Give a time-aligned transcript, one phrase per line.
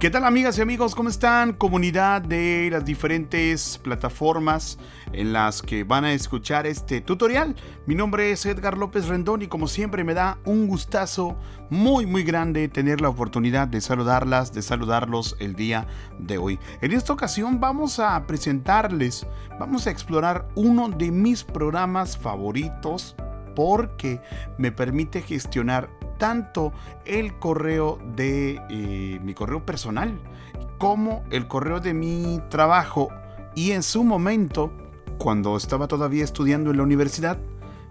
[0.00, 0.94] ¿Qué tal amigas y amigos?
[0.94, 1.52] ¿Cómo están?
[1.52, 4.78] Comunidad de las diferentes plataformas
[5.12, 7.54] en las que van a escuchar este tutorial.
[7.84, 11.36] Mi nombre es Edgar López Rendón y como siempre me da un gustazo
[11.68, 15.86] muy muy grande tener la oportunidad de saludarlas, de saludarlos el día
[16.18, 16.58] de hoy.
[16.80, 19.26] En esta ocasión vamos a presentarles,
[19.58, 23.16] vamos a explorar uno de mis programas favoritos
[23.54, 24.22] porque
[24.56, 25.90] me permite gestionar
[26.20, 26.72] tanto
[27.06, 30.20] el correo de eh, mi correo personal
[30.78, 33.08] como el correo de mi trabajo
[33.56, 34.70] y en su momento,
[35.18, 37.38] cuando estaba todavía estudiando en la universidad,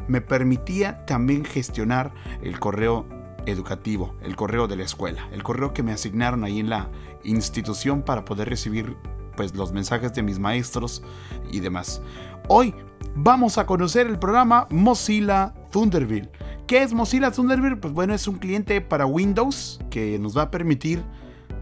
[0.07, 3.05] me permitía también gestionar el correo
[3.45, 6.89] educativo, el correo de la escuela, el correo que me asignaron ahí en la
[7.23, 8.95] institución para poder recibir
[9.35, 11.03] pues los mensajes de mis maestros
[11.51, 12.01] y demás.
[12.47, 12.75] Hoy
[13.15, 16.29] vamos a conocer el programa Mozilla Thunderbird.
[16.69, 17.79] ¿Qué es Mozilla Thunderbird?
[17.79, 21.03] Pues bueno, es un cliente para Windows que nos va a permitir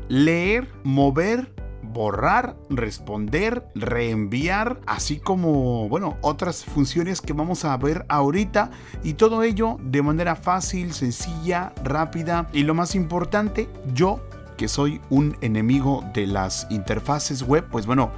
[0.09, 8.69] leer, mover, borrar, responder, reenviar, así como, bueno, otras funciones que vamos a ver ahorita
[9.01, 14.19] y todo ello de manera fácil, sencilla, rápida y lo más importante, yo
[14.57, 18.11] que soy un enemigo de las interfaces web, pues bueno,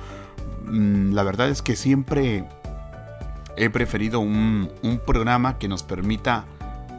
[0.66, 2.50] mm, la verdad es que siempre
[3.58, 6.48] he preferido un, un programa que nos permita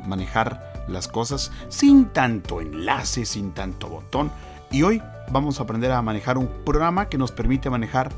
[0.07, 4.31] manejar las cosas sin tanto enlace, sin tanto botón.
[4.71, 8.11] Y hoy vamos a aprender a manejar un programa que nos permite manejar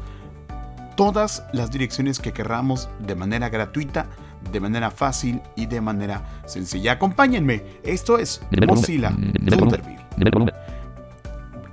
[0.97, 4.07] todas las direcciones que querramos de manera gratuita,
[4.51, 6.93] de manera fácil y de manera sencilla.
[6.93, 10.52] Acompáñenme, esto es Mozilla Thunderbird.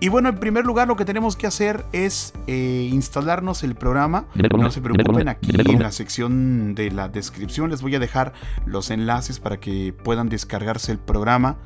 [0.01, 4.25] Y bueno, en primer lugar lo que tenemos que hacer es eh, instalarnos el programa.
[4.57, 8.31] No se preocupen, aquí en la sección de la descripción les voy a dejar
[8.65, 11.57] los enlaces para que puedan descargarse el programa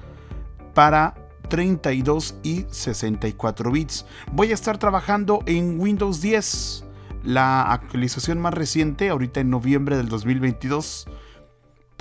[0.73, 1.13] para
[1.49, 4.07] 32 y 64 bits.
[4.31, 6.85] Voy a estar trabajando en Windows 10,
[7.23, 11.07] la actualización más reciente, ahorita en noviembre del 2022.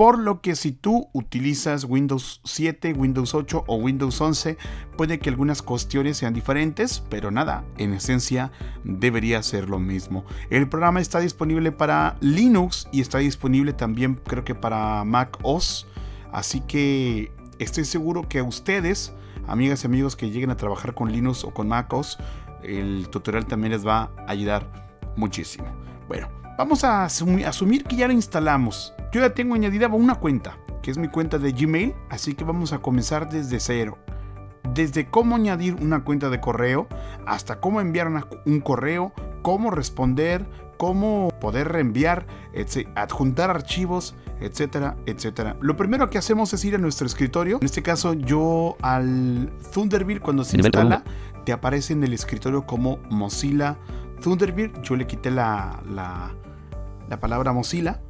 [0.02, 4.58] Por lo que si tú utilizas Windows 7, Windows 8 o Windows 11,
[4.96, 8.50] puede que algunas cuestiones sean diferentes, pero nada, en esencia
[8.82, 10.24] debería ser lo mismo.
[10.50, 15.86] El programa está disponible para Linux y está disponible también creo que para Mac OS,
[16.32, 17.30] así que
[17.60, 19.14] estoy seguro que a ustedes,
[19.46, 22.18] amigas y amigos que lleguen a trabajar con Linux o con Mac OS,
[22.64, 24.66] el tutorial también les va a ayudar
[25.14, 25.68] muchísimo.
[26.08, 28.94] Bueno, vamos a asumir que ya lo instalamos.
[29.12, 32.72] Yo ya tengo añadida una cuenta, que es mi cuenta de Gmail, así que vamos
[32.72, 33.98] a comenzar desde cero.
[34.74, 36.88] Desde cómo añadir una cuenta de correo,
[37.26, 38.08] hasta cómo enviar
[38.46, 39.12] un correo,
[39.42, 40.46] cómo responder,
[40.78, 42.26] cómo poder reenviar,
[42.94, 45.56] adjuntar archivos, etcétera, etcétera.
[45.60, 47.58] Lo primero que hacemos es ir a nuestro escritorio.
[47.58, 51.04] En este caso, yo al Thunderbird, cuando se instala,
[51.44, 53.76] te aparece en el escritorio como Mozilla
[54.22, 54.82] Thunderbird.
[54.82, 56.34] Yo le quité la, la,
[57.08, 58.00] la palabra Mozilla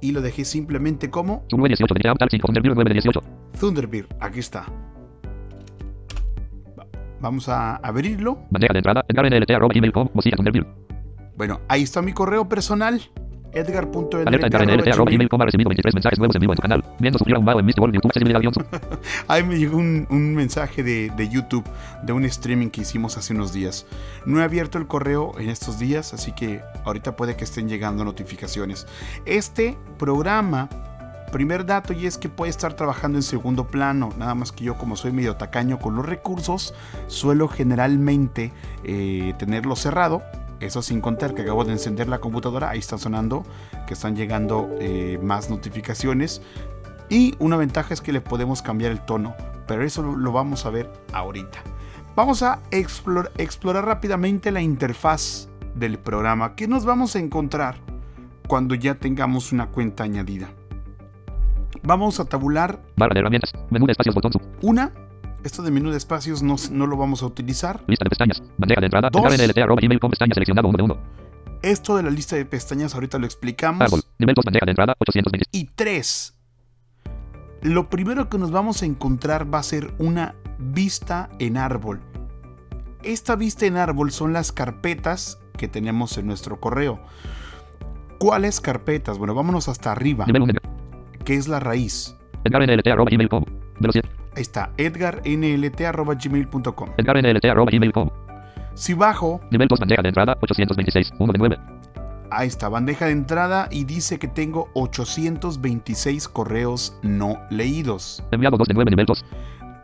[0.00, 1.44] y lo dejé simplemente como
[3.58, 4.08] Thunderbird.
[4.20, 4.66] Aquí está.
[7.20, 8.38] Vamos a abrirlo.
[11.36, 13.00] Bueno, ahí está mi correo personal.
[19.28, 21.64] Ahí me llegó un, mensaje de, de, YouTube
[22.02, 23.86] de un streaming que hicimos hace unos días.
[24.26, 28.04] No he abierto el correo en estos días, así que ahorita puede que estén llegando
[28.04, 28.86] notificaciones.
[29.24, 30.68] Este programa
[31.30, 34.78] Primer dato y es que puede estar trabajando en segundo plano, nada más que yo
[34.78, 36.74] como soy medio tacaño con los recursos,
[37.06, 38.50] suelo generalmente
[38.84, 40.22] eh, tenerlo cerrado
[40.60, 43.44] eso sin contar que acabo de encender la computadora, ahí está sonando
[43.86, 46.42] que están llegando eh, más notificaciones.
[47.08, 49.34] Y una ventaja es que le podemos cambiar el tono,
[49.66, 51.58] pero eso lo vamos a ver ahorita.
[52.14, 56.54] Vamos a explorar, explorar rápidamente la interfaz del programa.
[56.54, 57.76] ¿Qué nos vamos a encontrar
[58.48, 60.50] cuando ya tengamos una cuenta añadida?
[61.82, 62.80] Vamos a tabular.
[62.96, 63.52] Barra de herramientas.
[63.70, 64.32] Menú de espacios, botón.
[64.62, 64.92] Una
[65.44, 67.82] esto de menú de espacios no, no lo vamos a utilizar.
[67.86, 68.42] Lista de pestañas.
[68.56, 69.10] Bandeja de entrada.
[69.10, 69.22] Dos.
[69.22, 70.98] NLT, arroba, email, con pestaña seleccionado 1 de 1.
[71.62, 73.82] Esto de la lista de pestañas ahorita lo explicamos.
[73.82, 74.02] Árbol.
[74.18, 74.94] Nivel 2, bandeja de entrada.
[74.98, 75.46] 820.
[75.52, 76.34] Y 3.
[77.62, 82.00] Lo primero que nos vamos a encontrar va a ser una vista en árbol.
[83.02, 87.00] Esta vista en árbol son las carpetas que tenemos en nuestro correo.
[88.18, 89.18] ¿Cuáles carpetas?
[89.18, 90.26] Bueno, vámonos hasta arriba.
[90.26, 90.52] Nivel 1
[91.28, 92.16] que es la raíz.
[92.44, 93.44] NLT, arroba, email, com.
[93.80, 94.08] Velocidad.
[94.38, 96.88] Ahí está, edgarnlt.gmail.com.
[96.96, 98.10] Edgarnlt.gmail.com.
[98.74, 100.38] Si bajo, Nivel 2, bandeja de entrada.
[100.40, 101.12] 826.
[101.18, 101.58] 1 de 9.
[102.30, 108.22] ahí está, bandeja de entrada y dice que tengo 826 correos no leídos.
[108.30, 108.90] Enviado 2 de 9.
[108.92, 109.24] Nivel 2.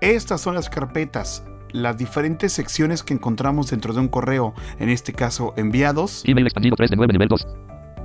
[0.00, 1.44] Estas son las carpetas.
[1.72, 6.22] las diferentes secciones que encontramos dentro de un correo, en este caso enviados.
[6.24, 7.44] Email expandido 3 de 9, nivel 2.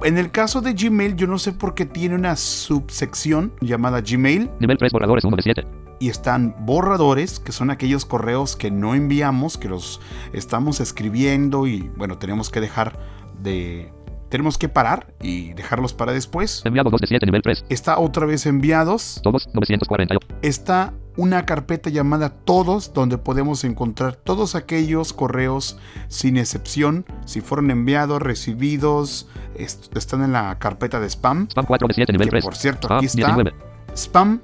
[0.03, 4.49] En el caso de Gmail, yo no sé por qué tiene una subsección llamada Gmail
[4.59, 5.67] Nivel 3, borradores 1 de 7.
[5.99, 9.99] y están borradores, que son aquellos correos que no enviamos, que los
[10.31, 12.97] estamos escribiendo y bueno, tenemos que dejar
[13.41, 13.91] de...
[14.29, 16.61] Tenemos que parar y dejarlos para después.
[16.63, 17.65] Enviado 2 de 7, nivel 3.
[17.69, 19.19] Está otra vez enviados.
[19.23, 20.27] Todos 948.
[20.43, 25.77] Está una carpeta llamada Todos, donde podemos encontrar todos aquellos correos
[26.07, 27.05] sin excepción.
[27.25, 31.47] Si fueron enviados, recibidos, est- están en la carpeta de spam.
[31.49, 32.45] Spam 4 de 7, nivel Que 3.
[32.45, 33.53] por cierto, Spam aquí está 19.
[33.95, 34.39] spam.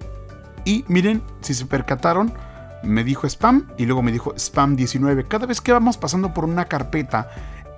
[0.65, 2.33] Y miren, si se percataron,
[2.83, 5.23] me dijo spam y luego me dijo spam 19.
[5.27, 7.29] Cada vez que vamos pasando por una carpeta,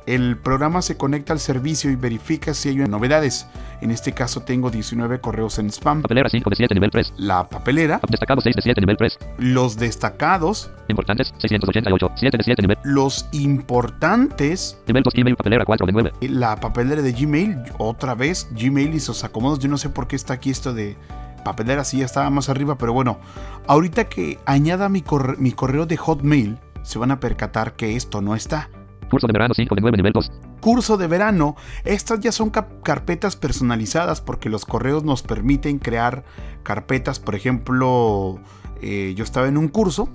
[0.08, 3.46] el programa se conecta al servicio y verifica si hay novedades.
[3.82, 6.02] En este caso tengo 19 correos en spam.
[6.02, 7.14] Papelera 5 de 7, nivel 3.
[7.18, 9.20] La papelera, Destacado 6 de 7, nivel 3.
[9.38, 12.12] los destacados, Importantes 688.
[12.16, 12.78] 7 de 7, nivel.
[12.84, 16.12] los importantes, Nivel 2, email, papelera 4 de 9.
[16.22, 19.60] la papelera de Gmail, otra vez Gmail y sus acomodos.
[19.60, 20.96] Yo no sé por qué está aquí esto de
[21.44, 23.20] papelera, sí ya estaba más arriba, pero bueno,
[23.68, 28.22] ahorita que añada mi, corre- mi correo de Hotmail, se van a percatar que esto
[28.22, 28.70] no está.
[29.10, 30.32] Curso de verano 5 de 9, nivel 2.
[30.60, 31.56] Curso de verano,
[31.86, 36.24] estas ya son carpetas personalizadas porque los correos nos permiten crear
[36.64, 38.40] carpetas, por ejemplo,
[38.82, 40.10] eh, yo estaba en un curso,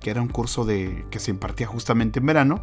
[0.00, 2.62] que era un curso de, que se impartía justamente en verano,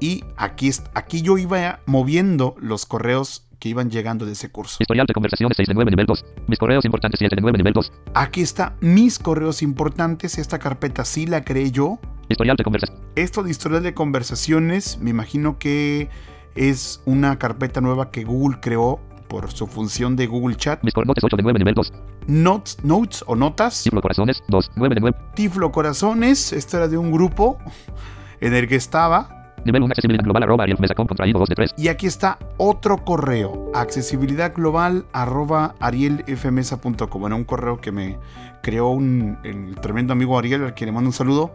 [0.00, 4.76] y aquí, aquí yo iba moviendo los correos que iban llegando de ese curso.
[4.80, 6.24] Historial de conversaciones 6 de 9, nivel 2.
[6.46, 7.92] Mis correos importantes 7 de 9, nivel 2.
[8.14, 11.98] Aquí está mis correos importantes, esta carpeta sí la creé yo.
[12.28, 13.04] Historial de conversaciones.
[13.16, 16.10] Esto de historial de conversaciones, me imagino que
[16.54, 20.82] es una carpeta nueva que Google creó por su función de Google Chat.
[20.82, 21.92] Mis cornotes 8 de 9, nivel 2.
[22.26, 23.74] Notes, notes o notas.
[23.74, 25.16] Círculo corazones 2, 9 de 9.
[25.34, 27.58] Tiflo Corazones, esto era de un grupo
[28.40, 29.54] en el que estaba.
[29.64, 31.74] Nivel 1, accesibilidad global arroba arielmesacom contraído 2 de 3.
[31.76, 37.20] Y aquí está otro correo, accesibilidad global arroba arielfmesa.com.
[37.20, 38.18] Bueno, un correo que me
[38.62, 41.52] creó un, el tremendo amigo Ariel, al que le mando un saludo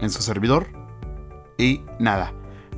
[0.00, 0.68] en su servidor.
[1.58, 2.32] Y nada.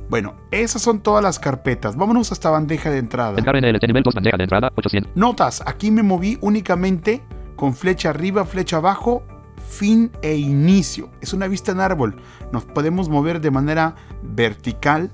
[0.09, 1.97] Bueno, esas son todas las carpetas.
[1.97, 3.37] Vámonos hasta bandeja de entrada.
[3.39, 5.11] Edgar NLT nivel 2, bandeja de entrada 800.
[5.15, 7.21] Notas, aquí me moví únicamente
[7.55, 9.23] con flecha arriba, flecha abajo,
[9.67, 11.09] fin e inicio.
[11.19, 12.15] Es una vista en árbol.
[12.53, 15.11] Nos podemos mover de manera vertical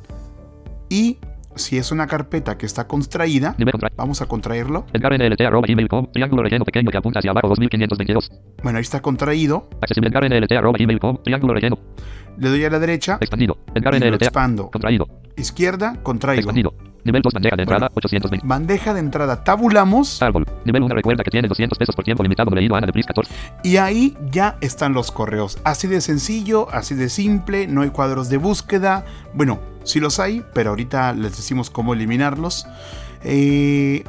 [0.90, 1.18] y
[1.56, 3.56] si es una carpeta que está contraída,
[3.96, 4.86] vamos a contraerlo.
[4.92, 8.32] Triángulo relleno pequeño que apunta hacia abajo 2522.
[8.64, 9.70] Bueno, ahí está contraído.
[9.82, 10.10] Accesible.
[11.24, 11.80] Triángulo relleno.
[12.38, 13.58] Le doy a la derecha Expandido.
[13.76, 14.70] Edgar y lo expando.
[14.72, 15.08] Contraído.
[15.36, 16.40] Izquierda, contraigo.
[16.40, 16.74] Expandido.
[17.04, 18.48] Nivel 2, bandeja de entrada 820.
[18.48, 20.46] Bandeja de entrada, tabulamos Árbol.
[20.64, 23.34] Nivel 1 recuerda que tiene 200 pesos por tiempo limitado leído Ana de Pris 14.
[23.64, 25.60] y ahí ya están los correos.
[25.66, 29.06] Así de sencillo, así de simple, no hay cuadros de búsqueda.
[29.34, 32.68] Bueno, sí los hay, pero ahorita les decimos cómo eliminarlos.
[33.24, 34.04] Eh,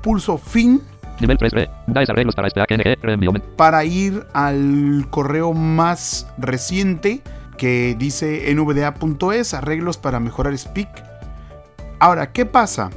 [0.00, 0.80] pulso fin
[1.20, 1.70] Nivel 3 re.
[1.86, 2.98] Dais arreglos para este AKNG.
[3.02, 3.32] Reenvío.
[3.32, 7.22] men- para ir al correo más reciente
[7.56, 10.88] que dice nvda.es, arreglos para mejorar Speak.
[12.00, 12.90] Ahora, ¿qué pasa?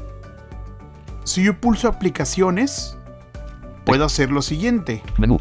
[1.23, 2.97] Si yo pulso aplicaciones,
[3.85, 5.03] puedo hacer lo siguiente.
[5.19, 5.37] Menú.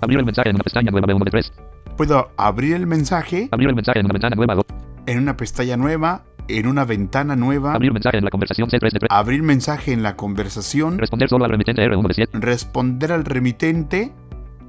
[0.00, 1.52] Abrir el mensaje en una pestaña nueva B1 de 3.
[1.96, 4.64] Puedo abrir el mensaje Abrir el mensaje en una ventana nueva 2.
[5.06, 8.98] en una pestaña nueva, en una ventana nueva, Abrir mensaje en la conversación C3 de
[9.00, 9.08] 3.
[9.10, 12.38] abrir mensaje en la conversación, Responder solo al remitente R1 de 7.
[12.40, 14.12] responder al remitente,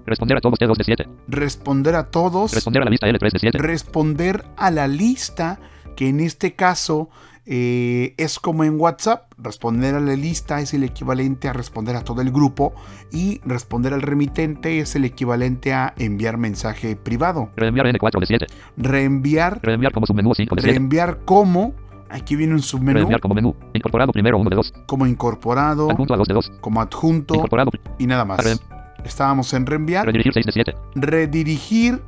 [0.06, 1.10] Responder a todos T2 de 7.
[1.28, 3.58] responder a todos, Responder a la lista L3 de 7.
[3.60, 5.60] responder a la lista,
[5.96, 7.10] que en este caso
[7.50, 9.32] eh, es como en WhatsApp.
[9.38, 12.74] Responder a la lista es el equivalente a responder a todo el grupo
[13.12, 17.50] y responder al remitente es el equivalente a enviar mensaje privado.
[17.56, 18.46] Reenviar N4 de 7.
[18.76, 20.74] Reenviar, Reenviar como submenú 5 de 7.
[20.74, 21.74] reenviar como,
[22.10, 23.56] aquí viene un submenú, Reenviar como menú.
[23.74, 24.74] Incorporado primero 1 de 2.
[24.86, 26.52] como incorporado, Adjunto a 2 de 2.
[26.60, 27.72] como adjunto Incorporado.
[27.98, 28.60] y nada más.
[29.06, 30.06] Estábamos en reenviar.
[30.06, 30.76] Redirigir 6 de 7.
[30.96, 32.02] redirigir.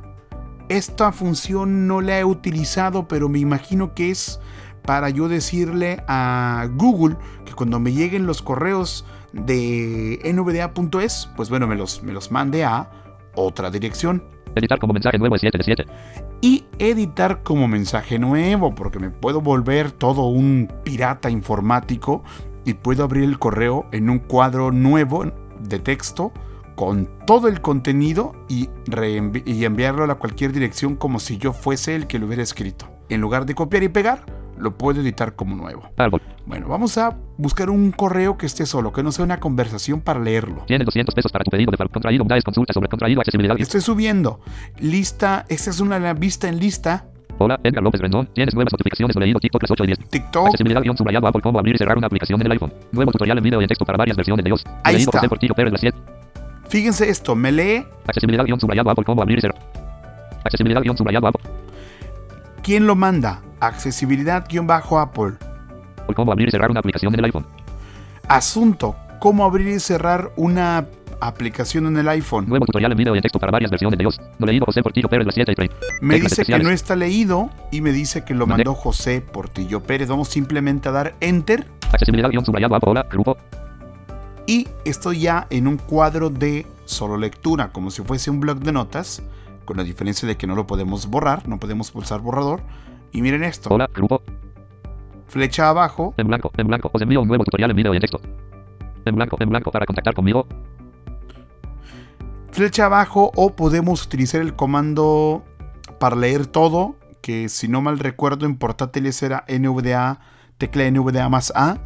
[0.68, 4.38] Esta función no la he utilizado, pero me imagino que es
[4.82, 11.66] para yo decirle a Google que cuando me lleguen los correos de nvda.es, pues bueno,
[11.66, 12.90] me los, me los mande a
[13.34, 14.24] otra dirección.
[14.54, 15.86] Editar como mensaje nuevo de 7 de 7.
[16.40, 22.24] Y editar como mensaje nuevo, porque me puedo volver todo un pirata informático
[22.64, 25.24] y puedo abrir el correo en un cuadro nuevo
[25.60, 26.32] de texto
[26.74, 28.70] con todo el contenido y,
[29.44, 32.88] y enviarlo a cualquier dirección como si yo fuese el que lo hubiera escrito.
[33.08, 34.24] En lugar de copiar y pegar,
[34.60, 35.82] lo puedo editar como nuevo.
[35.96, 36.20] Árbol.
[36.46, 40.20] Bueno, vamos a buscar un correo que esté solo, que no sea una conversación para
[40.20, 40.64] leerlo.
[40.66, 42.22] Tienes 200 pesos para tu pedido de contraído.
[42.22, 43.58] Unidades consulta sobre contraído accesibilidad.
[43.58, 44.40] Estoy subiendo.
[44.78, 47.06] Lista, esta es una vista en lista.
[47.38, 48.28] Hola, Edgar López Rendón.
[48.34, 49.98] Tienes nuevas notificaciones o leído TikTok las 8 y 10.
[50.10, 50.46] TikTok.
[50.48, 52.72] Accesibilidad guion subrayado Apple cómo abrir y cerrar una aplicación en el iPhone.
[52.92, 54.64] Nuevo tutorial en video y en texto para varias versiones de iOS.
[54.84, 55.26] Ahí leído está.
[55.26, 55.98] Portillo Pérez las 7.
[56.68, 59.58] Fíjense esto, me lee Accesibilidad guion subrayado Apple cómo abrir y cerrar.
[60.44, 61.50] Accesibilidad guion subrayado Apple.
[62.62, 63.40] quién lo manda.
[63.60, 65.36] Accesibilidad-Apple.
[65.36, 65.50] Apple
[66.14, 67.46] cómo abrir y cerrar una aplicación en el iPhone.
[68.28, 70.86] Asunto, cómo abrir y cerrar una
[71.20, 72.48] aplicación en el iPhone.
[72.48, 74.20] Nuevo tutorial en video y en texto para varias versiones de iOS.
[74.38, 75.76] No leído José Portillo Pérez las 7 y 30.
[76.00, 78.64] Me Teclas dice que no está leído y me dice que lo Mandé.
[78.64, 80.08] mandó José Portillo Pérez.
[80.08, 82.90] Vamos simplemente a dar enter Accesibilidad guion subrayado Apple.
[82.90, 83.36] Hola, grupo.
[84.46, 88.72] y estoy ya en un cuadro de solo lectura, como si fuese un blog de
[88.72, 89.22] notas,
[89.64, 92.62] con la diferencia de que no lo podemos borrar, no podemos pulsar borrador.
[93.12, 94.22] Y miren esto, Hola, grupo.
[95.26, 96.90] flecha abajo, En blanco, en blanco.
[96.92, 98.20] Os envío un nuevo tutorial en video y en texto.
[99.04, 100.46] En blanco, en blanco para contactar conmigo.
[102.52, 105.44] flecha abajo o podemos utilizar el comando
[105.98, 110.20] para leer todo, que si no mal recuerdo en portátiles era NVDA,
[110.58, 111.78] tecla NVDA más A,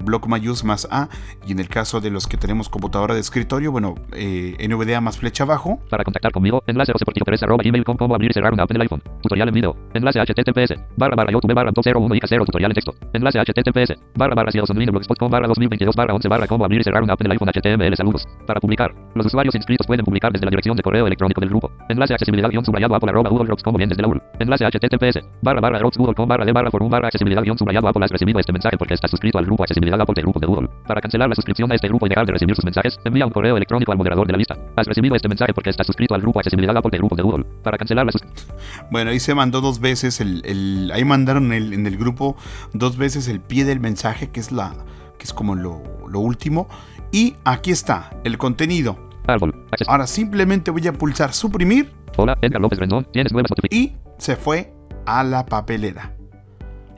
[0.00, 1.08] bloc mayús más A,
[1.46, 5.18] y en el caso de los que tenemos computadora de escritorio, bueno, eh, NVDA más
[5.18, 5.80] flecha abajo.
[5.90, 8.82] Para contactar conmigo, enlace joseportillo3 arroba gmail.com cómo abrir y cerrar una app en el
[8.82, 9.02] iPhone.
[9.22, 9.76] Tutorial en video.
[9.92, 12.94] Enlace https barra barra youtube barra 201 y 0 tutorial en texto.
[13.12, 17.12] Enlace https barra barra blogspot.com barra 2022 barra 11 barra cómo abrir y cerrar una
[17.12, 18.26] app en el iPhone HTML saludos.
[18.46, 18.94] Para publicar.
[19.14, 21.70] Los usuarios inscritos pueden publicar desde la dirección de correo electrónico del grupo.
[21.88, 24.22] Enlace accesibilidad guion subrayado apple arroba google como bien desde la URL.
[24.38, 28.10] Enlace https barra barra com barra de barra forum barra accesibilidad guion subrayado apple has
[28.10, 30.68] recibido este mensaje porque estás suscrito al grupo accesibilidad apple del grupo de Google.
[30.86, 33.32] Para cancelar la suscripción a este grupo y dejar de recibir sus mensajes, envía un
[33.32, 34.56] correo electrónico al moderador de la lista.
[34.76, 37.44] Has recibido este mensaje porque estás suscrito al grupo accesibilidad del grupo de Google.
[37.62, 38.56] Para cancelar la suscripción
[38.90, 42.36] Bueno, ahí se mandó dos veces el, el- ahí mandaron el- en el grupo
[42.72, 44.72] dos veces el pie del mensaje, que es la,
[45.18, 46.68] que es como lo, lo último.
[47.12, 48.98] Y aquí está, el contenido.
[49.26, 49.54] árbol.
[49.86, 53.06] Ahora simplemente voy a pulsar suprimir Hola, Edgar López Rendón.
[53.12, 53.96] Tienes nuevas notificaciones.
[53.96, 54.72] y se fue
[55.06, 56.14] a la papelera.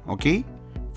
[0.07, 0.25] ¿Ok?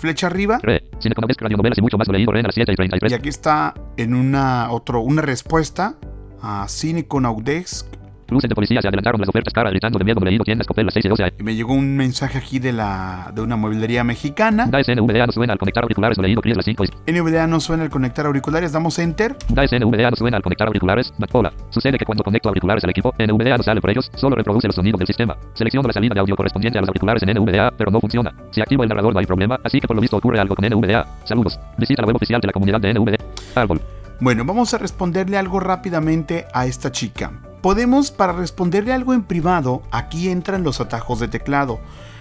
[0.04, 0.60] Flecha arriba.
[0.62, 3.10] Y mucho más lo leído en las 7 y 33.
[3.10, 5.94] Y aquí está en una, otro, una respuesta
[6.42, 7.86] a Cineconaudesk.
[8.28, 11.04] Luces de policía se adelantaron las ofertas cara gritando de miedo leído tiendas las 6
[11.04, 14.66] y 12 Y me llegó un mensaje aquí de, la, de una mueblería mexicana.
[14.66, 17.84] Da SNVDA no suena al conectar auriculares leído Cris las 5 y NVDA no suena
[17.84, 18.72] el conectar auriculares.
[18.72, 19.36] Damos enter.
[19.48, 21.12] Da SNVDA no suena al conectar auriculares.
[21.32, 21.52] Hola.
[21.70, 24.76] Sucede que cuando conecto auriculares al equipo, NVDA no sale por ellos, solo reproduce los
[24.76, 25.36] sonidos del sistema.
[25.54, 28.32] Selecciono la salida de audio correspondiente a los auriculares en NVDA, pero no funciona.
[28.50, 30.64] Si activo el narrador no hay problema, así que por lo visto ocurre algo con
[30.66, 31.06] NVDA.
[31.24, 31.58] Saludos.
[31.78, 33.18] Visita la web oficial de la comunidad de NVDA.
[33.54, 33.80] Árbol.
[34.20, 37.32] Bueno, vamos a responderle algo rápidamente a esta chica.
[37.64, 41.80] Podemos, para responderle algo en privado, aquí entran los atajos de teclado.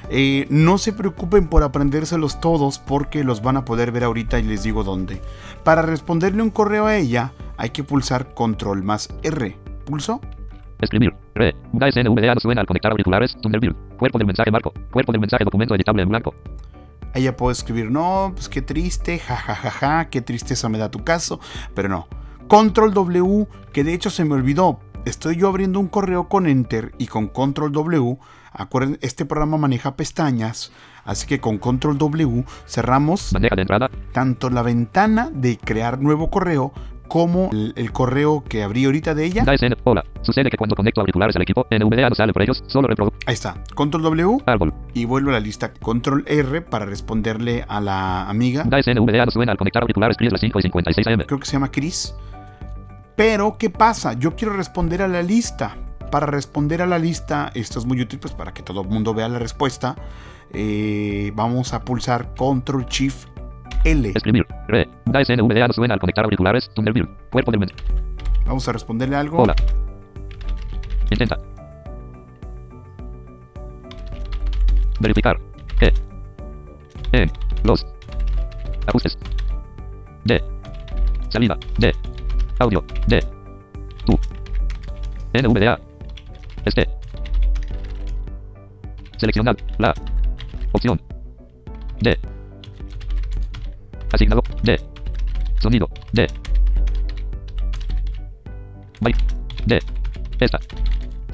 [0.09, 4.43] Eh, no se preocupen por aprendérselos todos porque los van a poder ver ahorita y
[4.43, 5.21] les digo dónde.
[5.65, 9.57] Para responderle un correo a ella, hay que pulsar control más R.
[9.83, 10.21] ¿Pulso?
[10.79, 11.13] Escribir.
[11.35, 11.53] Re.
[11.73, 13.35] Da SNVDA no suena al conectar auriculares.
[13.41, 13.75] Thunderbird.
[13.97, 14.71] Cuerpo del mensaje marco.
[14.93, 16.33] Cuerpo del mensaje documento editable en blanco.
[17.13, 20.89] Ella puede escribir, no, pues qué triste, jajajaja, ja, ja, ja, qué tristeza me da
[20.89, 21.41] tu caso,
[21.75, 22.07] pero no.
[22.47, 26.93] Control W, que de hecho se me olvidó, estoy yo abriendo un correo con Enter
[26.97, 28.17] y con Control W,
[28.51, 30.71] acuerden, este programa maneja pestañas,
[31.05, 33.89] así que con Control W cerramos de entrada.
[34.11, 36.73] tanto la ventana de crear nuevo correo
[37.07, 39.45] como el, el correo que abrí ahorita de ella.
[39.83, 40.03] Hola.
[40.21, 42.87] Sucede que cuando conecto auriculares al equipo, NVDA no sale por ellos, solo.
[43.27, 44.73] Ahí está, Control W Árbol.
[44.93, 48.63] y vuelvo a la lista Control R para responderle a la amiga.
[48.65, 51.19] Da SNVDA no suena al conectar auriculares Cris las 5 y 56 AM.
[51.27, 52.15] creo que se llama Chris.
[53.15, 54.13] Pero, ¿qué pasa?
[54.13, 55.75] Yo quiero responder a la lista.
[56.11, 59.13] Para responder a la lista, esto es muy útil pues, para que todo el mundo
[59.13, 59.95] vea la respuesta.
[60.51, 63.27] eh, vamos a pulsar Control Shift
[63.83, 64.11] L.
[64.15, 64.45] Escribir.
[64.67, 64.87] Re.
[65.05, 66.69] Da SNVDA suena al conectar auriculares.
[66.75, 67.09] Thunderbird.
[67.31, 67.73] Cuerpo del.
[68.45, 69.41] Vamos a responderle algo.
[69.41, 69.55] Hola.
[71.09, 71.37] Intenta.
[74.99, 75.39] Verificar.
[75.79, 75.93] Que.
[77.11, 77.31] En.
[77.63, 77.85] Los.
[78.87, 79.17] Ajustes.
[80.25, 80.43] D.
[81.29, 81.57] Salida.
[81.77, 81.91] D.
[82.59, 82.83] Audio.
[83.07, 83.19] D.
[84.05, 84.19] Tu.
[85.33, 85.79] NVDA.
[86.65, 86.87] Este.
[89.17, 89.55] Seleccionar.
[89.77, 89.93] La.
[90.71, 91.01] Opción.
[92.01, 92.17] D.
[94.11, 94.43] Asignado.
[94.63, 94.79] D.
[95.59, 95.89] Sonido.
[96.11, 96.27] D.
[99.01, 99.23] Byte.
[99.65, 99.79] D.
[100.39, 100.59] Esta.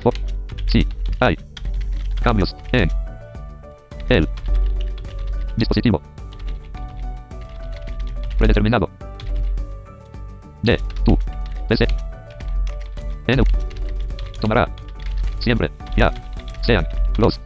[0.03, 0.11] O.
[0.67, 0.87] Sí.
[1.19, 1.35] Hay.
[2.21, 2.55] Cambios.
[2.71, 2.89] En.
[4.09, 4.27] El.
[5.57, 6.01] Dispositivo.
[8.37, 8.89] Predeterminado.
[10.63, 10.77] D.
[11.05, 11.17] Tu.
[11.67, 11.87] PC.
[13.27, 13.43] N.
[14.41, 14.67] Tomará.
[15.39, 15.71] Siempre.
[15.95, 16.11] Ya.
[16.65, 16.85] Sean.
[17.17, 17.39] Los.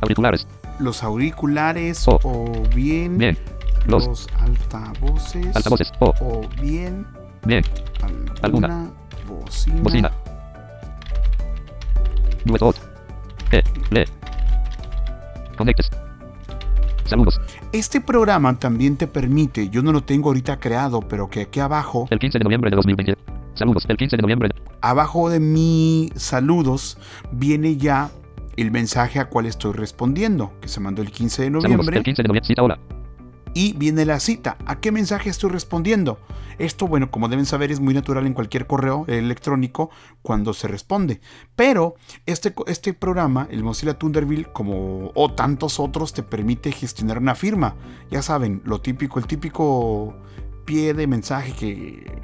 [0.00, 0.46] Auriculares.
[0.78, 3.36] los auriculares o bien, Bien.
[3.86, 4.06] Los.
[4.06, 5.92] los altavoces, Altavoces.
[5.98, 6.14] O.
[6.20, 7.06] o bien
[7.44, 7.62] Bien.
[8.02, 8.90] alguna, Alguna.
[9.28, 9.82] bocina.
[9.82, 10.10] Bocina.
[12.44, 12.62] Duet
[13.52, 13.62] E.
[13.90, 14.04] Le.
[15.58, 15.90] Conectes.
[17.10, 17.40] Saludos.
[17.72, 22.06] Este programa también te permite, yo no lo tengo ahorita creado, pero que aquí abajo,
[22.10, 23.16] El 15 de noviembre de 2020.
[23.54, 23.84] Saludos.
[23.88, 24.48] El 15 de noviembre.
[24.48, 26.96] de- abajo de mi saludos,
[27.32, 28.10] viene ya
[28.56, 31.64] el mensaje a cual estoy respondiendo, que se mandó el 15 de Saludos.
[31.64, 31.98] noviembre.
[31.98, 32.46] El 15 de noviembre.
[32.46, 32.78] Cita hola.
[33.54, 34.56] Y viene la cita.
[34.66, 36.18] ¿A qué mensaje estoy respondiendo?
[36.58, 39.90] Esto, bueno, como deben saber, es muy natural en cualquier correo electrónico
[40.22, 41.20] cuando se responde.
[41.56, 41.94] Pero
[42.26, 47.76] este, este programa, el Mozilla Thunderbird, como o tantos otros, te permite gestionar una firma.
[48.10, 50.14] Ya saben, lo típico, el típico
[50.66, 52.20] pie de mensaje que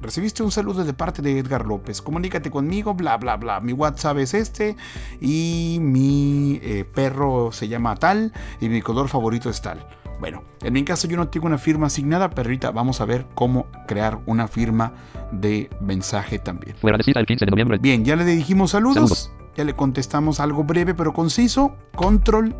[0.00, 2.02] recibiste un saludo de parte de Edgar López.
[2.02, 3.60] Comunícate conmigo, bla, bla, bla.
[3.60, 4.76] Mi WhatsApp es este
[5.20, 9.86] y mi eh, perro se llama tal y mi color favorito es tal.
[10.22, 13.26] Bueno, en mi caso yo no tengo una firma asignada, pero ahorita vamos a ver
[13.34, 14.92] cómo crear una firma
[15.32, 16.76] de mensaje también.
[16.80, 17.78] El 15 de noviembre.
[17.78, 19.32] Bien, ya le dijimos saludos, Saludos.
[19.56, 21.74] ya le contestamos algo breve pero conciso.
[21.96, 22.54] Control,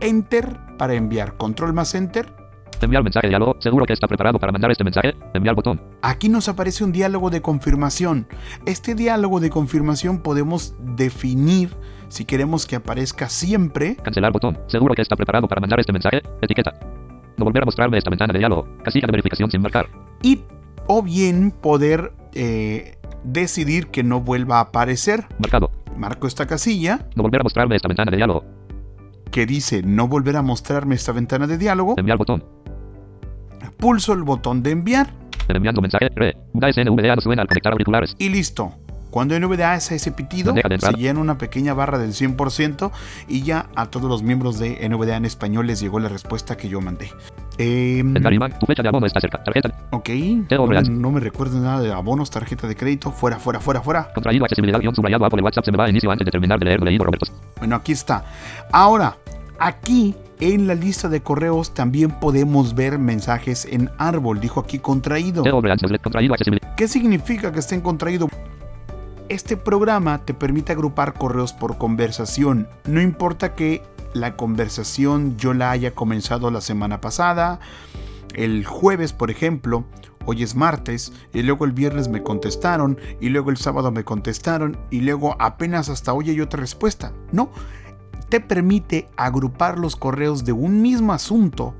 [0.00, 1.36] Enter para enviar.
[1.36, 2.34] Control más Enter.
[2.80, 3.54] Enviar mensaje de diálogo.
[3.60, 5.14] Seguro que está preparado para mandar este mensaje.
[5.34, 5.80] Enviar botón.
[6.02, 8.26] Aquí nos aparece un diálogo de confirmación.
[8.66, 11.76] Este diálogo de confirmación podemos definir
[12.08, 14.58] si queremos que aparezca siempre Cancelar botón.
[14.66, 16.22] Seguro que está preparado para mandar este mensaje.
[16.42, 16.72] Etiqueta.
[17.36, 18.66] No volver a mostrarme esta ventana de diálogo.
[18.82, 19.86] Casilla de verificación sin marcar.
[20.22, 20.42] y
[20.86, 25.26] o bien poder eh, decidir que no vuelva a aparecer.
[25.38, 25.70] Marcado.
[25.96, 28.44] Marco esta casilla No volver a mostrarme esta ventana de diálogo.
[29.30, 31.94] que dice no volver a mostrarme esta ventana de diálogo.
[31.98, 32.42] Enviar botón.
[33.76, 35.10] Pulso el botón de enviar
[35.48, 36.08] Enviando mensaje.
[36.14, 36.36] Re.
[36.52, 38.14] Una SNVDA no suena al conectar auriculares.
[38.18, 38.72] y listo.
[39.18, 42.92] Cuando NVDA hace ese pitido, se llena una pequeña barra del 100%
[43.26, 46.68] y ya a todos los miembros de NVDA en español les llegó la respuesta que
[46.68, 47.10] yo mandé.
[47.58, 49.42] Em, Edgar Iván, tu fecha de abono está cerca.
[49.42, 49.74] Tarjeta.
[49.90, 50.08] ok,
[50.52, 51.02] no, me- Real.
[51.02, 54.12] no me recuerdo nada de abonos, tarjeta de crédito, fuera, fuera, fuera, fuera.
[54.14, 56.66] Contraído accesibilidad guion subrayado Apple WhatsApp se me va a inicio antes de terminar de
[56.66, 57.26] leer lo leído Roberto.
[57.58, 58.24] Bueno, aquí está.
[58.70, 59.16] Ahora,
[59.58, 65.42] aquí en la lista de correos también podemos ver mensajes en árbol, dijo aquí contraído.
[66.76, 68.28] ¿Qué significa que estén contraído?
[69.28, 72.66] Este programa te permite agrupar correos por conversación.
[72.86, 73.82] No importa que
[74.14, 77.60] la conversación yo la haya comenzado la semana pasada,
[78.34, 79.84] el jueves, por ejemplo,
[80.24, 84.78] hoy es martes, y luego el viernes me contestaron, y luego el sábado me contestaron,
[84.90, 87.12] y luego apenas hasta hoy hay otra respuesta.
[87.30, 87.50] No,
[88.30, 91.74] te permite agrupar los correos de un mismo asunto,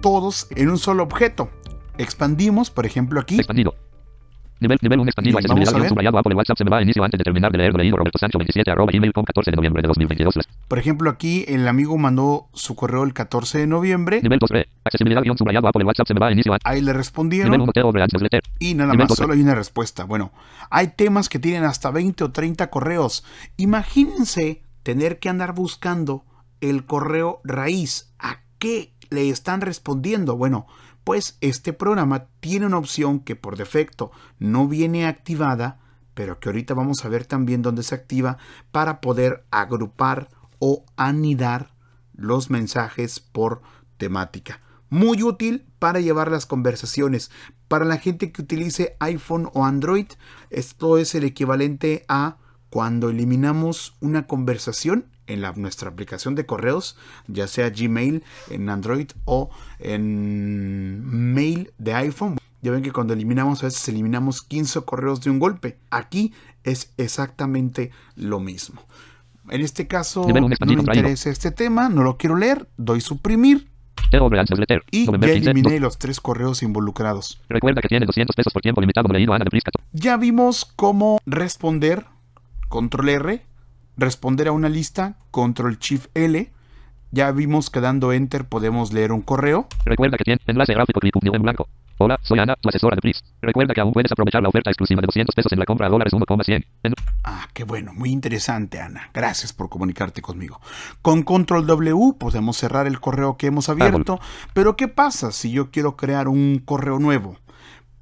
[0.00, 1.50] todos en un solo objeto.
[1.98, 3.36] Expandimos, por ejemplo, aquí.
[3.36, 3.74] Expandido.
[4.60, 5.38] Nivel, nivel 1 expandido.
[5.38, 5.88] Bien, accesibilidad vamos a guion ver.
[5.88, 8.18] subrayado Apple WhatsApp se me va a inicio antes de terminar de leer leído Roberto
[8.18, 10.34] Sancho 27 arroba gmail.com 14 de noviembre de 2022.
[10.66, 14.20] Por ejemplo, aquí el amigo mandó su correo el 14 de noviembre.
[14.22, 14.68] Nivel 2 re.
[14.84, 16.66] Accesibilidad guion subrayado Apple WhatsApp se me va a inicio antes.
[16.66, 18.42] Ahí le Nivel respondieron 1 Teo Real newsletter.
[18.58, 20.04] y nada nivel más, solo hay una respuesta.
[20.04, 20.32] Bueno,
[20.70, 23.24] hay temas que tienen hasta 20 o 30 correos.
[23.56, 26.24] Imagínense tener que andar buscando
[26.60, 28.12] el correo raíz.
[28.18, 30.36] ¿A qué le están respondiendo?
[30.36, 30.66] Bueno,
[31.08, 35.80] pues este programa tiene una opción que por defecto no viene activada,
[36.12, 38.36] pero que ahorita vamos a ver también dónde se activa
[38.72, 41.72] para poder agrupar o anidar
[42.12, 43.62] los mensajes por
[43.96, 44.60] temática.
[44.90, 47.30] Muy útil para llevar las conversaciones.
[47.68, 50.08] Para la gente que utilice iPhone o Android,
[50.50, 52.36] esto es el equivalente a
[52.68, 56.96] cuando eliminamos una conversación en la- nuestra aplicación de correos,
[57.28, 62.38] ya sea Gmail en Android o en Mail de iPhone.
[62.62, 65.78] Ya ven que cuando eliminamos, a veces eliminamos 15 correos de un golpe.
[65.90, 66.32] Aquí
[66.64, 68.82] es exactamente lo mismo.
[69.50, 70.24] En este caso,
[70.66, 73.68] no me interesa este tema, no lo quiero leer, doy suprimir
[74.90, 75.50] y ya 15.
[75.50, 77.40] eliminé los tres correos involucrados.
[77.48, 79.08] Recuerda que tiene 200 pesos por tiempo limitado.
[79.92, 82.06] Ya vimos cómo responder,
[82.68, 83.46] control R,
[83.98, 86.50] responder a una lista, control shift L.
[87.10, 89.66] Ya vimos que dando enter podemos leer un correo.
[89.84, 91.68] Recuerda que tiene enlace gráfico en blanco.
[92.00, 93.24] Hola, soy Ana, tu asesora de Pris.
[93.42, 95.90] Recuerda que aún puedes aprovechar la oferta exclusiva de 200 pesos en la compra a
[95.90, 96.64] dólares 1,100.
[96.84, 99.10] En- Ah, qué bueno, muy interesante, Ana.
[99.12, 100.60] Gracias por comunicarte conmigo.
[101.02, 104.20] Con control W podemos cerrar el correo que hemos abierto.
[104.52, 107.36] Pero ¿qué pasa si yo quiero crear un correo nuevo?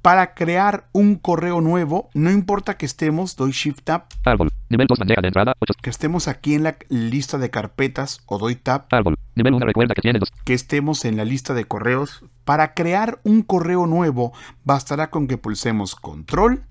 [0.03, 4.49] Para crear un correo nuevo, no importa que estemos, doy Shift Tab, Árbol.
[4.69, 5.53] Nivel 2 bandeja de entrada.
[5.59, 5.73] 8.
[5.81, 9.15] que estemos aquí en la lista de carpetas o doy Tab, Árbol.
[9.35, 10.31] Nivel 1 recuerda que tiene dos.
[10.43, 12.23] que estemos en la lista de correos.
[12.43, 16.63] Para crear un correo nuevo, bastará con que pulsemos control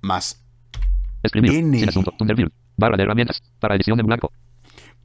[0.00, 0.42] más
[1.22, 1.54] Escribir.
[1.54, 1.78] N.
[1.78, 2.12] Sin asunto.
[2.76, 3.42] Barra de herramientas.
[3.58, 4.32] Para edición en blanco.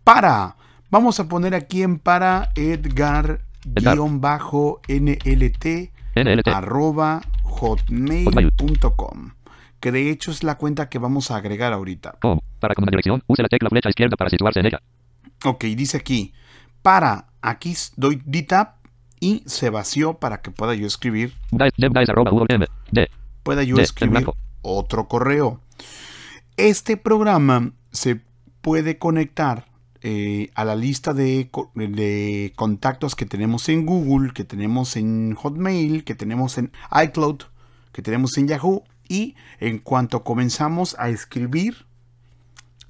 [0.03, 0.55] para
[0.89, 3.41] Vamos a poner aquí en para Edgar.
[3.75, 5.65] edgar-nlt
[6.15, 6.47] NLT.
[6.47, 9.31] arroba hotmail.com
[9.85, 12.17] que de hecho es la cuenta que vamos a agregar ahorita.
[12.23, 12.41] Home.
[12.59, 14.81] Para con una dirección, use la tecla flecha izquierda para situarse en ella.
[15.43, 16.33] Ok, dice aquí,
[16.81, 18.77] para, aquí doy D-Tab
[19.19, 21.35] y se vació para que pueda yo escribir,
[23.43, 24.25] pueda yo escribir
[24.63, 25.61] otro correo.
[26.57, 28.21] Este programa se
[28.61, 29.67] puede conectar
[30.01, 31.51] eh, a la lista de
[32.55, 36.71] contactos que tenemos en Google, que tenemos en Hotmail, que tenemos en
[37.03, 37.43] iCloud,
[37.91, 41.85] que tenemos en Yahoo y en cuanto comenzamos a escribir,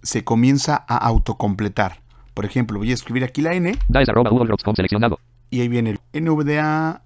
[0.02, 2.02] se comienza a autocompletar.
[2.34, 4.30] Por ejemplo, voy a escribir aquí la N arroba
[4.76, 5.20] seleccionado.
[5.50, 7.02] y ahí viene el NVDA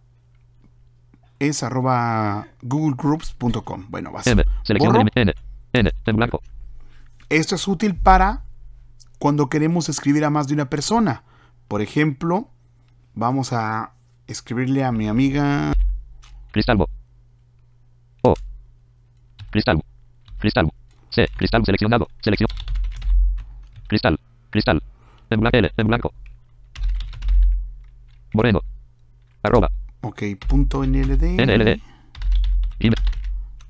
[1.39, 3.86] es arroba googlegroups.com.
[3.89, 4.34] Bueno, va a ser.
[4.34, 4.43] M.
[4.63, 5.06] Selección Borro.
[5.13, 5.34] de N.
[5.74, 5.91] N.
[6.06, 6.41] En blanco.
[7.30, 8.43] Esto es útil para
[9.19, 11.24] cuando queremos escribir a más de una persona.
[11.67, 12.50] Por ejemplo,
[13.13, 13.93] vamos a
[14.28, 15.74] escribirle a mi amiga.
[16.52, 16.88] Cristalmo.
[19.52, 19.82] Cristal.
[20.38, 20.70] Cristal.
[21.10, 21.28] C.
[21.38, 22.08] Cristal seleccionado.
[22.22, 22.48] Selección.
[23.88, 24.20] Cristal.
[24.50, 24.82] Cristal.
[25.30, 25.58] En blanco.
[25.58, 25.72] L.
[25.78, 26.14] En blanco.
[28.34, 28.62] Moreno.
[29.44, 29.70] Arroba.
[30.02, 31.40] Ok, punto NLD.
[31.40, 31.82] NLD.
[32.80, 32.96] Email.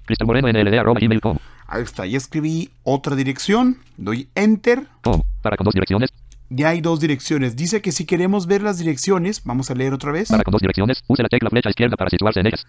[0.06, 1.38] Cristal Moreno NLD arroba gmail.com.
[1.68, 3.78] Ahí está, ya escribí otra dirección.
[3.98, 4.88] Doy Enter.
[5.04, 5.22] Com.
[5.42, 6.10] Para con dos direcciones.
[6.50, 7.56] Ya hay dos direcciones.
[7.56, 10.30] Dice que si queremos ver las direcciones, vamos a leer otra vez.
[10.30, 11.04] Para con dos direcciones.
[11.08, 12.66] Use la tecla flecha izquierda para situarse en ellas.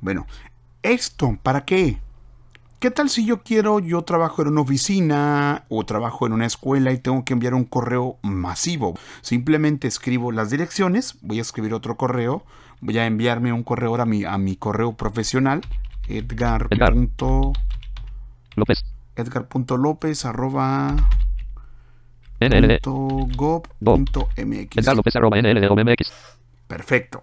[0.00, 0.26] Bueno,
[0.82, 1.98] ¿esto para qué?
[2.78, 6.92] ¿Qué tal si yo quiero, yo trabajo en una oficina o trabajo en una escuela
[6.92, 8.94] y tengo que enviar un correo masivo?
[9.20, 12.44] Simplemente escribo las direcciones, voy a escribir otro correo,
[12.80, 15.62] voy a enviarme un correo ahora a mi, a mi correo profesional,
[16.06, 16.68] edgar.
[16.70, 16.92] Edgar.
[16.94, 17.52] punto-
[18.54, 18.84] López.
[19.16, 20.94] edgar.lopez arroba
[22.40, 22.78] NLD.
[22.80, 24.76] punto gov punto mx.
[24.76, 26.12] Edgar López arroba NLD o MX.
[26.68, 27.22] Perfecto.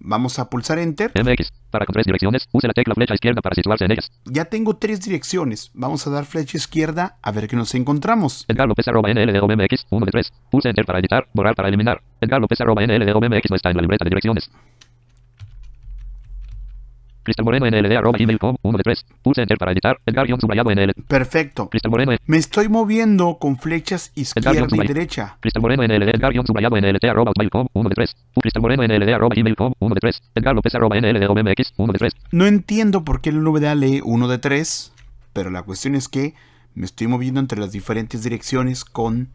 [0.00, 1.12] Vamos a pulsar Enter.
[1.14, 1.52] MX.
[1.70, 2.48] Para con tres direcciones.
[2.52, 4.10] Use la tecla flecha izquierda para situarse en ellas.
[4.24, 5.70] Ya tengo tres direcciones.
[5.74, 8.44] Vamos a dar flecha izquierda a ver qué nos encontramos.
[8.48, 9.86] Edgar López arroba NLD o MX.
[9.90, 10.32] 1 de 3.
[10.50, 11.26] Pulse Enter para editar.
[11.32, 12.02] Borrar para eliminar.
[12.20, 14.50] Edgar López arroba NLD o MX no está en la libreta de direcciones.
[17.26, 18.56] Cristal Moreno NLD arroba gmail.com.
[18.62, 19.06] 1 de 3.
[19.20, 19.98] Pulse Enter para editar.
[20.06, 20.92] Edgar guion subrayado NL.
[21.08, 21.68] Perfecto.
[21.68, 22.12] Cristal Moreno.
[22.26, 25.36] Me estoy moviendo con flechas izquierda y derecha.
[25.40, 27.66] Cristal Moreno NLD Edgar guion subrayado NLT arroba hotmail.com.
[27.72, 28.16] 1 de 3.
[28.40, 29.72] Cristal Moreno NLD arroba gmail.com.
[29.76, 30.22] 1 de 3.
[30.36, 31.72] Edgar López arroba NLD o MX.
[31.76, 32.12] 1 de 3.
[32.30, 34.92] No entiendo por qué la NVDA lee uno de tres,
[35.32, 36.34] pero la cuestión es que
[36.74, 39.30] me estoy moviendo entre las diferentes direcciones con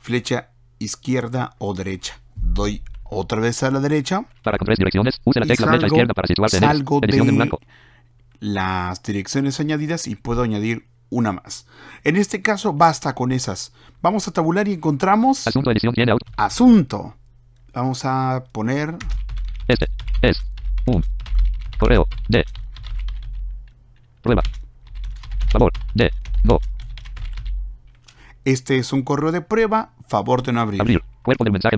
[0.00, 0.48] flecha
[0.80, 2.18] izquierda o derecha.
[2.34, 4.24] Doy otra vez a la derecha.
[4.42, 5.20] Para con tres direcciones.
[5.24, 7.60] Use la tecla flecha salgo- izquierda para situarse en salgo de- en blanco.
[8.40, 11.66] las direcciones añadidas y puedo añadir una más.
[12.04, 13.72] En este caso basta con esas.
[14.00, 16.24] Vamos a tabular y encontramos Asunto edición tiene auto.
[16.36, 17.16] asunto.
[17.74, 18.96] Vamos a poner
[19.68, 19.86] Este
[20.22, 20.42] es
[20.86, 21.02] un
[21.78, 22.44] correo de
[24.22, 24.42] prueba.
[25.48, 26.10] Favor de
[26.44, 26.58] no
[28.44, 30.80] este es un correo de prueba, favor de no abrir.
[30.80, 31.02] abrir.
[31.22, 31.76] Cuerpo del mensaje.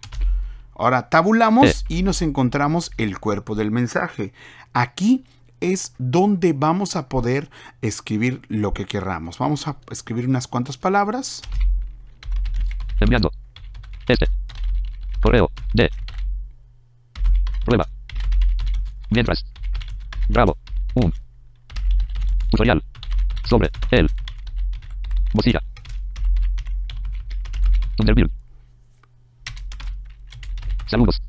[0.74, 4.32] Ahora tabulamos y nos encontramos el cuerpo del mensaje.
[4.72, 5.24] Aquí
[5.60, 7.50] es donde vamos a poder
[7.82, 9.38] escribir lo que querramos.
[9.38, 11.42] Vamos a escribir unas cuantas palabras.
[13.00, 13.30] Enviando.
[14.08, 14.26] Este.
[15.20, 15.88] Correo de
[17.64, 17.86] prueba.
[19.10, 19.44] Mientras.
[20.28, 20.56] Bravo.
[20.94, 21.12] Un.
[22.50, 22.82] Tutorial.
[23.44, 24.10] Sobre el.
[25.34, 25.62] Mozilla.
[27.96, 28.41] Thunderbird.
[30.92, 31.22] Saludos.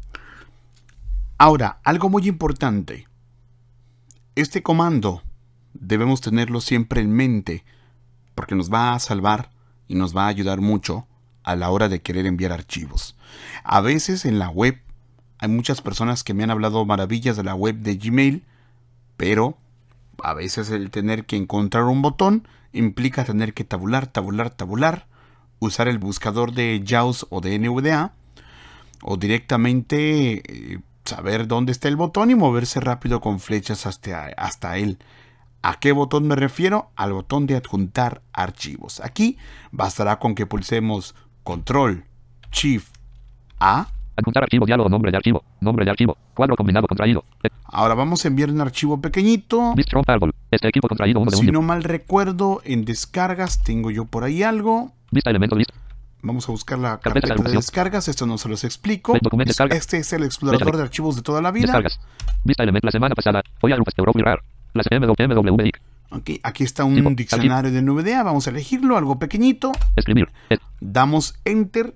[1.38, 3.08] Ahora, algo muy importante.
[4.36, 5.24] Este comando
[5.74, 7.64] debemos tenerlo siempre en mente
[8.36, 9.52] porque nos va a salvar
[9.88, 11.08] y nos va a ayudar mucho
[11.44, 13.16] a la hora de querer enviar archivos.
[13.64, 14.82] A veces en la web
[15.38, 18.44] hay muchas personas que me han hablado maravillas de la web de Gmail,
[19.16, 19.58] pero
[20.22, 25.08] a veces el tener que encontrar un botón implica tener que tabular, tabular, tabular,
[25.60, 28.14] usar el buscador de JAWS o de NVDA
[29.04, 34.78] o directamente eh, saber dónde está el botón y moverse rápido con flechas hasta, hasta
[34.78, 34.98] él.
[35.62, 36.90] ¿A qué botón me refiero?
[36.96, 39.00] Al botón de adjuntar archivos.
[39.02, 39.38] Aquí
[39.72, 42.04] bastará con que pulsemos Control
[42.52, 42.94] Shift
[43.60, 43.88] A.
[44.16, 47.24] Adjuntar archivo, diálogo, nombre de archivo, nombre de archivo, cuadro combinado contraído.
[47.44, 49.74] Eh, Ahora vamos a enviar un archivo pequeñito.
[50.52, 51.54] Este equipo contraído uno de Si un.
[51.54, 54.92] no mal recuerdo, en descargas tengo yo por ahí algo.
[55.12, 55.72] Vista elemento list.
[56.24, 57.60] Vamos a buscar la Carpeta de carpeta de alocación.
[57.60, 58.08] descargas.
[58.08, 59.14] Esto no se los explico.
[59.70, 61.64] Este es el explorador de- archivos de toda la vida.
[61.68, 62.00] Descargas.
[62.44, 63.44] Vista la semana pasada.
[63.62, 64.42] Hoy algo Europa y RAR.
[64.74, 65.82] Las MW MWIC.
[66.12, 68.24] Ok, aquí está un diccionario de NVDA.
[68.24, 69.72] Vamos a elegirlo, algo pequeñito.
[69.96, 70.30] Escribir.
[70.50, 71.96] Es- Damos Enter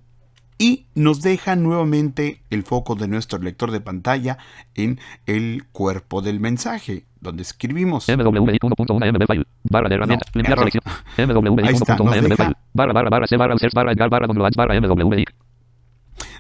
[0.58, 4.38] y nos deja nuevamente el foco de nuestro lector de pantalla
[4.76, 8.08] en el cuerpo del mensaje, donde escribimos.
[8.10, 9.46] MWI1.1 MB file.
[9.70, 10.30] Barra de herramientas.
[10.34, 10.72] No, limpiar error.
[10.72, 11.66] selección.
[11.68, 12.56] Ahí está, nos MWI1.1 MB deja- file.
[12.74, 15.26] Barra barra barra C barra users barra edgar barra barra MWI.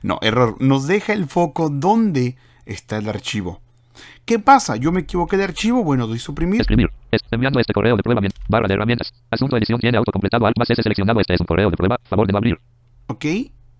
[0.01, 0.55] No, error.
[0.59, 3.61] Nos deja el foco donde está el archivo.
[4.25, 4.75] ¿Qué pasa?
[4.75, 5.83] Yo me equivoqué de archivo.
[5.83, 6.61] Bueno, doy suprimir.
[6.61, 6.89] Escribir.
[7.11, 8.19] Es, enviando este correo de prueba.
[8.21, 9.13] bien, Barra de herramientas.
[9.31, 10.45] Asunto edición tiene autocompletado.
[10.45, 11.19] Alt más S seleccionado.
[11.19, 11.97] Este es un correo de prueba.
[12.03, 12.59] Favor de abrir.
[13.07, 13.25] ¿Ok?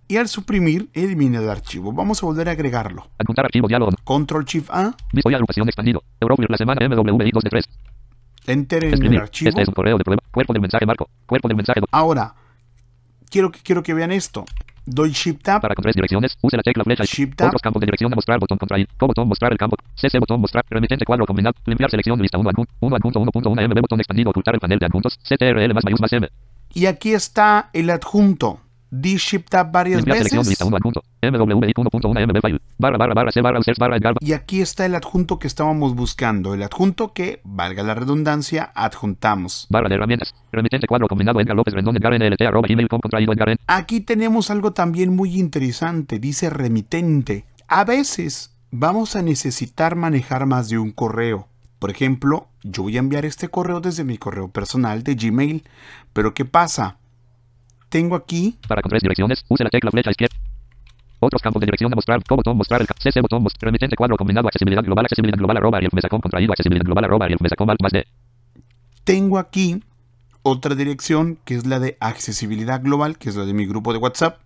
[0.08, 1.91] Y al suprimir, elimina el archivo.
[1.91, 3.08] Vamos a volver a agregarlo.
[3.17, 3.91] Adjuntar archivo diálogo.
[4.06, 4.96] Control Shift A.
[5.12, 6.02] Visto y agrupación expandido.
[6.22, 7.65] Europlir la semana MWI 2 de 3.
[8.48, 9.20] Enter en el Escribir.
[9.20, 9.50] archivo.
[9.50, 10.22] Este es un correo de prueba.
[10.32, 11.10] Cuerpo del mensaje marco.
[11.26, 11.82] Cuerpo del mensaje.
[11.91, 12.34] Ahora,
[13.30, 14.46] quiero que, quiero que vean esto.
[14.86, 15.62] Doy Shift Tab.
[15.62, 17.04] Para con tres direcciones, use la tecla flecha.
[17.04, 17.48] Shift Tab.
[17.48, 18.88] Otros campos de dirección a mostrar, botón contraído.
[18.98, 19.76] Co botón mostrar el campo.
[19.96, 20.63] CC botón mostrar.
[20.70, 21.54] Remitente cuadro combinado.
[21.65, 22.72] Limpiar selección lista 1 adjunto.
[22.80, 24.30] 1 adjunto 1.1 MB botón expandido.
[24.30, 25.20] Ocultar el panel de adjuntos.
[25.28, 26.30] CTRL más mayús más M.
[26.74, 28.62] Y aquí está el adjunto.
[28.89, 30.34] Di Shift Tab varias veces.
[30.47, 31.04] lista 1 adjunto.
[31.21, 32.62] MWI 1.1 MB file.
[32.78, 34.15] Barra barra barra C barra users barra edgar.
[34.19, 36.54] Y aquí está el adjunto que estábamos buscando.
[36.54, 39.67] El adjunto que, valga la redundancia, adjuntamos.
[39.69, 40.34] Barra de herramientas.
[40.52, 42.67] Remitente cuadro combinado Edgar López Rendón Edgar NLT arroba
[43.02, 43.58] contraído Edgar N.
[43.67, 46.19] Aquí tenemos algo también muy interesante.
[46.19, 47.45] Dice remitente.
[47.67, 51.47] A veces vamos a necesitar manejar más de un correo.
[51.80, 55.63] Por ejemplo, yo voy a enviar este correo desde mi correo personal de Gmail.
[56.13, 56.97] Pero ¿qué pasa?
[57.89, 60.36] Tengo aquí Para con tres direcciones, use la tecla flecha izquierda.
[61.19, 64.17] Otros campos de dirección a mostrar, co botón mostrar el CC botón mostrar, remitente cuadro
[64.17, 67.82] combinado accesibilidad global, accesibilidad global arroba ariel mesacom contraído accesibilidad global arroba ariel mesacom alt
[67.82, 68.06] más D.
[69.04, 69.82] tengo aquí
[70.43, 74.00] otra dirección que es la de accesibilidad global, que es la de mi grupo de
[74.00, 74.39] WhatsApp.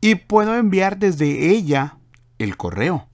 [0.00, 1.96] Y puedo enviar desde ella
[2.38, 3.08] el correo.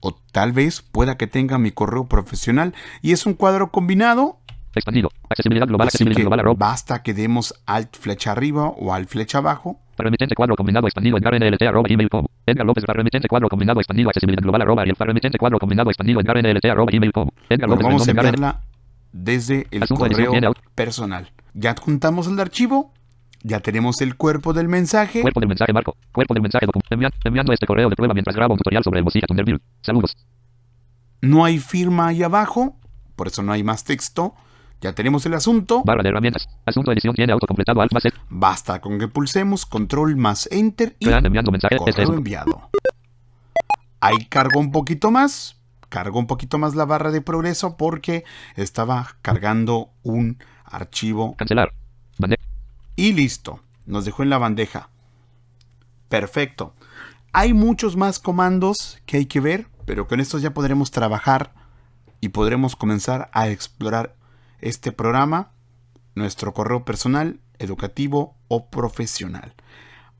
[0.00, 4.39] O tal vez pueda que tenga mi correo profesional y es un cuadro combinado.
[4.74, 5.08] Expandido.
[5.28, 6.56] Accesibilidad global, Así accesibilidad que global arroba.
[6.58, 9.80] basta que demos alt flecha arriba o alt flecha abajo.
[9.98, 12.26] Remitente cuadro combinado expandido Edgar NLT arroba gmail.com.
[12.46, 16.42] Edgar López remitente cuadro combinado expandido accesibilidad global arroba ariel remitente cuadro combinado expandido Edgar
[16.42, 17.28] NLT arroba gmail.com.
[17.48, 18.60] Edgar Bueno, López vamos a enviarla
[19.12, 20.32] desde el Asunto correo
[20.74, 21.30] personal.
[21.54, 22.92] Ya adjuntamos el archivo.
[23.42, 25.22] Ya tenemos el cuerpo del mensaje.
[25.22, 25.96] Cuerpo del mensaje marco.
[26.12, 29.04] Cuerpo del mensaje enviando, enviando este correo de prueba mientras grabo un tutorial sobre el
[29.04, 29.60] Mozilla Thunderbird.
[29.80, 30.14] Saludos.
[31.22, 32.76] No hay firma ahí abajo,
[33.16, 34.34] por eso no hay más texto.
[34.80, 35.82] Ya tenemos el asunto.
[35.84, 36.48] Barra de herramientas.
[36.64, 38.02] Asunto edición tiene autocompletado alt más.
[38.30, 41.76] Basta con que pulsemos control más enter y enviando mensaje.
[41.76, 42.70] Este correo un enviado.
[44.00, 45.56] Ahí cargo un poquito más.
[45.90, 48.24] Cargo un poquito más la barra de progreso porque
[48.56, 51.72] estaba cargando un archivo cancelar.
[52.18, 52.38] Bande
[52.96, 53.60] y listo.
[53.86, 54.88] Nos dejó en la bandeja.
[56.08, 56.74] Perfecto.
[57.32, 61.52] Hay muchos más comandos que hay que ver, pero con estos ya podremos trabajar
[62.20, 64.14] y podremos comenzar a explorar
[64.62, 65.52] este programa,
[66.14, 69.54] nuestro correo personal, educativo o profesional.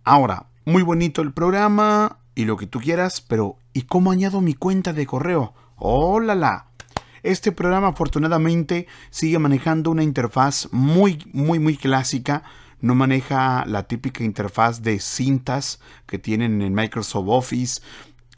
[0.05, 4.55] Ahora, muy bonito el programa y lo que tú quieras, pero ¿y cómo añado mi
[4.55, 5.55] cuenta de correo?
[5.77, 6.67] ¡Oh, la, la!
[7.23, 12.43] Este programa afortunadamente sigue manejando una interfaz muy, muy, muy clásica.
[12.81, 17.83] No maneja la típica interfaz de cintas que tienen en Microsoft Office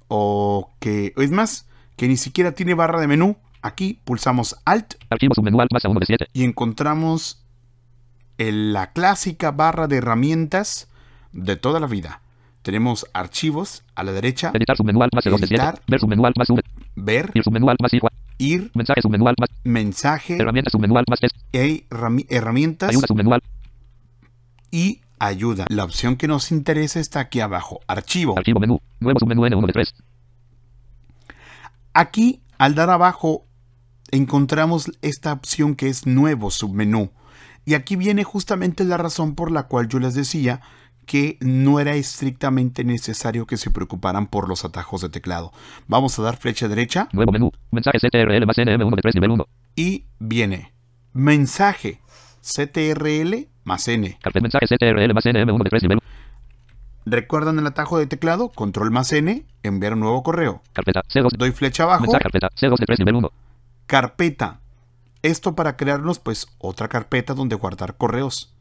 [0.08, 3.36] o que, es más, que ni siquiera tiene barra de menú.
[3.62, 6.26] Aquí pulsamos Alt Archivo submenú alt más a 1 de 7.
[6.32, 7.44] y encontramos
[8.38, 10.88] el- la clásica barra de herramientas
[11.32, 12.20] de toda la vida.
[12.62, 15.54] Tenemos archivos a la derecha, Editar submenú alt más 2 de 7.
[15.64, 15.82] Editar.
[15.86, 16.48] Ver submenú alt más
[16.96, 18.00] ver, Ir submenú alt más I.
[18.38, 19.48] ir, Mensaje submenú alt más.
[19.64, 21.18] mensaje, Herramientas submenú alt más
[21.52, 23.44] e herrami- herramientas Ayuda submenú alt.
[24.70, 25.66] y ayuda.
[25.68, 28.36] La opción que nos interesa está aquí abajo, archivo.
[28.36, 28.80] Archivo menú.
[29.00, 29.94] Nuevo submenú N1 de 3.
[31.94, 33.44] Aquí, al dar abajo,
[34.12, 37.10] encontramos esta opción que es nuevo submenú.
[37.64, 40.60] Y aquí viene justamente la razón por la cual yo les decía
[41.06, 45.52] que no era estrictamente necesario que se preocuparan por los atajos de teclado.
[45.88, 47.50] Vamos a dar flecha derecha Nuevo menú.
[47.72, 49.46] Mensaje CTRL más NM1 de 3 nivel 1.
[49.74, 50.72] y viene
[51.12, 52.00] mensaje
[52.40, 54.18] CTRL más N.
[54.22, 56.12] Carpet mensaje CTRL más NM1 de 3 nivel 1.
[57.04, 58.50] ¿Recuerdan el atajo de teclado?
[58.50, 60.62] Control más N, enviar un nuevo correo.
[60.72, 61.30] Carpeta C2.
[61.36, 63.32] Doy flecha abajo, Mensaje carpeta C2 de 3 nivel 1.
[63.86, 64.60] Carpeta.
[65.22, 68.54] Esto para crearnos pues otra carpeta donde guardar correos.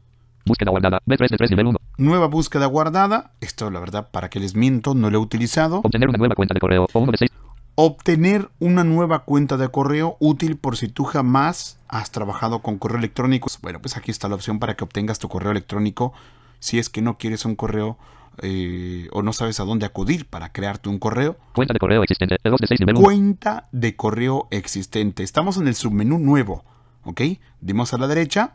[0.44, 1.00] Búsqueda guardada.
[1.06, 1.78] B3 de 3 nivel 1.
[1.98, 3.32] Nueva búsqueda guardada.
[3.40, 5.80] Esto, la verdad, para que les miento, no lo he utilizado.
[5.84, 6.86] Obtener una nueva cuenta de correo.
[6.92, 7.30] O 1 de 6.
[7.74, 12.98] Obtener una nueva cuenta de correo útil por si tú jamás has trabajado con correo
[12.98, 13.48] electrónico.
[13.62, 16.12] Bueno, pues aquí está la opción para que obtengas tu correo electrónico.
[16.58, 17.98] Si es que no quieres un correo
[18.40, 21.36] eh, o no sabes a dónde acudir para crearte un correo.
[21.54, 22.36] Cuenta de correo existente.
[22.42, 23.04] E2 de 6 nivel 1.
[23.04, 25.22] Cuenta de correo existente.
[25.22, 26.64] Estamos en el submenú nuevo.
[27.04, 27.20] ¿ok?
[27.60, 28.54] Dimos a la derecha,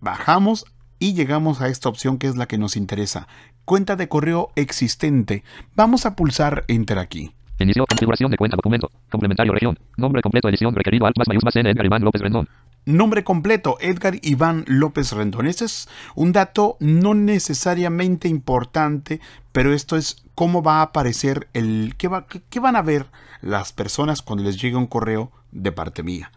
[0.00, 0.66] bajamos
[0.98, 3.28] y llegamos a esta opción que es la que nos interesa.
[3.64, 5.44] Cuenta de correo existente.
[5.74, 7.32] Vamos a pulsar Enter aquí.
[7.58, 8.90] Inicio configuración de cuenta documento.
[9.10, 9.78] Complementario región.
[9.96, 12.48] Nombre completo edición requerido alt más mayús más n Edgar Iván López Rendón.
[12.84, 15.46] Nombre completo, Edgar Iván López Rendón.
[15.46, 19.20] Este es un dato no necesariamente importante,
[19.52, 21.94] pero esto es cómo va a aparecer el...
[21.96, 23.06] ¿Qué, va, qué, qué van a ver
[23.40, 26.32] las personas cuando les llegue un correo de parte mía?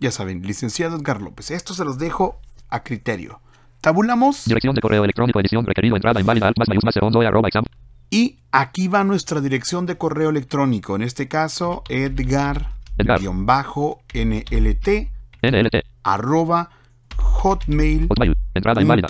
[0.00, 1.50] Ya saben, licenciado Edgar López.
[1.50, 3.40] Esto se los dejo a criterio.
[3.80, 7.48] Tabulamos Dirección de correo electrónico edición requerido entrada inválida alt más mayús más segundo arroba
[7.48, 7.64] exam.
[8.10, 10.96] y aquí va nuestra dirección de correo electrónico.
[10.96, 12.72] En este caso, Edgar.
[12.98, 14.88] edgar-nlt
[15.42, 15.84] NLT.
[16.02, 16.70] arroba
[17.16, 18.08] hotmail.com.
[18.08, 18.34] Hotmail.
[18.54, 19.08] Entrada inválida.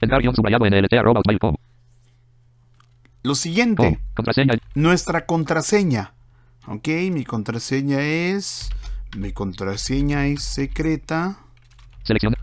[0.00, 1.54] Edgar guion subrayado NLT arroba hotmail.com.
[3.24, 4.00] Lo siguiente, Home.
[4.14, 4.54] Contraseña.
[4.74, 6.12] nuestra contraseña.
[6.66, 8.70] Ok, mi contraseña es...
[9.16, 11.38] Mi contraseña es secreta
[12.02, 12.34] Selección.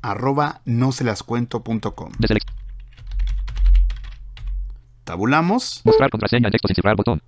[0.00, 2.12] arroba no se las cuento.com.
[5.04, 5.82] Tabulamos.
[5.84, 7.22] Mostrar contraseña en texto sin cifrar botón.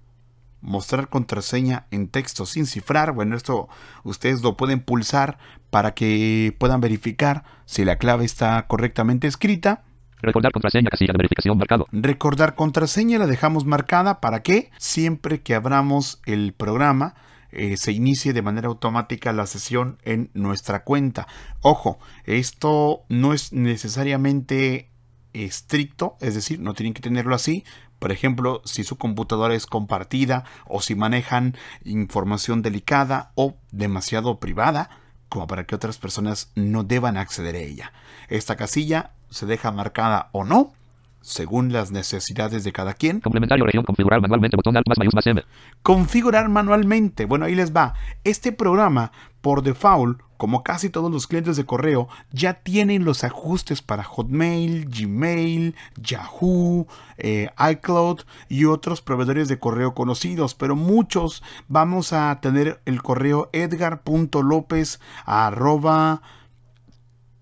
[0.62, 3.12] mostrar contraseña en texto sin cifrar.
[3.12, 3.68] Bueno, esto
[4.02, 5.38] ustedes lo pueden pulsar
[5.70, 9.84] para que puedan verificar si la clave está correctamente escrita.
[10.24, 11.86] Recordar contraseña casilla de verificación marcado.
[11.92, 17.14] Recordar contraseña la dejamos marcada para que siempre que abramos el programa
[17.56, 21.28] eh, se inicie de manera automática la sesión en nuestra cuenta.
[21.60, 24.90] Ojo, esto no es necesariamente
[25.32, 27.64] estricto, es decir, no tienen que tenerlo así.
[28.00, 34.90] Por ejemplo, si su computadora es compartida o si manejan información delicada o demasiado privada,
[35.28, 37.92] como para que otras personas no deban acceder a ella.
[38.28, 40.72] Esta casilla se deja marcada o no,
[41.20, 43.20] según las necesidades de cada quien.
[43.20, 45.42] Complementario región configurar manualmente botón alt más mayús M.
[45.82, 47.24] Configurar manualmente.
[47.24, 47.94] Bueno, ahí les va.
[48.22, 53.82] Este programa, por default, como casi todos los clientes de correo, ya tienen los ajustes
[53.82, 56.86] para Hotmail, Gmail, Yahoo,
[57.18, 60.54] eh, iCloud y otros proveedores de correo conocidos.
[60.54, 66.22] Pero muchos vamos a tener el correo edgar.lopez arroba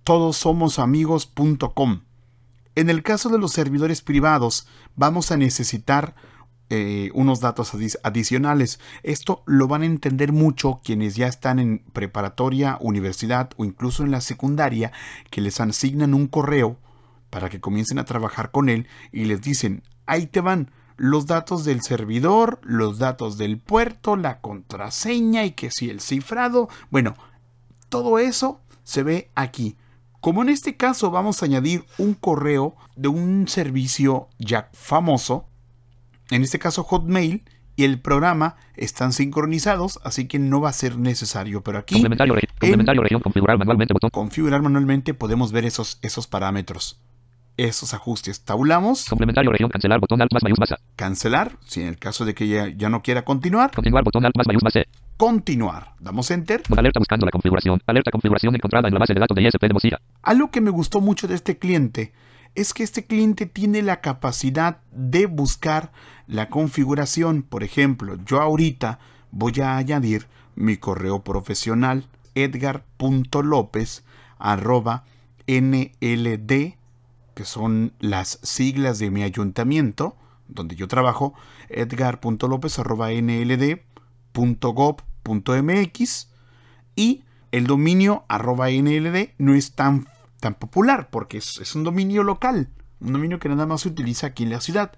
[0.05, 2.01] todosomosamigos.com.
[2.75, 6.15] En el caso de los servidores privados, vamos a necesitar
[6.71, 8.81] eh, unos datos adi- adicionales.
[9.03, 14.11] Esto lo van a entender mucho quienes ya están en preparatoria, universidad o incluso en
[14.11, 14.91] la secundaria,
[15.31, 16.79] que les asignan un correo
[17.29, 21.65] para que comiencen a trabajar con él y les dicen, ahí te van los datos
[21.65, 27.15] del servidor, los datos del puerto, la contraseña y que si el cifrado, bueno,
[27.91, 29.77] todo eso se ve aquí.
[30.23, 35.49] Como en este caso vamos a añadir un correo de un servicio ya famoso,
[36.31, 37.43] en este caso Hotmail,
[37.75, 41.65] y el programa están sincronizados, así que no va a ser necesario.
[41.65, 42.37] Pero aquí, Complementario,
[43.21, 44.11] configurar manualmente botón.
[44.11, 47.03] configurar manualmente, podemos ver esos, esos parámetros,
[47.57, 48.45] esos ajustes.
[48.45, 50.61] Tabulamos, Complementario región cancelar botón alt más mayús
[50.95, 54.37] cancelar, si en el caso de que ya, ya no quiera continuar, Continuar botón alt
[54.37, 54.87] más mayús más C.
[55.23, 55.95] continuar.
[56.01, 56.65] Damos enter.
[56.77, 57.81] Alerta buscando la configuración.
[57.87, 60.01] Alerta configuración encontrada en la base de datos de ISP de Mozilla.
[60.21, 62.13] Algo que me gustó mucho de este cliente
[62.57, 65.93] es que este cliente tiene la capacidad de buscar
[66.27, 67.45] la configuración.
[67.45, 68.99] Por ejemplo, yo ahorita
[69.31, 74.03] voy a añadir mi correo profesional edgar.lopez
[74.41, 75.05] arroba
[75.47, 76.53] nld
[77.35, 80.17] que son las siglas de mi ayuntamiento
[80.49, 81.33] donde yo trabajo
[81.69, 83.13] edgar.lopez arroba
[85.25, 86.29] nld.gov.mx
[86.97, 90.07] y el dominio arroba nld no es tan,
[90.41, 92.69] tan popular porque es, es un dominio local,
[93.01, 94.93] un dominio que nada más se utiliza aquí en la ciudad.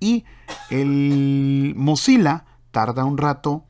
[0.00, 0.24] Y
[0.70, 3.64] el Mozilla tarda un rato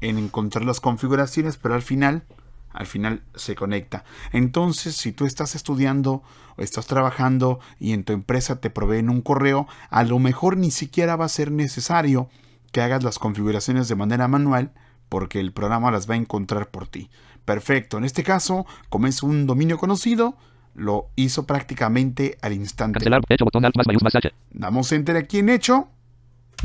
[0.00, 2.24] en encontrar las configuraciones, pero al final,
[2.72, 4.04] al final se conecta.
[4.32, 6.22] Entonces, si tú estás estudiando
[6.56, 10.70] o estás trabajando y en tu empresa te proveen un correo, a lo mejor ni
[10.70, 12.28] siquiera va a ser necesario
[12.70, 14.72] que hagas las configuraciones de manera manual
[15.08, 17.10] porque el programa las va a encontrar por ti.
[17.44, 17.98] Perfecto.
[17.98, 20.36] En este caso, como es un dominio conocido,
[20.74, 22.98] lo hizo prácticamente al instante.
[22.98, 23.22] Cancelar.
[23.28, 24.32] Hecho botón alt más mayús más H.
[24.52, 25.88] Damos enter aquí en hecho.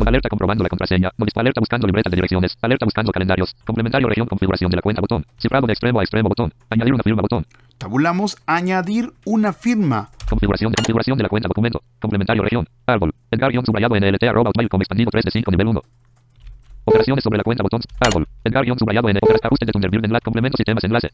[0.05, 1.11] Alerta comprobando la contraseña.
[1.35, 2.57] Alerta buscando libretas de direcciones.
[2.61, 3.55] Alerta buscando calendarios.
[3.65, 5.25] Complementario región configuración de la cuenta botón.
[5.37, 6.53] Cifrado de extremo a extremo botón.
[6.69, 7.45] Añadir una firma botón.
[7.77, 10.09] Tabulamos añadir una firma.
[10.29, 11.81] Configuración de configuración de la cuenta documento.
[11.99, 12.67] Complementario región.
[12.85, 13.13] Árbol.
[13.31, 15.81] Edgar guion subrayado NLT arroba hotmail.com expandido 3 de 5 nivel 1.
[16.85, 17.81] Operaciones sobre la cuenta botón.
[17.99, 18.27] Árbol.
[18.43, 19.19] Edgar guion subrayado N.
[19.21, 20.23] Operaciones ajustes de Thunderbird enlace.
[20.23, 21.09] Complementos sistemas enlace.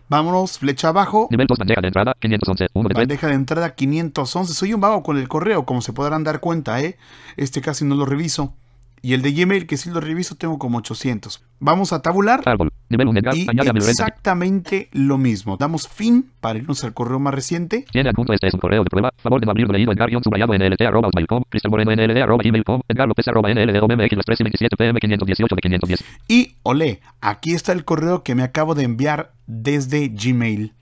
[0.09, 1.29] Vámonos, flecha abajo.
[1.31, 3.03] Nivel 2 bandeja de entrada 511 1 de 3.
[3.03, 4.55] Bandeja de entrada 511.
[4.55, 6.97] Soy un vago con el correo, como se podrán dar cuenta, ¿eh?
[7.37, 8.55] Este casi no lo reviso.
[9.01, 11.45] Y el de Gmail, que sí lo reviso, tengo como 800.
[11.61, 12.43] Vamos a tabular.
[12.45, 12.73] Árbol.
[12.89, 13.37] Nivel 1 Edgar.
[13.37, 13.47] Y
[13.77, 15.57] exactamente lo mismo.
[15.57, 17.85] Damos fin para irnos al correo más reciente.
[17.93, 19.13] Tiene adjunto este es un correo de prueba.
[19.19, 21.43] Favor de leído Edgar subrayado NLT arroba hotmail.com.
[21.49, 22.81] Cristal Moreno NLD arroba gmail.com.
[22.89, 26.05] Edgar López arroba NLD OMX las 13 y 27 PM 518 de 510.
[26.29, 30.75] Y olé, aquí está el correo que me acabo de enviar desde Gmail.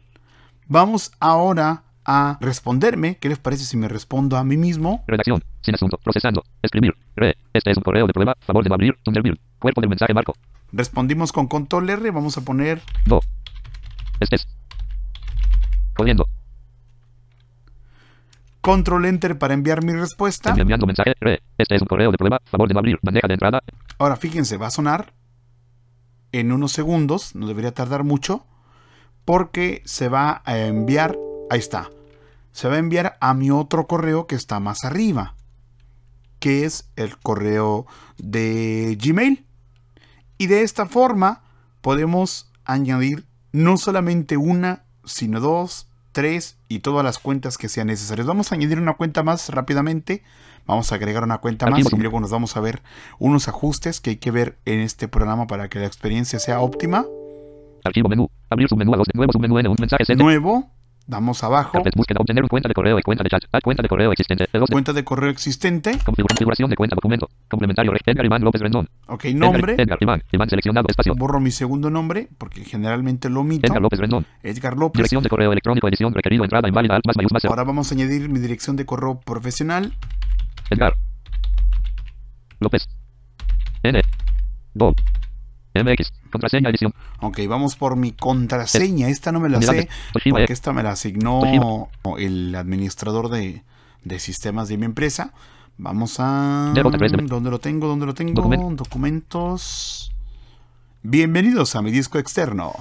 [0.67, 3.17] Vamos ahora a responderme.
[3.17, 5.05] ¿Qué les parece si me respondo a mí mismo?
[5.07, 5.43] Redacción.
[5.63, 5.99] Sin asunto.
[6.03, 6.45] Procesando.
[6.61, 6.95] Escribir.
[7.15, 7.37] Re.
[7.55, 8.37] Este es un correo de prueba.
[8.41, 8.99] Favor de no abrir.
[9.03, 9.39] Thunderbird.
[9.59, 10.35] Cuerpo del mensaje marco.
[10.73, 12.11] Respondimos con control R.
[12.11, 13.21] Vamos a poner Do.
[14.21, 14.47] Estés.
[15.97, 16.27] Jodiendo.
[18.61, 20.51] control Enter para enviar mi respuesta.
[20.51, 21.15] Estoy enviando mensaje.
[21.21, 21.41] Re.
[21.57, 22.41] Este es un correo de prueba.
[22.45, 22.99] Favor de no abrir.
[23.03, 23.63] Bandeja de entrada.
[23.99, 25.13] Ahora fíjense, va a sonar
[26.33, 27.35] en unos segundos.
[27.37, 28.45] No debería tardar mucho.
[29.27, 31.19] Porque se va a enviar.
[31.51, 31.91] Ahí está.
[32.53, 35.35] Se va a enviar a mi otro correo que está más arriba.
[36.39, 39.45] Que es el correo de Gmail.
[40.39, 41.43] Y de esta forma
[41.83, 48.27] podemos añadir no solamente una, sino dos, tres y todas las cuentas que sean necesarias.
[48.27, 50.23] Vamos a añadir una cuenta más rápidamente.
[50.67, 52.83] Vamos a agregar una cuenta más y luego nos vamos a ver
[53.19, 57.05] unos ajustes que hay que ver en este programa para que la experiencia sea óptima.
[57.87, 58.29] Archivo menú.
[58.51, 59.07] Abrir submenú a dos.
[59.15, 60.05] Nuevo submenú en un mensaje.
[60.05, 60.21] Send.
[60.21, 60.71] Nuevo,
[61.07, 62.19] damos abajo, búsqueda.
[62.21, 63.43] Obtener cuenta de correo y cuenta de chat.
[63.53, 64.47] Add cuenta de correo existente.
[64.53, 67.29] De cuenta de correo existente, Configura- Configuración de cuenta documento.
[67.49, 67.93] Complementario.
[68.05, 68.89] Edgar Iván López Rendón.
[69.07, 70.23] ok, Edgar- nombre, Edgar Iván.
[70.33, 70.87] Iván seleccionado.
[70.89, 71.15] Espacio.
[71.15, 74.27] borro mi segundo nombre porque generalmente lo omito, Edgar López Rendón.
[74.43, 74.99] Edgar López.
[74.99, 75.87] Dirección de correo electrónico.
[75.89, 76.43] Edición requerido.
[76.45, 76.99] Entrada inválida.
[77.07, 77.45] Más mayús más.
[77.45, 79.93] Ahora vamos a añadir mi dirección de correo profesional,
[80.71, 80.95] Edgar.
[82.59, 82.87] López.
[83.83, 84.01] N.
[84.75, 84.93] Go.
[85.85, 86.13] MX.
[86.31, 86.93] Contraseña edición.
[87.21, 89.83] ok, vamos por mi contraseña, esta no me la Unidades.
[89.85, 90.39] sé Toshiba.
[90.39, 90.55] porque E.
[90.55, 92.19] esta me la asignó Toshiba.
[92.19, 93.63] el administrador de,
[94.05, 95.33] de sistemas de mi empresa.
[95.79, 96.73] Vamos a...
[96.75, 97.87] ¿Dónde lo tengo?
[97.87, 98.43] ¿Dónde lo tengo?
[98.43, 100.13] Document- Documentos.
[101.03, 102.73] Bienvenidos a mi disco externo.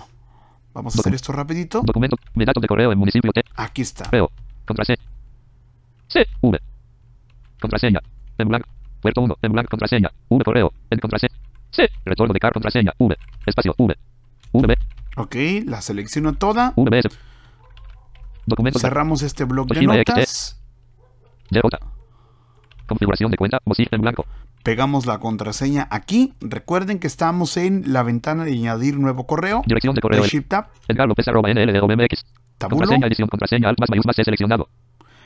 [0.74, 1.82] Vamos a hacer esto rapidito.
[1.84, 2.18] Documento.
[2.34, 3.44] Mi datos de correo en municipio T.
[3.56, 4.10] Aquí está.
[4.66, 5.02] Contraseña.
[6.08, 6.26] C.
[6.42, 6.60] V.
[7.62, 8.00] Contraseña.
[8.38, 8.68] En blanco.
[9.02, 9.36] Puerto 1.
[9.42, 9.70] En blanco.
[9.72, 10.10] Contraseña.
[10.30, 10.44] V.
[10.44, 10.74] Correo.
[10.90, 11.36] En contraseña.
[12.06, 12.54] Retorno de car.
[12.54, 12.94] Contraseña.
[12.98, 13.16] V.
[13.46, 13.76] Espacio.
[13.78, 13.96] V.
[14.54, 14.74] VB.
[15.18, 16.74] Ok, la selecciono toda.
[16.76, 17.08] VBS.
[18.46, 18.82] Documentos.
[18.82, 20.62] Cerramos este blog de notas.
[22.86, 23.60] Configuración de cuenta.
[23.92, 24.26] En blanco.
[24.64, 26.34] Pegamos la contraseña aquí.
[26.42, 29.62] Recuerden que estamos en la ventana de añadir nuevo correo.
[29.66, 30.26] Dirección de De correo.
[30.26, 30.68] Shift Tab.
[30.88, 31.50] Edgar López arroba.
[32.58, 32.78] Tabulo.
[32.80, 34.70] Contraseña, edición, contraseña, alt más mayús más C seleccionado.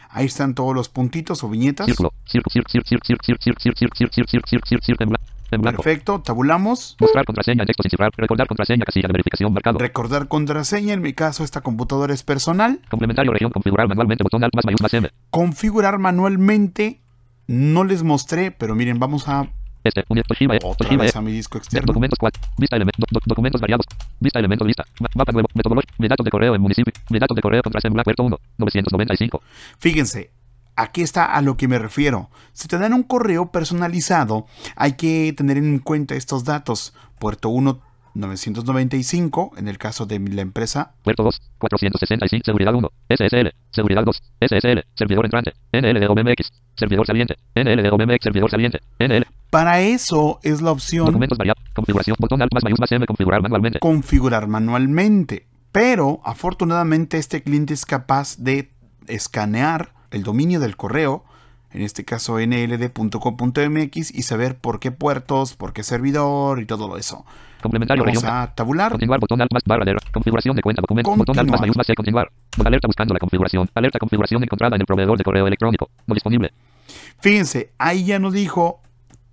[0.09, 1.85] Ahí están todos los puntitos o viñetas.
[1.85, 5.38] Círculo, círculo, círculo, círculo, círculo, círculo, círculo, círculo, círculo, círculo, círculo, círculo, en blanco.
[5.51, 5.81] En blanco.
[5.83, 6.21] Perfecto.
[6.21, 6.95] Tabulamos.
[6.99, 8.11] Mostrar contraseña texto sin cifrar.
[8.15, 9.79] Recordar contraseña casilla de verificación marcado.
[9.79, 10.93] Recordar contraseña.
[10.93, 12.79] En mi caso, esta computadora es personal.
[12.89, 15.09] Complementario región configurar manualmente botón alt más mayús más M.
[15.29, 17.01] Configurar manualmente.
[17.47, 19.47] No les mostré, pero miren, vamos a
[19.83, 20.59] Este, Toshiba E.
[20.61, 21.07] Otra Toshiba E.
[21.07, 21.87] vez a mi disco externo.
[21.87, 22.41] Documentos 4.
[22.57, 23.05] Vista elementos.
[23.25, 23.85] documentos variados.
[24.19, 24.83] Vista elementos lista.
[24.99, 25.47] Ma- mapa nuevo.
[25.55, 25.89] Metodología.
[25.97, 26.93] Mi datos de correo en municipio.
[27.09, 28.37] Mi datos de correo contraseña puerto 1.
[28.57, 29.41] 995.
[29.79, 30.29] Fíjense,
[30.79, 32.29] aquí está a lo que me refiero.
[32.53, 36.93] Si te dan un correo personalizado, hay que tener en cuenta estos datos.
[37.19, 37.81] Puerto 1,
[38.13, 40.93] 995, en el caso de la empresa.
[41.03, 41.41] Puerto 2.
[41.57, 42.45] 465.
[42.45, 42.89] Seguridad 1.
[43.09, 43.53] SSL.
[43.71, 44.21] Seguridad 2.
[44.41, 44.85] SSL.
[44.95, 45.53] Servidor entrante.
[45.73, 46.51] NLDOMX.
[46.75, 47.35] Servidor saliente.
[47.55, 48.23] NLDOMX.
[48.23, 48.79] Servidor saliente.
[48.99, 49.25] NL.
[49.49, 51.63] Para eso es la opción Documentos variados.
[51.75, 52.15] Configuración.
[52.19, 53.05] Botón alt más mayús más M.
[53.05, 53.79] Configurar manualmente.
[53.79, 55.47] configurar manualmente.
[55.71, 58.71] Pero afortunadamente este cliente es capaz de
[59.07, 61.23] escanear el dominio del correo,
[61.71, 67.25] en este caso nld.com.mx, y saber por qué puertos, por qué servidor y todo eso.
[67.61, 68.33] Complementario Vamos región.
[68.33, 68.91] a tabular.
[68.91, 71.61] Continuar botón alt más barra de configuración de cuenta documento botón alt más Continuar.
[71.61, 72.31] mayús más C continuar
[72.65, 76.53] alerta buscando la configuración alerta configuración encontrada en el proveedor de correo electrónico no disponible
[77.19, 78.81] Fíjense, ahí ya no dijo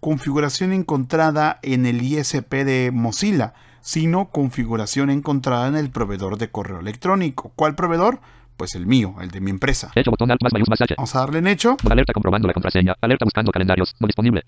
[0.01, 6.81] configuración encontrada en el ISP de Mozilla, sino configuración encontrada en el proveedor de correo
[6.81, 7.53] electrónico.
[7.57, 8.21] ¿Cuál proveedor?
[8.57, 9.91] Pues el mío, el de mi empresa.
[9.95, 10.95] hecho botón alt más mayús más H.
[10.97, 11.77] Vamos a darle en hecho.
[11.91, 12.95] alerta comprobando la contraseña.
[13.01, 13.95] Alerta buscando calendarios.
[14.01, 14.45] No disponible.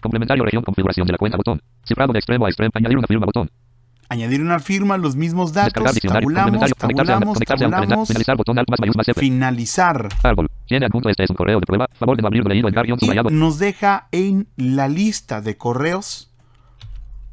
[0.00, 1.60] Complementario región configuración de la cuenta botón.
[1.86, 2.70] Cifrado de extremo a extremo.
[2.74, 3.50] Añadir una firma botón.
[4.08, 8.78] Añadir una firma, los mismos datos, descargar diccionario tabulamos, tabulamos, tabulamos, finalizar botón alt más
[8.78, 9.18] mayús más F.
[9.18, 10.08] Finalizar.
[10.22, 10.50] árbol.
[10.66, 11.88] Tiene adjunto este es un correo de prueba.
[11.94, 13.30] Favor de no abrirlo leído en Y subrayado.
[13.30, 16.30] nos deja en la lista de correos,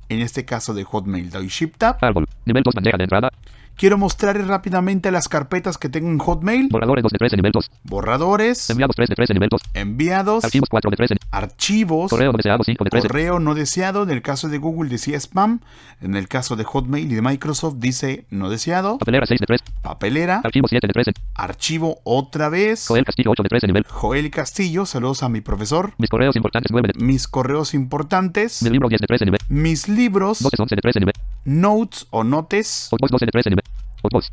[0.08, 1.98] en este caso de Hotmail, doy Shift Tab.
[2.02, 2.26] árbol.
[2.46, 3.32] Nivel 2 bandeja de entrada
[3.76, 6.70] Quiero mostrarles rápidamente las carpetas que tengo en Hotmail.
[6.70, 10.70] borradores 2 de 13 nivel 2 Borradores, enviados 3 de 13 nivel 2 enviados, archivos
[10.70, 14.04] 4 de 13 archivos, correo no deseado 5 de 13 correo no deseado.
[14.04, 15.62] En el caso de Google decía spam.
[16.02, 18.98] En el caso de Hotmail y de Microsoft dice no deseado.
[18.98, 22.86] papelera 6 de 3 Papelera, archivo 7 de 13 archivo otra vez.
[22.88, 25.94] Joel Castillo 8 de 13 nivel Joel Castillo, saludos a mi profesor.
[25.98, 29.88] mis correos importantes 9 de Mis correos importantes, mi libro 10 de 13 nivel mis
[29.88, 31.14] libros, notes 11 de 13 nivel
[31.46, 33.64] notes o notes, Hotbox 12 de 13 nivel
[34.04, 34.32] Hotbox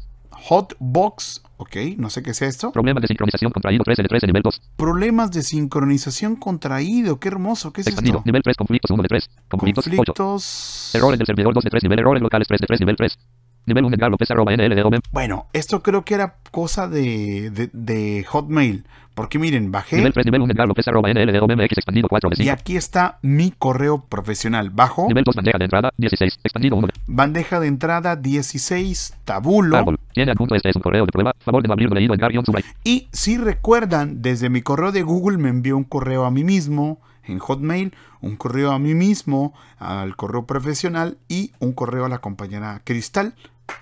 [0.48, 2.72] hotbox, ok, no sé qué es esto.
[2.72, 7.72] problemas de sincronización contraído 13 de 13 nivel 2 Problemas de sincronización contraído, qué hermoso,
[7.72, 8.26] ¿qué es expandido esto?
[8.26, 10.90] nivel 3 conflictos 1 de 3 conflictos 8 Conflictos.
[10.94, 13.18] errores del servidor 2 de 3 nivel errores locales 3 de 3 nivel 3
[13.66, 18.24] nivel 1 Edgar López arroba NLDOM Bueno, esto creo que era cosa de, de, de
[18.24, 18.86] Hotmail,
[19.18, 22.34] porque miren, bajé nivel 3 nivel 1 Edgar López arroba NLDOM X expandido 4 de
[22.34, 24.70] y 5 aquí está mi correo profesional.
[24.70, 29.76] Bajo, nivel 2 bandeja de entrada 16 expandido 1 de bandeja de entrada 16, tabulo.
[29.76, 32.20] árbol tiene adjunto este es un correo de prueba favor de no abrirlo leído en
[32.20, 36.30] guion subray Y si recuerdan, desde mi correo de Google me envió un correo a
[36.30, 42.04] mí mismo en Hotmail, un correo a mí mismo al correo profesional y un correo
[42.04, 43.34] a la compañera Cristal.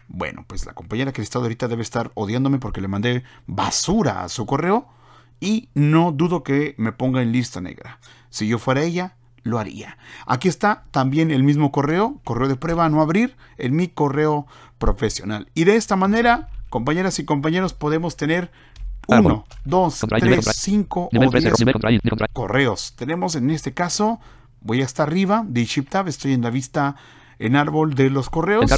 [0.08, 4.46] Bueno, pues la compañera Cristal ahorita debe estar odiándome porque le mandé basura a su
[4.46, 4.95] correo
[5.40, 7.98] y no dudo que me ponga en lista negra.
[8.30, 9.96] Si yo fuera ella, lo haría.
[10.26, 14.46] Aquí está también el mismo correo, correo de prueba a no abrir, en mi correo
[14.78, 15.48] profesional.
[15.54, 18.50] Y de esta manera, compañeras y compañeros, podemos tener
[19.08, 19.32] Árbol.
[19.32, 20.52] uno, dos, Contraído, nivel tres, contraído.
[20.52, 22.94] cinco nivel o 3 diez nivel contraído nivel contraído correos.
[22.96, 24.18] Tenemos en este caso,
[24.60, 26.96] voy hasta arriba de Tab, estoy en la vista
[27.38, 28.68] en árbol de los correos.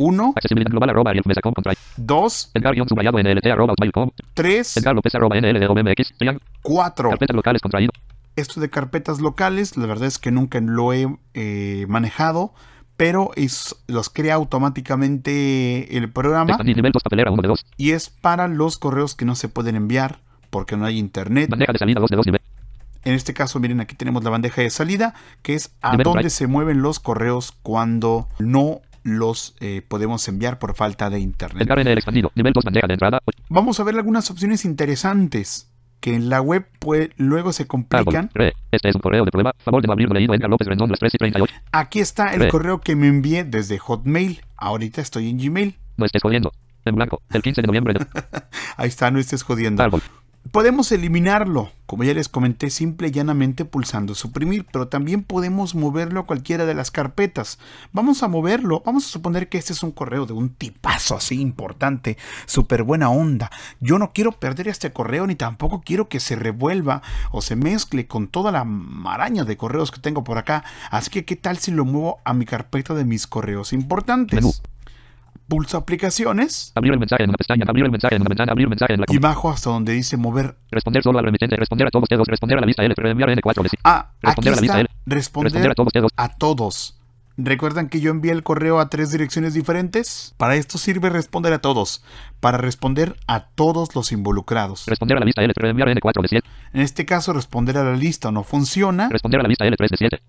[0.00, 3.46] Edgar NLT arroba gmail.com 1, accesibilidad global arroba arielmesa.com contraído 2, Edgar guion subrayado NLT
[3.46, 7.10] arroba hotmail.com 3, Edgar arroba NLDOM X triángulo 4.
[7.10, 7.92] carpetas locales contraído.
[8.36, 12.54] Esto de carpetas locales, la verdad es que nunca lo he eh, manejado,
[12.96, 16.56] pero es, los crea automáticamente el programa.
[16.62, 19.76] Nivel 2 papelera 1 de 2 y es para los correos que no se pueden
[19.76, 20.20] enviar
[20.50, 21.50] porque no hay internet.
[21.50, 22.40] bandeja de salida 2 de 2 nivel.
[23.02, 26.28] En este caso, miren, aquí tenemos la bandeja de salida, que es a right.
[26.28, 31.62] se mueven los correos cuando no los eh, podemos enviar por falta de internet.
[31.62, 35.70] Edgar NL expandido nivel 2 bandeja de entrada Vamos a ver algunas opciones interesantes
[36.00, 38.30] que en la web pues, luego se complican.
[38.32, 41.14] re este es un correo de prueba favor de abrirlo leído López Rendón las 3
[41.14, 42.48] y 38 Aquí está el Re.
[42.48, 44.40] correo que me envié desde Hotmail.
[44.56, 45.78] Ahorita estoy en Gmail.
[45.96, 46.52] no estés jodiendo
[46.86, 48.06] en blanco el 15 de noviembre de
[48.76, 49.82] Ahí está, no estés jodiendo.
[49.82, 50.02] árbol
[50.52, 56.18] Podemos eliminarlo, como ya les comenté, simple y llanamente pulsando suprimir, pero también podemos moverlo
[56.18, 57.60] a cualquiera de las carpetas.
[57.92, 61.40] Vamos a moverlo, vamos a suponer que este es un correo de un tipazo así
[61.40, 63.48] importante, súper buena onda.
[63.78, 68.08] Yo no quiero perder este correo ni tampoco quiero que se revuelva o se mezcle
[68.08, 70.64] con toda la maraña de correos que tengo por acá.
[70.90, 74.62] Así que, ¿qué tal si lo muevo a mi carpeta de mis correos importantes?
[75.50, 78.68] Pulso aplicaciones abrir el mensaje en una pestaña abrir el mensaje en una ventana abrir
[78.68, 81.90] mensaje en la y bajo hasta donde dice mover responder solo al remitente responder a
[81.90, 84.56] todos dedos responder a la lista L reenviar N4 de sí Ah, aquí Responder a
[84.56, 84.80] la lista está.
[84.80, 84.88] L.
[85.06, 86.96] Responder, responder a todos dedos a todos.
[87.36, 90.34] ¿Recuerdan que yo envié el correo a tres direcciones diferentes?
[90.36, 92.04] Para esto sirve responder a todos.
[92.38, 94.84] Para responder a todos los involucrados.
[94.86, 97.96] responder a la lista L reenviar N4 de 7 En este caso, responder a la
[97.96, 100.22] lista no funciona Responder a la lista L3 de 7.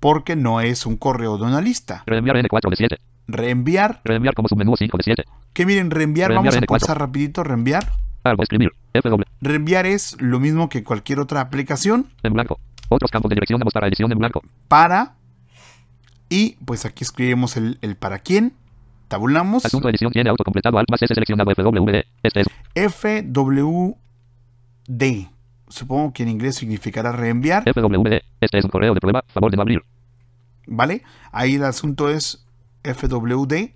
[0.00, 2.02] porque no es un correo de una lista.
[2.06, 2.96] Reenviar N4 de 7.
[3.28, 5.24] Reenviar, Reenviar como submenú 5 de 7.
[5.52, 6.80] que miren, reenviar, Reenviar vamos a N4.
[6.80, 7.92] pasar rapidito, reenviar.
[8.24, 8.70] Algo escribir.
[8.94, 9.22] FW.
[9.40, 12.58] Reenviar es lo mismo que cualquier otra aplicación En blanco.
[12.88, 14.42] Otros campos de dirección para edición en blanco.
[14.68, 15.14] para
[16.28, 18.54] y pues aquí escribimos el, el para quién,
[19.08, 22.02] tabulamos Asunto edición tiene autocompletado alt más S seleccionado FWD.
[22.22, 22.48] Este es
[22.92, 23.94] FWD.
[25.68, 28.20] Supongo que en inglés significará reenviar, FWD.
[28.40, 29.24] Este es un correo de prueba.
[29.28, 29.82] Favor de no abrir.
[30.66, 31.02] ¿vale?
[31.32, 32.44] Ahí el asunto es
[32.84, 33.70] FWD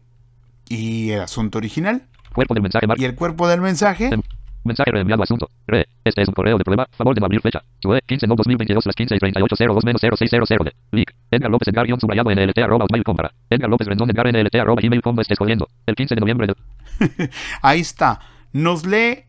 [0.68, 2.06] y el asunto original.
[2.34, 2.98] Cuerpo del mensaje mar.
[3.00, 4.22] Y el cuerpo del mensaje, Em-
[4.66, 5.48] Mensaje reenviado asunto.
[5.68, 5.86] Re.
[6.04, 6.88] Este es un correo de prueba.
[6.90, 7.62] Favor de abrir fecha.
[7.80, 8.00] Chue.
[8.04, 10.72] 15 no 2022 las 15 y 38 02 menos 0600 de.
[10.90, 11.14] Lic.
[11.30, 13.32] Edgar López Edgar guion subrayado NLT arroba hotmail com para.
[13.48, 15.68] Edgar López Rendón Edgar NLT arroba gmail com estés jodiendo.
[15.86, 17.30] El 15 de noviembre de.
[17.62, 18.18] ahí está.
[18.52, 19.26] Nos lee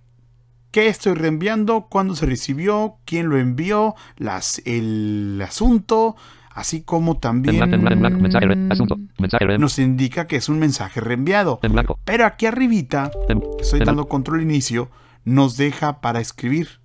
[0.72, 6.16] qué estoy reenviando, cuándo se recibió, quién lo envió, las, el asunto,
[6.58, 8.20] así como también blanco, en blanco, en blanco.
[8.20, 8.58] Mensaje re.
[8.72, 8.98] Asunto.
[9.20, 9.58] Mensaje re.
[9.60, 11.60] nos indica que es un mensaje reenviado.
[11.62, 12.00] En blanco.
[12.04, 13.12] Pero aquí arribita,
[13.60, 14.90] estoy dando control inicio,
[15.24, 16.80] nos deja para escribir.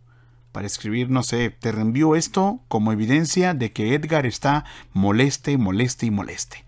[0.53, 6.05] Para escribir, no sé, te reenvío esto como evidencia de que Edgar está moleste, moleste
[6.05, 6.64] y moleste.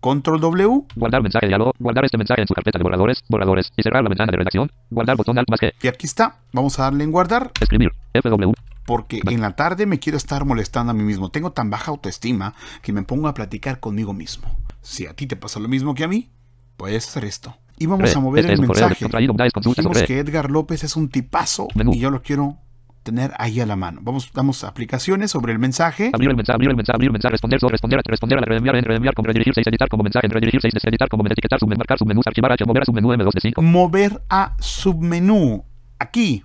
[0.00, 1.72] Control W Guardar mensaje diálogo.
[1.78, 3.22] Guardar este mensaje en su carpeta de borradores.
[3.28, 3.70] Borradores.
[3.76, 4.70] Y cerrar la ventana de redacción.
[4.88, 5.72] Guardar botón alt más G.
[5.82, 6.36] y aquí está.
[6.52, 7.92] Vamos a darle en guardar Escribir.
[8.14, 8.52] FW.
[8.86, 11.30] Porque en la tarde me quiero estar molestando a mí mismo.
[11.30, 14.56] Tengo tan baja autoestima que me pongo a platicar conmigo mismo.
[14.80, 16.30] Si a ti te pasa lo mismo que a mí,
[16.76, 17.56] puedes hacer esto.
[17.78, 19.06] Y vamos a mover el mensaje.
[19.08, 22.58] Dijimos que Edgar López es un tipazo y yo lo quiero
[23.02, 24.00] tener ahí a la mano.
[24.02, 26.10] Vamos, damos aplicaciones sobre el mensaje.
[26.12, 28.76] Abrir el mensaje, abrir el mensaje, abrir el mensaje, responder, responder, responder a la reenviar,
[28.76, 31.78] en reenviar, con redirigir 6, editar como mensaje, en redirigir 6, deseditar como etiquetar, submenú,
[31.78, 33.62] marcar, submenús, archivar, H, mover a submenú M2 de 5.
[33.62, 35.64] Mover a submenú.
[35.98, 36.42] Aquí,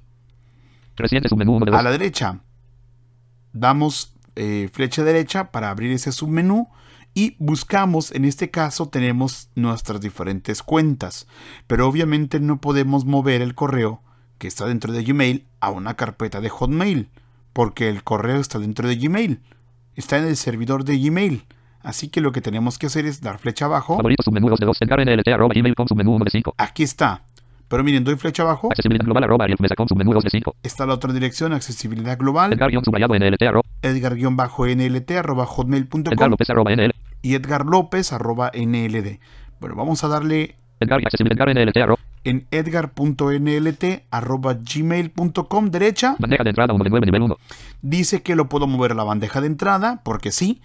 [1.02, 1.80] Reciente submenú 1 de 2.
[1.80, 2.40] a la derecha.
[3.54, 6.70] Damos eh, flecha derecha para abrir ese submenú
[7.14, 11.28] y buscamos, en este caso tenemos nuestras diferentes cuentas,
[11.68, 14.02] pero obviamente no podemos mover el correo
[14.38, 17.10] que está dentro de Gmail a una carpeta de Hotmail,
[17.52, 19.42] porque el correo está dentro de Gmail,
[19.96, 21.46] está en el servidor de Gmail.
[21.84, 23.98] Así que lo que tenemos que hacer es dar flecha abajo.
[23.98, 24.78] Favorito submenú 2 de 2.
[24.82, 26.54] Edgar NLT arroba gmail com submenú 1 de 5.
[26.58, 27.24] Aquí está.
[27.72, 28.68] Pero miren, doy flecha abajo.
[28.70, 30.56] Accesibilidad global arroba ariel mesa com submenú 2 de 5.
[30.62, 32.52] Está la otra dirección, accesibilidad global.
[32.52, 33.64] Edgar guion subrayado NLT arroba.
[33.82, 36.92] Edgar-nlt arroba Edgar hotmail.com López arroba NL.
[37.22, 39.20] y Edgar López arroba nld.
[39.62, 42.00] Bueno, vamos a darle Edgar accesibilidad Edgar NLT arroba.
[42.26, 46.18] en edgar.nlt arroba gmail.com derecha.
[46.20, 47.38] Bandeja de entrada 1 de 9 nivel 1.
[47.84, 50.62] Dice que lo puedo mover a la bandeja de entrada, porque sí.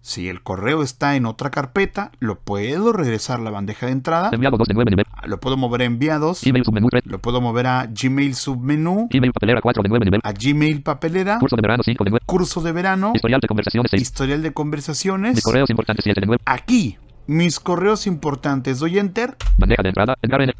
[0.00, 4.30] Si el correo está en otra carpeta, lo puedo regresar a la bandeja de entrada.
[4.32, 5.06] Enviado 2 de 9 nivel.
[5.26, 6.46] Lo puedo mover a enviados.
[6.46, 7.04] Email submenú 3.
[7.06, 10.20] Lo puedo mover a Gmail submenú, Email papelera 4 de 9 nivel.
[10.24, 12.22] a Gmail papelera, Curso de verano 5 de 9.
[12.26, 14.02] curso de verano, Historial de conversaciones 6.
[14.02, 15.34] historial de conversaciones.
[15.34, 16.42] Mis correos importantes 7 de 9.
[16.46, 16.96] Aquí,
[17.26, 18.78] mis correos importantes.
[18.78, 20.14] Doy enter Bandeja de entrada.
[20.22, 20.54] Edgar N.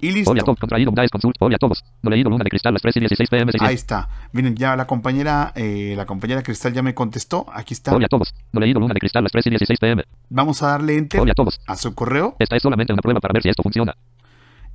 [0.00, 0.32] y listo.
[0.32, 0.58] A todos.
[0.58, 1.36] Contraído Daes consult.
[1.40, 1.84] Hola a todos.
[2.02, 3.62] No leído luna de cristal las 3 y 16 pm 6.
[3.62, 4.08] Ahí está.
[4.32, 7.46] Miren, ya la compañera, eh, la compañera Cristal ya me contestó.
[7.52, 7.94] Aquí está.
[7.94, 8.34] A todos.
[8.52, 10.04] No leído luna de cristal las 3 y 16 pm.
[10.30, 11.60] Vamos a darle enter a todos.
[11.66, 13.96] a su correo Esta es solamente una prueba para ver si esto funciona.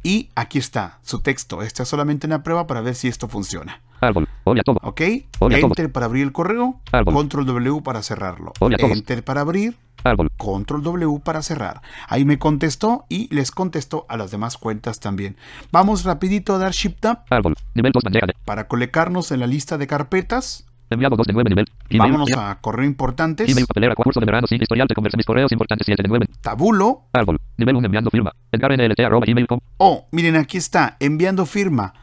[0.04, 1.62] y aquí está su texto.
[1.62, 3.82] Esta es solamente una prueba para ver si esto funciona.
[4.04, 4.28] Árbol.
[4.66, 4.78] Todos.
[4.84, 5.02] ¿Ok?
[5.42, 6.80] Enter para abrir el correo.
[6.92, 7.14] Árbol.
[7.14, 8.54] Control W para cerrarlo.
[8.62, 9.76] Enter para abrir.
[10.04, 10.30] Árbol.
[10.38, 11.82] Control W para cerrar.
[12.08, 15.38] Ahí me contestó y les contestó a las demás cuentas también.
[15.72, 17.56] Vamos rapidito a dar Shift Up Árbol.
[17.74, 18.34] Nivel 2 bandeja de.
[18.46, 20.66] para colocarnos en la lista de carpetas.
[20.90, 21.66] Enviado 2 de 9 nivel.
[21.90, 22.12] Email.
[22.12, 22.52] Vámonos ya.
[22.52, 23.50] a correo importantes.
[23.50, 25.18] Email papelera curso de verano sin historial de conversa.
[25.18, 26.28] Mis correos importantes 7 de 9.
[26.42, 27.04] Tabulo.
[27.14, 27.38] Árbol.
[27.58, 28.32] Nivel 1 enviando firma.
[28.52, 29.60] Edgar NLT arroba gmail com.
[29.78, 31.94] Oh, miren, aquí está, enviando firma.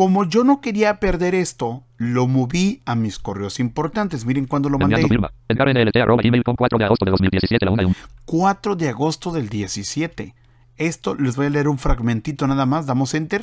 [0.00, 4.24] Como yo no quería perder esto, lo moví a mis correos importantes.
[4.24, 5.06] Miren cuándo lo mandé.
[5.06, 5.30] Firma.
[5.46, 7.94] Gmail com 4 de agosto de 2017 la 1 y 1.
[8.24, 10.34] 4 de agosto del 17.
[10.78, 12.86] Esto les voy a leer un fragmentito nada más.
[12.86, 13.42] Damos enter.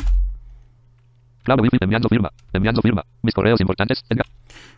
[1.47, 2.31] Wifi enviando firma.
[2.51, 3.05] Enviando firma.
[3.21, 4.03] Mis correos importantes.
[4.09, 4.25] Edgar.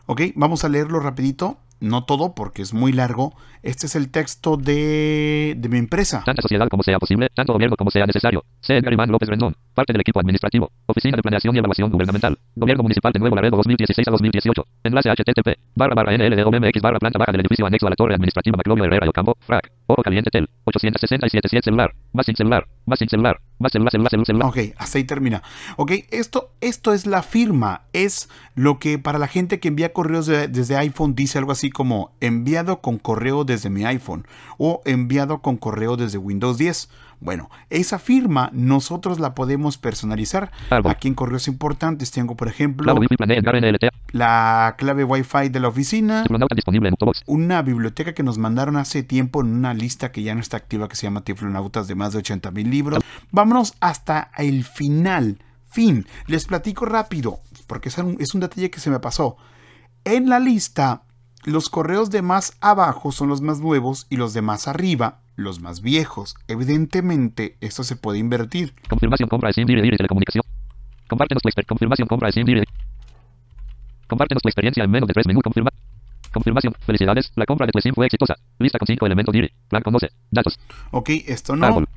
[0.06, 1.60] Ok, vamos a leerlo rapidito.
[1.80, 3.34] No todo porque es muy largo.
[3.64, 6.24] Este es el texto de, de mi empresa.
[6.26, 8.44] Tanta sociedad como sea posible, tanto gobierno como sea necesario.
[8.62, 8.78] C.
[8.78, 12.84] Edgar Iván López Rendón, parte del equipo administrativo, Oficina de Planeación y Evaluación Gubernamental, Gobierno
[12.84, 14.66] Municipal de Nuevo Laredo 2016 a 2018.
[14.84, 18.58] Enlace http barra barra nldomx barra planta baja del edificio anexo a la torre administrativa
[18.58, 23.00] Maclovio Herrera y Ocampo, FRAC, Oro Caliente Tel, 867 7 celular, más sin celular, más
[23.00, 24.48] sin celular, más celular, celular, celular, celular.
[24.50, 25.42] Ok, hasta ahí termina.
[25.78, 27.82] Ok, esto, esto es la firma.
[27.92, 31.60] Es lo que para la gente que envía correos de- desde iPhone dice algo así
[31.60, 34.26] así como enviado con correo desde mi iPhone
[34.58, 36.90] o enviado con correo desde Windows 10.
[37.22, 40.51] Bueno, esa firma nosotros la podemos personalizar.
[40.70, 40.91] Árbol.
[40.91, 42.95] Aquí en correos importantes tengo, por ejemplo,
[44.11, 46.24] la clave Wi-Fi de la oficina,
[47.26, 50.88] una biblioteca que nos mandaron hace tiempo en una lista que ya no está activa
[50.88, 53.03] que se llama Tiflonautas de más de 80 mil libros.
[53.32, 55.39] Vámonos hasta el final.
[55.67, 56.07] Fin.
[56.26, 59.38] Les platico rápido porque es un, es un detalle que se me pasó.
[60.05, 61.03] En la lista,
[61.43, 65.60] los correos de más abajo son los más nuevos y los de más arriba los
[65.60, 66.36] más viejos.
[66.48, 68.74] Evidentemente, esto se puede invertir.
[68.88, 70.44] Confirmación compra SIM Dire Dire Telecomunicación.
[71.08, 71.50] Compártenos tu.
[71.68, 72.64] Confirmación compra SIM Dire.
[74.08, 75.42] Compártenos tu experiencia en menos de tres menú.
[75.42, 75.70] Confirma.
[76.34, 76.74] Confirmación.
[76.86, 77.32] Felicidades.
[77.36, 78.36] La compra de tu SIM fue exitosa.
[78.60, 79.52] Lista con cinco elementos Dire.
[79.68, 80.10] Plan conoce.
[80.32, 80.60] Datos.
[80.92, 81.66] Ok, esto no.
[81.66, 81.88] Árbol.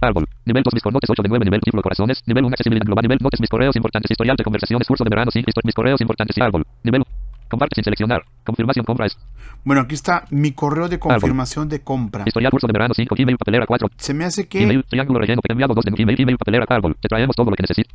[0.00, 0.26] Árbol.
[0.44, 2.22] Nivel 2 mis cornotes 8 de 9 nivel título corazones.
[2.26, 3.02] Nivel 1 accesibilidad global.
[3.02, 4.10] Nivel notes mis correos importantes.
[4.10, 4.86] Historial de conversaciones.
[4.86, 5.30] Curso de verano.
[5.30, 5.40] Sí.
[5.40, 6.36] Histo- mis correos importantes.
[6.36, 6.66] Y árbol.
[6.82, 7.02] Nivel.
[7.48, 8.22] Comparte sin seleccionar.
[8.46, 9.18] Confirmación compra es.
[9.64, 12.24] Bueno, aquí está mi correo de confirmación de compra.
[12.26, 13.14] Historial curso de verano 5.
[13.14, 13.88] Gmail papelera 4.
[13.96, 16.96] Se me hace que Email, triángulo relleno, enviado 2 de Gmail, Gmail, papelera, árbol.
[17.00, 17.92] Te traemos todo lo que necesites.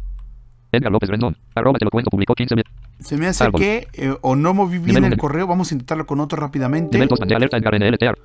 [0.71, 2.65] Edgar López Rendón, arroba te lo cuento, publicó 15 mil.
[2.99, 3.59] Se me hace Árbol.
[3.59, 5.47] que eh, o no moví bien el correo.
[5.47, 6.97] Vamos a intentarlo con otro rápidamente.
[6.97, 8.17] Nivel 2, bandeja alerta, Edgar NLTR.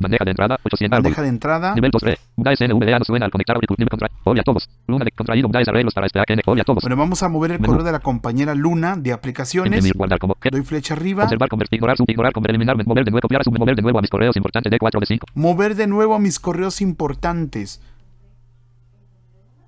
[0.00, 1.02] Bandeja de entrada, 800 árbol.
[1.04, 1.74] Bandeja de entrada.
[1.74, 2.18] Nivel 2, re.
[2.36, 3.56] UDA SNVDA no suena al conectar.
[3.56, 4.10] Nivel contra.
[4.24, 4.68] Oye a todos.
[4.86, 6.40] Luna de contraído, UDA es arreglos para este AKN.
[6.46, 6.82] Oye a todos.
[6.82, 7.72] Bueno, vamos a mover el Menú.
[7.72, 9.78] correo de la compañera Luna de aplicaciones.
[9.78, 10.36] Imprimir, guardar como.
[10.50, 11.24] Doy flecha arriba.
[11.24, 13.98] Observar, convertir, ignorar, sub, ignorar, conver, eliminar, mover de nuevo, copiar, sub, mover de nuevo
[13.98, 15.26] a mis correos importantes de 4 de 5.
[15.34, 17.80] Mover de nuevo a mis correos importantes.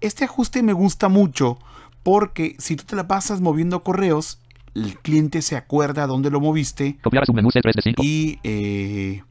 [0.01, 1.59] Este ajuste me gusta mucho
[2.03, 4.39] porque si tú te la pasas moviendo correos,
[4.75, 8.03] el cliente se acuerda dónde lo moviste Copiar a submenú C3 de 5.
[8.05, 9.23] y eh,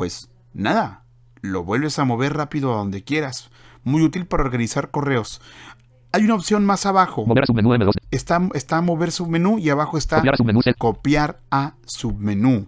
[0.00, 1.04] pues nada,
[1.42, 3.50] lo vuelves a mover rápido a donde quieras.
[3.84, 5.42] Muy útil para organizar correos.
[6.12, 7.26] Hay una opción más abajo.
[7.26, 7.92] Mover a submenú M2.
[8.10, 12.66] Está, está mover submenú y abajo está Copiar a submenú copiar a submenú.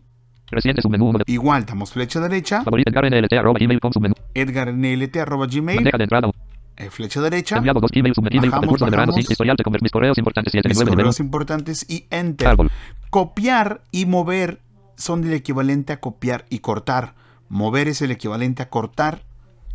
[0.50, 1.32] Reciente submenú 1 de.
[1.32, 4.14] Igual, damos flecha derecha, Favorita Edgar NLT, arroba gmail com submenú.
[4.34, 6.30] edgarnlt.gmail, Bandeja de entrada.
[6.76, 9.20] eh, flecha derecha, Enviado 2 Gmail, submenú, Gmail, Bajamos, curso de verano, sí.
[9.20, 12.48] Historial de mis correos importantes 7 de mis 9 nivel correos importantes y enter.
[12.48, 12.70] Árbol.
[13.08, 14.60] Copiar y mover
[14.96, 17.21] son el equivalente a copiar y cortar.
[17.52, 19.24] Mover es el equivalente a cortar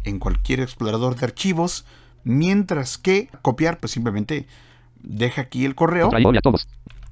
[0.04, 1.86] en cualquier explorador de archivos,
[2.24, 4.48] mientras que copiar pues simplemente
[5.04, 6.10] deja aquí el correo,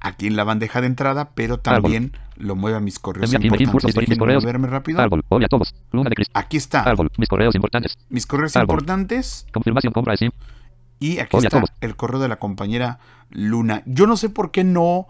[0.00, 4.18] aquí en la bandeja de entrada, pero también lo mueve a mis correos importantes.
[4.18, 5.00] moverme rápido.
[5.00, 5.24] Árbol.
[5.28, 5.72] Oye a todos.
[5.92, 6.42] Luna de cristal.
[6.42, 7.12] Aquí está, Árbol.
[7.16, 7.96] Mis correos importantes.
[8.08, 10.16] mis correos importantes Confirmación compra.
[10.98, 12.98] Y aquí a está el correo de la compañera
[13.30, 13.84] Luna.
[13.86, 15.06] Yo no sé por qué no,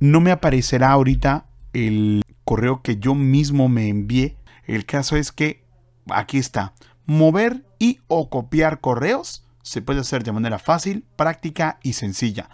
[0.00, 1.44] no me aparecerá ahorita
[1.74, 4.38] el correo que yo mismo me envié.
[4.64, 5.64] El caso es que
[6.10, 6.72] aquí está.
[7.06, 12.48] Mover y o copiar correos se puede hacer de manera fácil, práctica y sencilla.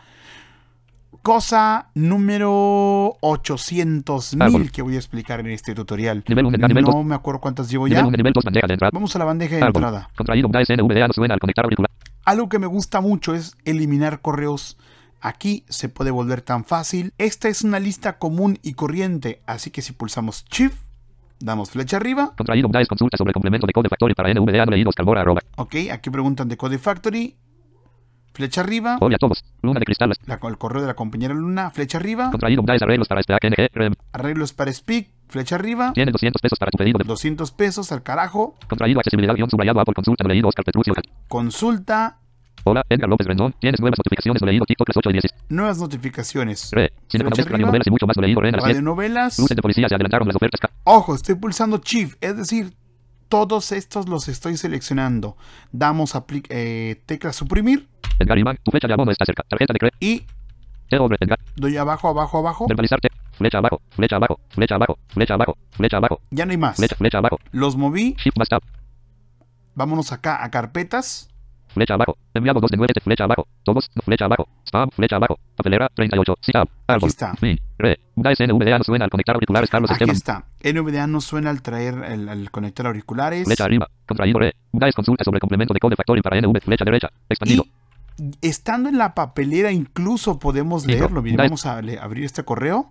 [1.22, 4.70] Cosa número 800 mil Árbol.
[4.70, 6.24] que voy a explicar en este tutorial.
[6.28, 8.06] Nivel uno, nivel No me acuerdo cuántas llevo ya.
[8.06, 8.90] 1, nivel 2, bandeja de entrada.
[8.94, 9.82] Vamos a la bandeja de Árbol.
[9.82, 10.08] entrada.
[11.12, 11.90] Suena al conectar auricular.
[12.24, 14.78] Algo que me gusta mucho es eliminar correos.
[15.20, 17.12] Aquí se puede volver tan fácil.
[17.18, 20.76] Esta es una lista común y corriente, así que si pulsamos Shift,
[21.40, 22.32] damos flecha arriba.
[22.36, 25.40] Contraído, es consulta sobre complemento de Code Factory para NVDA no leídos Calvora arroba.
[25.56, 27.36] Ok, aquí preguntan de Code Factory.
[28.34, 28.98] Flecha arriba.
[29.00, 29.44] Oye a todos.
[29.62, 30.12] Luna de cristal.
[30.26, 31.70] La- el correo de la compañera Luna.
[31.70, 32.30] Flecha arriba.
[32.30, 33.68] Contraído, es arreglos para este AKNG.
[33.72, 33.94] Rem.
[34.12, 35.08] Arreglos para Speak.
[35.28, 35.92] Flecha arriba.
[35.92, 38.54] Tiene 200 pesos para tu pedido de 200 pesos al carajo.
[38.68, 40.94] Contraído accesibilidad guion subrayado Apple consulta no leído Oscar Petruccio.
[41.26, 42.18] Consulta.
[42.70, 43.54] Hola, Edgar López Rendón.
[43.58, 45.22] Tienes nuevas notificaciones no leído TikTok las 8 y 10.
[45.48, 46.68] Nuevas notificaciones.
[46.70, 46.92] Re.
[47.14, 48.76] Noves, radionovelas y mucho más leído Ren a las 10.
[48.76, 49.38] Radionovelas.
[49.38, 50.60] Luces de policía se adelantaron las ofertas.
[50.84, 52.74] Ojo, estoy pulsando Shift, es decir,
[53.30, 55.38] todos estos los estoy seleccionando.
[55.72, 56.12] Damos
[56.50, 57.88] eh, tecla suprimir
[58.18, 59.44] Edgar Iván, tu fecha de abono está cerca.
[59.48, 59.96] Tarjeta de crédito.
[60.00, 60.26] y
[60.90, 61.38] T-Obre, Edgar.
[61.56, 62.66] doy abajo, abajo, abajo.
[62.68, 63.08] Verbalizarte.
[63.32, 66.76] Flecha abajo, flecha abajo, flecha abajo, flecha abajo, flecha abajo, Ya no hay más.
[66.76, 67.38] flecha, flecha abajo.
[67.50, 68.14] Los moví.
[68.18, 68.60] Shift más tab.
[69.74, 71.30] Vámonos acá a carpetas.
[71.68, 72.16] Flecha abajo.
[72.34, 72.92] Enviado 2 de 9.
[73.02, 73.46] Flecha abajo.
[73.62, 73.90] Todos.
[74.04, 74.48] Flecha abajo.
[74.66, 74.90] Spam.
[74.90, 75.38] Flecha abajo.
[75.56, 75.88] Papelera.
[75.94, 76.34] 38.
[76.40, 76.68] Sí, tab.
[76.86, 77.08] Árbol.
[77.08, 77.34] está.
[77.36, 77.58] Fin.
[77.78, 77.98] Re.
[78.16, 80.44] UDA SNVDA no suena al conectar auriculares Carlos Aquí Esteban.
[80.62, 80.72] está.
[80.72, 83.44] NVDA no suena al traer el, al conectar auriculares.
[83.46, 83.88] Flecha arriba.
[84.06, 84.54] Contraído re.
[84.80, 86.60] Es consulta sobre complemento de Code Factory para NV.
[86.62, 87.08] Flecha derecha.
[87.28, 87.64] Expandido.
[88.18, 91.22] Y estando en la papelera incluso podemos leerlo.
[91.22, 92.90] Miren, vamos a le- abrir este correo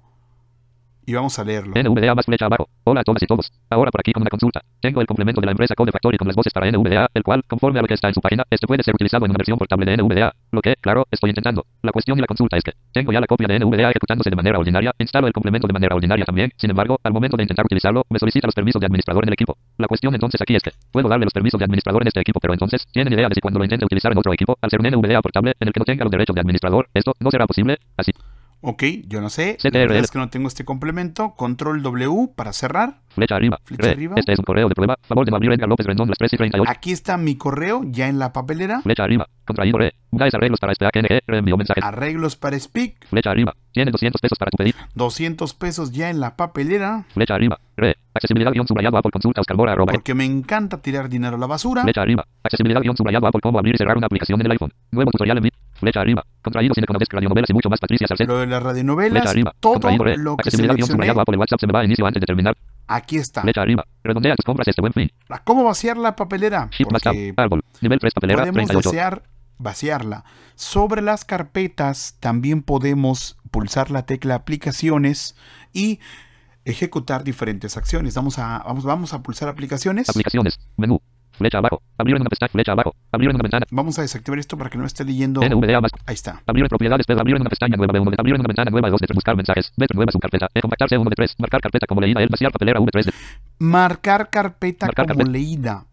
[1.08, 1.74] y vamos a leerlo.
[1.74, 2.68] NVDA más flecha abajo.
[2.84, 3.50] Hola a todas y todos.
[3.70, 4.62] Ahora por aquí con una consulta.
[4.82, 7.44] Tengo el complemento de la empresa Code Factory con las voces para NVDA, el cual,
[7.48, 9.58] conforme a lo que está en su página, este puede ser utilizado en una versión
[9.58, 10.34] portable de NVDA.
[10.52, 11.66] Lo que, claro, estoy intentando.
[11.82, 14.36] La cuestión y la consulta es que tengo ya la copia de NVDA ejecutándose de
[14.36, 16.52] manera ordinaria, instalo el complemento de manera ordinaria también.
[16.58, 19.34] Sin embargo, al momento de intentar utilizarlo, me solicita los permisos de administrador en el
[19.34, 19.58] equipo.
[19.78, 22.42] La cuestión entonces aquí es que puedo darle los permisos de administrador en este equipo,
[22.42, 24.82] pero entonces, ¿tienen idea de si cuando lo intente utilizar en otro equipo, al ser
[24.82, 27.48] un NVDA portable en el que no tenga los derechos de administrador, esto no será
[27.48, 27.78] posible?
[27.96, 28.12] Así.
[28.62, 29.58] Ok, yo no sé.
[29.64, 31.36] La verdad es que no tengo este complemento.
[31.36, 33.02] Control W para cerrar.
[33.10, 33.60] Flecha arriba.
[33.64, 34.16] Flecha arriba.
[34.18, 34.98] Este es un correo de prueba.
[35.08, 36.72] Favor de Edgar López Rendón las 3 y 38.
[36.72, 38.82] Aquí está mi correo ya en la papelera.
[38.82, 39.28] Flecha arriba.
[39.46, 39.94] Contraído re.
[40.12, 41.22] Guys arreglos para este AKNG.
[41.28, 41.84] Reenvío mensajes.
[41.84, 43.08] Arreglos para Speak.
[43.08, 43.56] Flecha arriba.
[43.72, 44.78] Tienes 200 pesos para tu pedido.
[44.96, 47.06] 200 pesos ya en la papelera.
[47.14, 47.60] Flecha arriba.
[47.76, 47.96] Re.
[48.14, 49.94] Accesibilidad guion subrayado Apple consulta Oscar Mora arroba.
[49.94, 51.84] Porque me encanta tirar dinero a la basura.
[51.84, 52.26] Flecha arriba.
[52.44, 54.74] Accesibilidad guion subrayado Apple cómo abrir y cerrar una aplicación en el iPhone.
[54.92, 55.52] Nuevo tutorial en.
[55.80, 56.24] Flecha arriba.
[56.42, 57.80] Contraído sin economía, radionovelas y mucho más.
[57.80, 58.28] Patricia Sarcet.
[58.28, 59.12] Lo de las radionovelas.
[59.12, 59.54] Flecha arriba.
[59.60, 60.18] Todo Contraído re.
[60.18, 61.10] lo que seleccioné.
[61.10, 62.56] Apple WhatsApp se me va a inicio antes de terminar.
[62.88, 63.42] Aquí está.
[63.42, 63.86] Flecha arriba.
[64.04, 65.12] Redondea tus compras este buen fin.
[65.44, 66.70] ¿Cómo vaciar la papelera?
[66.72, 67.02] Shift más
[67.38, 67.64] Árbol.
[67.82, 68.90] Nivel 3 papelera podemos 38.
[68.90, 69.24] desear
[69.58, 70.24] vaciarla.
[70.56, 75.36] Sobre las carpetas también podemos pulsar la tecla aplicaciones
[75.74, 76.00] y
[76.66, 78.16] ejecutar diferentes acciones.
[78.16, 80.10] Vamos a, vamos, vamos a pulsar aplicaciones.
[80.10, 80.60] Aplicaciones.
[80.78, 81.02] Menú.
[81.38, 81.82] Flecha abajo.
[81.98, 82.50] Abrir en una pestaña.
[82.52, 82.96] Flecha abajo.
[83.12, 83.66] Abrir en una ventana.
[83.72, 85.42] Vamos a desactivar esto para que no esté leyendo.
[85.42, 85.92] NVDA más.
[86.06, 86.42] Ahí está.
[86.46, 88.90] Abrir propiedades, pero abrir en una pestaña nueva B1 de abrir en una ventana nueva
[88.90, 91.86] 2 de 3, buscar mensajes, B nueva subcarpeta, e compactarse 1 de 3, marcar carpeta
[91.88, 93.14] como leída, el vaciar papelera V3 de
[93.60, 95.32] Marcar carpeta Marcar como carpeta.
[95.32, 95.86] leída.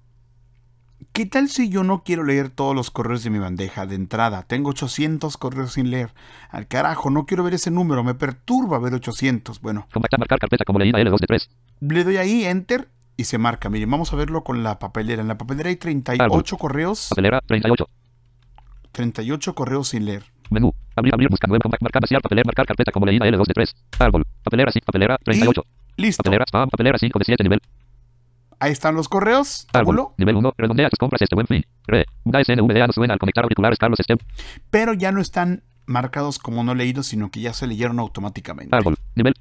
[1.13, 4.43] ¿Qué tal si yo no quiero leer todos los correos de mi bandeja de entrada?
[4.43, 6.13] Tengo 800 correos sin leer.
[6.51, 9.61] Al carajo, no quiero ver ese número, me perturba ver 800.
[9.61, 13.39] Bueno, compactar, marcar carpeta como leída L2 de 3, le doy ahí enter y se
[13.39, 13.69] marca.
[13.71, 15.23] Miren, vamos a verlo con la papelera.
[15.23, 16.45] En la papelera hay 38 Árbol.
[16.59, 17.87] correos, papelera 38,
[18.93, 20.25] 38 correos sin leer.
[20.51, 24.25] menú, abrir, abrir, buscar marcar, vaciar papelera, marcar carpeta como leída L2 de 3, árbol,
[24.43, 25.65] papelera 5, papelera 38,
[25.97, 26.23] Listo.
[26.23, 27.61] papelera spam, papelera 5 de 7 nivel,
[28.61, 29.67] Ahí están los correos.
[29.73, 30.15] árbol, Tabulo.
[30.17, 33.43] nivel 1, redondea tus compras este buen fin, re, Guys NVDA no suena al conectar
[33.45, 34.19] auriculares Carlos Stem,
[34.71, 38.75] Pero ya no están marcados como no leídos, sino que ya se leyeron automáticamente.
[38.75, 39.35] árbol, nivel,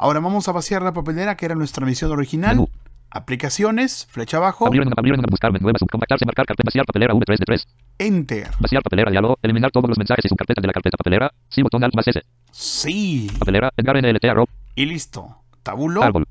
[0.00, 2.54] Ahora vamos a vaciar la papelera, que era nuestra misión original.
[2.56, 2.68] menú,
[3.10, 7.38] Aplicaciones, flecha abajo, abrir en abrir en buscar nueva, subcompactarse, marcar carpeta, vaciar papelera V3
[7.38, 7.66] de 3,
[7.98, 8.48] enter.
[8.60, 11.82] vaciar papelera, diálogo, eliminar todos los mensajes y subcarpeta de la carpeta papelera, sí, botón
[11.84, 13.30] alt más S, Sí.
[13.38, 15.36] papelera, Edgar NLT arroba, Y listo.
[15.62, 16.26] Tabulo, árbol,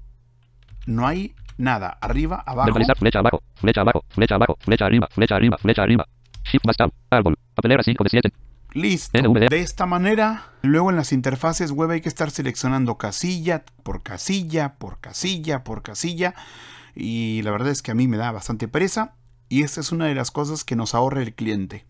[0.86, 1.98] no hay nada.
[2.00, 2.66] Arriba, abajo.
[2.68, 6.08] Verbalizar flecha abajo, flecha abajo, flecha abajo, flecha arriba, flecha arriba, flecha arriba.
[6.44, 8.30] Shift más tab, árbol, papelera 5 de 7.
[8.78, 9.18] Listo.
[9.34, 14.76] De esta manera, luego en las interfaces web hay que estar seleccionando casilla por casilla,
[14.76, 16.36] por casilla, por casilla.
[16.94, 19.16] Y la verdad es que a mí me da bastante pereza.
[19.50, 21.86] Y esta es una de las cosas que nos ahorra el cliente.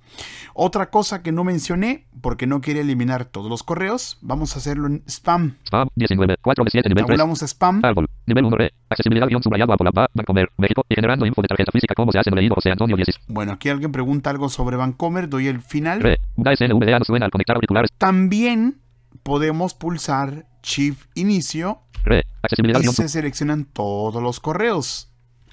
[0.53, 4.87] Otra cosa que no mencioné, porque no quería eliminar todos los correos, vamos a hacerlo
[4.87, 5.55] en spam.
[5.65, 7.17] Spam 19, 4 de 7, nivel 3.
[7.17, 7.81] Tabulamos spam.
[7.83, 11.47] Árbol, nivel 1 re, accesibilidad guion subrayado Apple App, Bancomer, México, y generando info de
[11.47, 13.25] tarjeta física, cómo se hace leído José Antonio 16.
[13.27, 16.01] Bueno, aquí alguien pregunta algo sobre Vancomer, doy el final.
[16.01, 17.91] Re, Guys NVDA no suena al conectar auriculares.
[17.97, 18.81] También
[19.23, 25.06] podemos pulsar Shift Inicio Re, accesibilidad y se seleccionan todos los correos.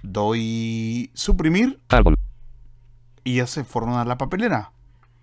[0.07, 2.17] Doy suprimir árbol,
[3.25, 4.71] y ya se forma la papelera.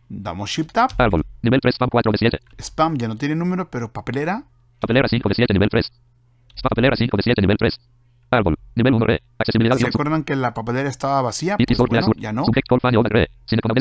[0.10, 0.90] Damos Shift Tab.
[0.98, 2.40] árbol, nivel 3, spam 4 de 7.
[2.58, 4.44] Spam ya no tiene número, pero papelera.
[4.80, 5.86] Papelera 5 de 7, nivel 3.
[6.56, 7.80] Spam papelera 5 de 7, nivel 3.
[8.32, 11.58] Árbol, nivel 1 re, accesibilidad ¿Se acuerdan que la papelera estaba vacía?
[11.58, 12.46] Pues bueno, ya no.
[12.46, 12.80] Subject call
[13.10, 13.30] re.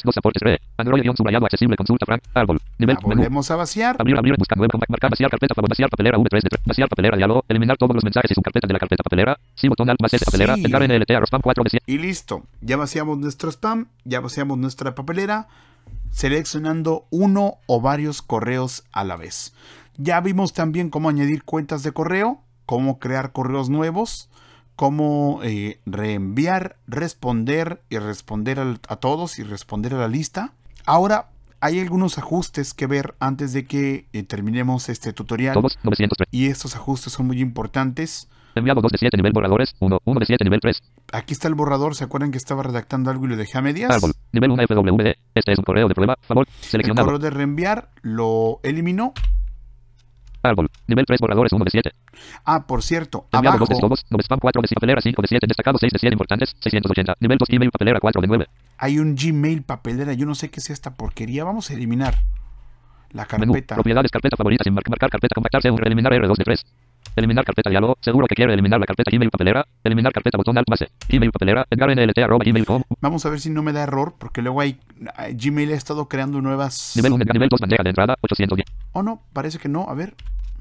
[0.02, 0.60] Los aportes re.
[0.76, 2.22] Android guion subrayado accesible consulta frank.
[2.34, 2.58] Árbol.
[2.78, 3.96] Nivel La volvemos a vaciar.
[3.98, 7.16] Abrir, abrir, buscar nueva, compact, marcar, vaciar carpeta, vaciar papelera V3 de 3, vaciar papelera,
[7.16, 10.00] diálogo, eliminar todos los mensajes y su carpeta de la carpeta papelera, sí, botón alt
[10.00, 10.64] más S papelera, Sí.
[10.64, 12.42] Edgar NLT, arroz spam 4 de 100, Y listo.
[12.60, 13.86] Ya vaciamos nuestro spam.
[14.04, 15.46] Ya vaciamos nuestra papelera.
[16.10, 19.54] Seleccionando uno o varios correos a la vez.
[19.96, 22.40] Ya vimos también cómo añadir cuentas de correo.
[22.66, 24.29] Cómo crear correos nuevos.
[24.84, 30.54] Cómo eh, reenviar, responder y responder al- a todos y responder a la lista.
[30.86, 31.28] Ahora
[31.60, 35.52] hay algunos ajustes que ver antes de que eh, terminemos este tutorial.
[35.52, 38.26] todos, 903, Y estos ajustes son muy importantes.
[38.54, 41.54] enviado 2 de 7, nivel borradores, 1, 1 de 7, nivel 3, Aquí está el
[41.56, 41.94] borrador.
[41.94, 43.90] ¿Se acuerdan que estaba redactando algo y lo dejé a medias?
[43.90, 47.28] árbol, nivel 1 FWD, este es un correo de prueba, favor, El seleccionado, correo de
[47.28, 49.12] reenviar lo eliminó.
[50.42, 51.90] Árbol, nivel 3 borradores, 1 de 7,
[52.44, 55.22] Ah, por cierto, enviado abajo 2 de todos, 9 spam 4 de 7, papelera 5
[55.22, 58.46] de 7, destacado 6 de 7, importantes, 680, nivel 2, email, papelera 4 de 9,
[58.78, 60.12] hay un Gmail papelera.
[60.14, 61.44] Yo no sé qué es esta porquería.
[61.44, 62.14] Vamos a eliminar
[63.12, 63.74] la menú, carpeta.
[63.74, 66.66] propiedades, carpeta favorita, sin mar- marcar carpeta, compactarse, eliminar R2 de 3,
[67.16, 70.68] eliminar carpeta, diálogo, seguro que quiere eliminar la carpeta Gmail papelera, eliminar carpeta, botón alt
[70.68, 74.60] más E, email papelera, gmail.com, Vamos a ver si no me da error, porque luego
[74.60, 74.78] hay
[75.34, 76.92] Gmail ha estado creando nuevas.
[76.96, 78.66] Nivel 1, nivel 2, bandeja de entrada, 810.
[78.92, 79.88] Oh no, parece que no.
[79.88, 80.14] A ver.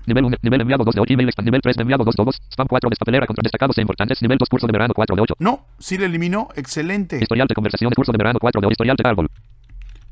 [0.06, 2.68] Nivel 1, nivel enviado 2 de 8, email expand, nivel 3, enviado 2 todos, spam
[2.68, 5.36] 4, despapelera, contra destacados e importantes, nivel 2, curso de verano 4 de 8.
[5.40, 6.50] No, sí lo eliminó.
[6.56, 7.20] Excelente.
[7.22, 9.28] Historial de conversaciones, curso de verano 4 de 8, historial de árbol.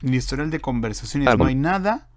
[0.04, 1.46] El historial de conversaciones Árbol.
[1.46, 2.08] no hay nada.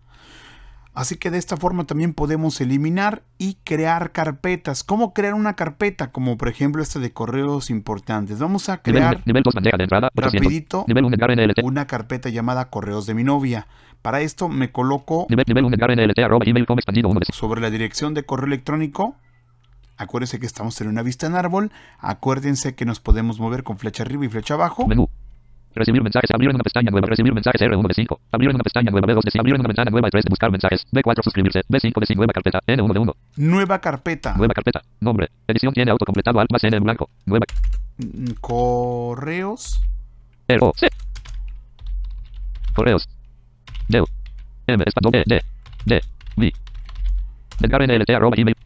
[0.92, 4.82] Así que de esta forma también podemos eliminar y crear carpetas.
[4.82, 6.10] ¿Cómo crear una carpeta?
[6.10, 8.38] Como por ejemplo esta de correos importantes.
[8.40, 10.32] Vamos a Nivel 1, crear nivel 2, bandeja de entrada, 800.
[10.42, 11.62] rapidito Nivel 1, Edgar NLT.
[11.62, 13.68] una carpeta llamada correos de mi novia.
[14.02, 17.36] Para esto me coloco Nivel, nivel 1 Edgar NLT arroba gmail.com expandido 1 de 5.
[17.38, 19.14] sobre la dirección de correo electrónico.
[19.96, 21.70] Acuérdense que estamos en una vista en árbol.
[21.98, 24.86] Acuérdense que nos podemos mover con flecha arriba y flecha abajo.
[24.88, 25.08] Menú.
[25.74, 26.30] Recibir mensajes.
[26.32, 27.06] Abrir en una pestaña nueva.
[27.06, 28.20] Recibir mensajes R1 de 5.
[28.32, 29.06] Abrir en una pestaña nueva.
[29.06, 29.40] B2 de 5.
[29.40, 30.10] Abrir en una ventana nueva.
[30.10, 30.86] 3 de buscar mensajes.
[30.92, 31.60] B4 suscribirse.
[31.68, 32.16] B5 de 5.
[32.16, 32.60] Nueva carpeta.
[32.66, 33.16] N1 de 1.
[33.36, 34.34] Nueva carpeta.
[34.36, 34.82] Nueva carpeta.
[35.00, 35.28] Nombre.
[35.46, 36.40] Edición tiene autocompletado.
[36.40, 37.08] Alt más N en blanco.
[37.26, 37.46] Nueva.
[37.98, 39.80] Mm, Correos.
[40.48, 40.88] R O C.
[42.74, 43.08] Correos.
[43.88, 44.02] D.
[44.66, 44.84] M.
[44.84, 45.10] Espacio.
[45.10, 45.22] D.
[45.26, 45.40] D.
[45.84, 46.00] D.
[46.36, 46.52] V.
[47.62, 48.56] Edgar NLT arroba gmail.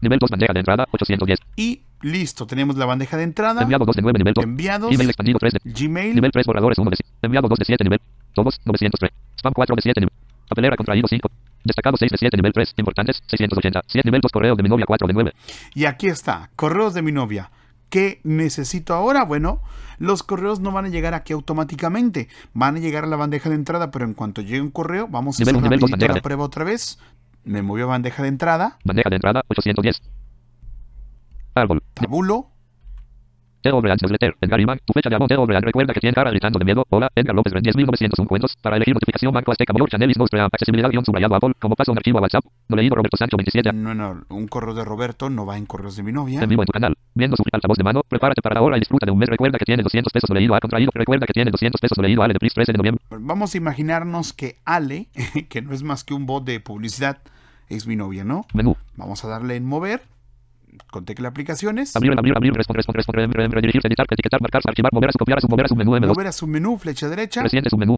[0.00, 0.86] Nivel 2 bandeja de entrada.
[0.92, 1.40] 810.
[1.56, 2.46] Y listo.
[2.46, 3.62] Tenemos la bandeja de entrada.
[3.62, 4.18] Enviado 2 de 9.
[4.18, 4.44] Nivel 2.
[4.44, 4.92] Enviados.
[4.92, 5.60] Email expandido 3 de.
[5.64, 6.14] Gmail.
[6.14, 7.10] Nivel 3 borradores 1 de 5.
[7.22, 8.00] Enviado 2 de 7 nivel.
[8.34, 9.12] Todos 903.
[9.38, 10.12] Spam 4 de 7 nivel.
[10.48, 11.30] Papelera contraído 5.
[11.64, 12.74] Destacado 6 de 7 nivel 3.
[12.76, 13.82] Importantes 680.
[13.86, 15.32] 7 nivel 2 correo de mi novia 4 de 9.
[15.74, 16.50] Y aquí está.
[16.56, 17.50] Correos de mi novia.
[17.90, 19.24] ¿Qué necesito ahora?
[19.24, 19.62] Bueno,
[19.98, 22.28] los correos no van a llegar aquí automáticamente.
[22.52, 25.36] Van a llegar a la bandeja de entrada, pero en cuanto llegue un correo, vamos
[25.36, 26.98] a Nivel hacer un, nivel dos, rapidito bandeja la prueba otra vez.
[27.44, 28.78] Me movió a bandeja de entrada.
[28.84, 30.02] Bandeja de entrada 810.
[31.58, 31.82] Árbol.
[31.94, 32.52] Tabulo.
[33.62, 34.34] Brean Newsletter.
[34.40, 34.78] Edgar Iván.
[34.84, 35.46] Tu fecha de amor.
[35.46, 35.62] Brean.
[35.62, 36.86] Recuerda que tiene cara gritando de miedo.
[36.88, 37.10] Hola.
[37.14, 38.56] Edgar López Ren 10901 cuentos.
[38.62, 40.46] Para elegir notificación Banco Azteca Mayor Chanel News Brean.
[40.46, 41.52] Accesibilidad guion subrayado Apple.
[41.58, 42.44] Como paso un archivo a WhatsApp.
[42.68, 43.72] No leído Roberto Sancho 27.
[43.72, 46.40] No, no, un correo de Roberto no va en correos de mi novia.
[46.42, 46.96] En vivo en tu canal.
[47.14, 48.02] Viendo su altavoz de mano.
[48.08, 49.28] Prepárate para la hora y disfruta de un mes.
[49.28, 50.54] Recuerda que tiene 200 pesos no leído.
[50.54, 50.90] Ha contraído.
[50.94, 52.22] Recuerda que tiene 200 pesos no leído.
[52.22, 53.04] Ale de Pris 13 de noviembre.
[53.10, 55.08] Vamos a imaginarnos que Ale,
[55.48, 57.18] que no es más que un bot de publicidad,
[57.68, 58.46] es mi novia, ¿no?
[58.54, 58.76] Menú.
[58.96, 60.02] Vamos a darle en mover.
[60.90, 61.94] Con tecla aplicaciones.
[61.96, 62.52] Abrir, abrir, abrir.
[62.52, 66.06] Responder, responder, Redirigirse, editar, etiquetar, marcar, archivar, mover copiar mover a su menú M2.
[66.08, 67.42] Mover a su menú, flecha derecha.
[67.42, 67.96] Reciente su menú.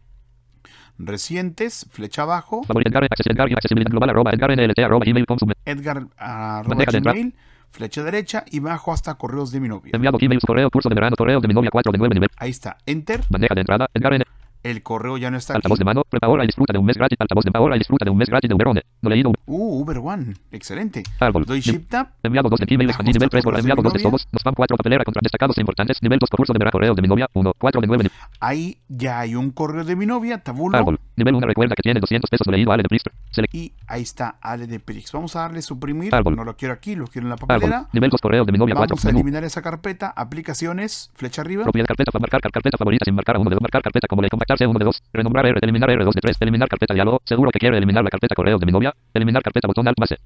[0.99, 2.63] Recientes, flecha abajo.
[2.85, 5.59] Edgar, accesibilidad, global, arroba, Edgar, NLT, arroba, gmail.com, su menú.
[5.65, 6.85] Edgar arroba.
[6.85, 7.35] Gmail,
[7.71, 9.93] flecha derecha y bajo hasta correos de mi novia.
[9.95, 12.29] Enviado Gmail, correo, curso de verano, correo de mi novia 4 de 9 nivel.
[12.37, 13.21] Ahí está, enter.
[13.29, 14.25] Bandeja de entrada, Edgar, N.
[14.63, 15.59] El correo ya no está aquí.
[15.59, 17.17] Altavoz de mano, ahora y disfruta de un mes gratis.
[17.21, 18.83] Altavoz de ahora y disfruta de un mes gratis de Uberone.
[19.03, 19.33] No leído.
[19.47, 21.03] Uh, Uber One, excelente.
[21.19, 21.45] Árbol.
[21.45, 22.09] Doy Shift Tab.
[22.23, 24.27] Enviado 2 de Gmail, expandí nivel 3 por enviado 2 de de todos.
[24.33, 26.03] Nos spam 4 papelera contra destacados e importantes.
[26.03, 28.19] Nivel 2 concurso de verano, correo de mi novia 1, 4 de 9 nivel.
[28.41, 30.77] Ahí ya hay un correo de mi novia, tabulo.
[30.77, 31.01] Árbol.
[31.17, 32.73] Nivel 1 recuerda que tiene 200 pesos no leído.
[32.73, 33.01] Ale de.
[33.31, 33.55] Select.
[33.55, 35.11] Y ahí está Ale de Prix.
[35.13, 36.15] Vamos a darle suprimir.
[36.15, 36.37] Árbol.
[36.37, 37.49] No lo quiero aquí, lo quiero en la Árbol.
[37.49, 37.89] papelera.
[37.93, 38.95] Nivel 2 correo de mi novia 4.
[38.97, 40.13] Vamos a eliminar esa carpeta.
[40.15, 41.63] Aplicaciones, flecha arriba.
[41.65, 43.57] Propiedad carpeta marcar car- carpeta favorita sin marcar a uno de.
[43.61, 45.03] Marcar carpeta como le contactarse uno de dos.
[45.13, 45.59] Renombrar R.
[45.63, 46.37] Eliminar R2 de 3.
[46.41, 47.21] Eliminar carpeta diálogo.
[47.25, 48.95] Seguro que quiere eliminar la carpeta correo de mi novia.
[49.15, 50.19] Eliminar carpeta botón alt más E.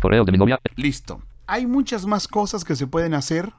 [0.00, 0.58] Correo de mi novia.
[0.76, 1.22] Listo.
[1.46, 3.52] Hay muchas más cosas que se pueden hacer,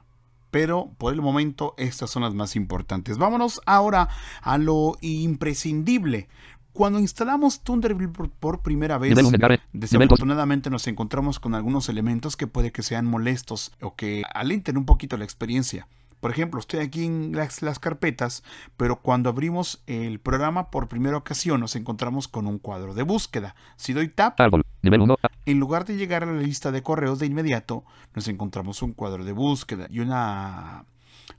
[0.50, 3.16] pero por el momento estas son las más importantes.
[3.18, 4.08] Vámonos ahora
[4.42, 6.28] a lo imprescindible.
[6.72, 9.58] Cuando instalamos Thunderbird por, primera vez, 1 2.
[9.72, 14.84] desafortunadamente nos encontramos con algunos elementos que puede que sean molestos o que alenten un
[14.84, 15.88] poquito la experiencia.
[16.20, 18.42] Por ejemplo, estoy aquí en las, las carpetas,
[18.76, 23.54] pero cuando abrimos el programa por primera ocasión nos encontramos con un cuadro de búsqueda.
[23.76, 24.62] Si doy tap, Árbol.
[24.82, 25.16] Nivel 1.
[25.46, 29.24] en lugar de llegar a la lista de correos de inmediato, nos encontramos un cuadro
[29.24, 30.84] de búsqueda y una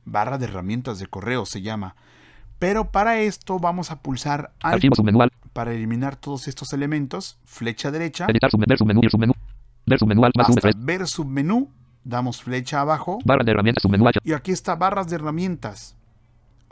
[0.06, 1.96] barra de herramientas de correo se llama.
[2.60, 4.84] Pero para esto vamos a pulsar Alt
[5.54, 9.02] para eliminar todos estos elementos, flecha derecha, Editar sub, ver submenú.
[9.86, 10.74] Ver submenú más hasta V3.
[10.78, 11.72] ver submenú,
[12.08, 15.95] damos flecha abajo Barra de herramientas submenú y aquí está barras de herramientas.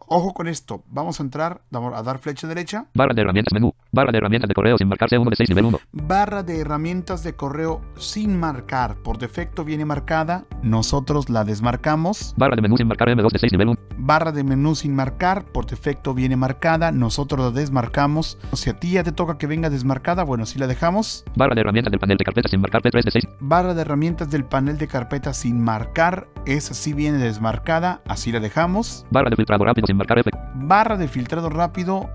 [0.07, 3.73] Ojo con esto, vamos a entrar, vamos a dar flecha derecha, Barra de herramientas menú.
[3.95, 5.79] Barra de herramientas de correo sin marcarse 1 de 6 nivel 1.
[5.93, 12.33] barra de herramientas de correo sin marcar, por defecto viene marcada, nosotros la desmarcamos.
[12.35, 13.79] Barra de menú sin marcar M2 de 6 nivel 1.
[13.97, 18.37] barra de menú sin marcar, por defecto viene marcada, nosotros la desmarcamos.
[18.51, 21.23] Si a ti ya te toca que venga desmarcada, bueno, si la dejamos.
[21.37, 23.27] Barra de herramientas del panel de carpetas sin marcar P3 de 6.
[23.39, 28.41] Barra de herramientas del panel de carpeta sin marcar, esa sí viene desmarcada, así la
[28.41, 29.05] dejamos.
[29.09, 30.31] Barra de filtrado rápido sin marcar F.
[30.55, 32.09] Barra de filtrado rápido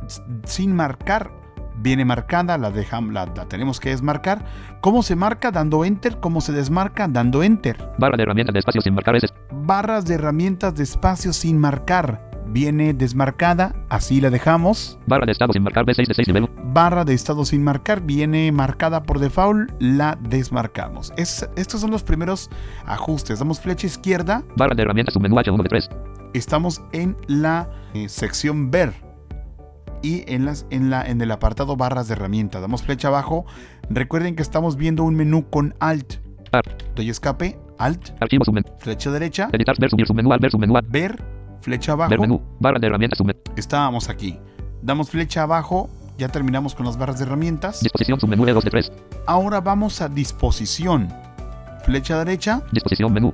[0.44, 1.39] sin marcar,
[1.80, 4.44] viene marcada, la, dejamos, la, la tenemos que desmarcar.
[4.80, 5.50] ¿Cómo se marca?
[5.50, 6.18] Dando enter.
[6.20, 7.08] ¿Cómo se desmarca?
[7.08, 7.90] Dando enter.
[7.98, 9.26] Barra de herramientas de espacio sin marcar S.
[9.52, 14.98] Barras de herramientas de espacio sin marcar, viene desmarcada, así la dejamos.
[15.06, 16.72] Barra de estado sin marcar B6 de 6 nivel 1.
[16.72, 21.12] barra de estado sin marcar viene marcada por default, la desmarcamos.
[21.16, 22.50] Es- estos son los primeros
[22.86, 23.38] ajustes.
[23.38, 25.88] Damos flecha izquierda, Barra de herramientas submenú H1 de 3.
[26.34, 28.92] estamos en la eh, sección ver
[30.02, 32.60] y en, las, en, la, en el apartado barras de herramienta.
[32.60, 33.44] Damos flecha abajo.
[33.88, 36.14] Recuerden que estamos viendo un menú con alt.
[36.52, 36.62] Ar.
[36.96, 38.66] Doy escape, alt, Archivo submenú.
[38.78, 41.22] flecha derecha, Editar ver subir submenú ver submenú ver,
[41.60, 42.20] flecha ver abajo.
[42.22, 42.42] menú.
[42.58, 43.38] Barra de herramientas submenú.
[43.56, 44.38] Estábamos aquí.
[44.82, 45.88] Damos flecha abajo.
[46.18, 47.80] Ya terminamos con las barras de herramientas.
[47.82, 48.92] Disposición submenú E2 de 3.
[49.26, 51.08] Ahora vamos a disposición.
[51.84, 53.32] Flecha derecha, Disposición menú.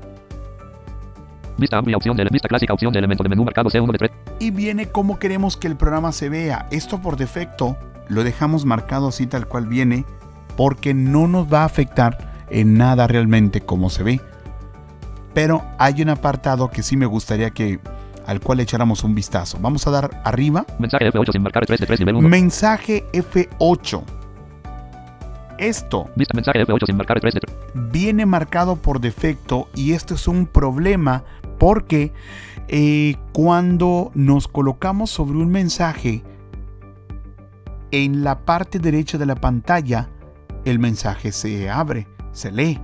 [1.59, 4.11] Vista amplia opción de vista clásica opción de elemento de menú marcado C1 de 3.
[4.41, 6.67] y viene cómo queremos que el programa se vea.
[6.71, 7.77] Esto por defecto
[8.09, 10.05] lo dejamos marcado así tal cual viene
[10.57, 14.21] porque no nos va a afectar en nada realmente como se ve.
[15.35, 17.79] Pero hay un apartado que sí me gustaría que
[18.27, 19.59] al cual echáramos un vistazo.
[19.61, 20.67] Vamos a dar arriba.
[20.79, 22.29] Mensaje F8 sin marcar 3 de 3 nivel 1.
[22.29, 24.03] Mensaje F8.
[25.59, 27.57] Esto Vista mensaje F8 sin marcar 3 de 3.
[27.91, 31.25] viene marcado por defecto y esto es un problema
[31.59, 32.13] porque
[32.69, 36.23] eh, cuando nos colocamos sobre un mensaje
[37.91, 40.11] en la parte derecha de la pantalla
[40.67, 42.81] el mensaje se abre, se lee.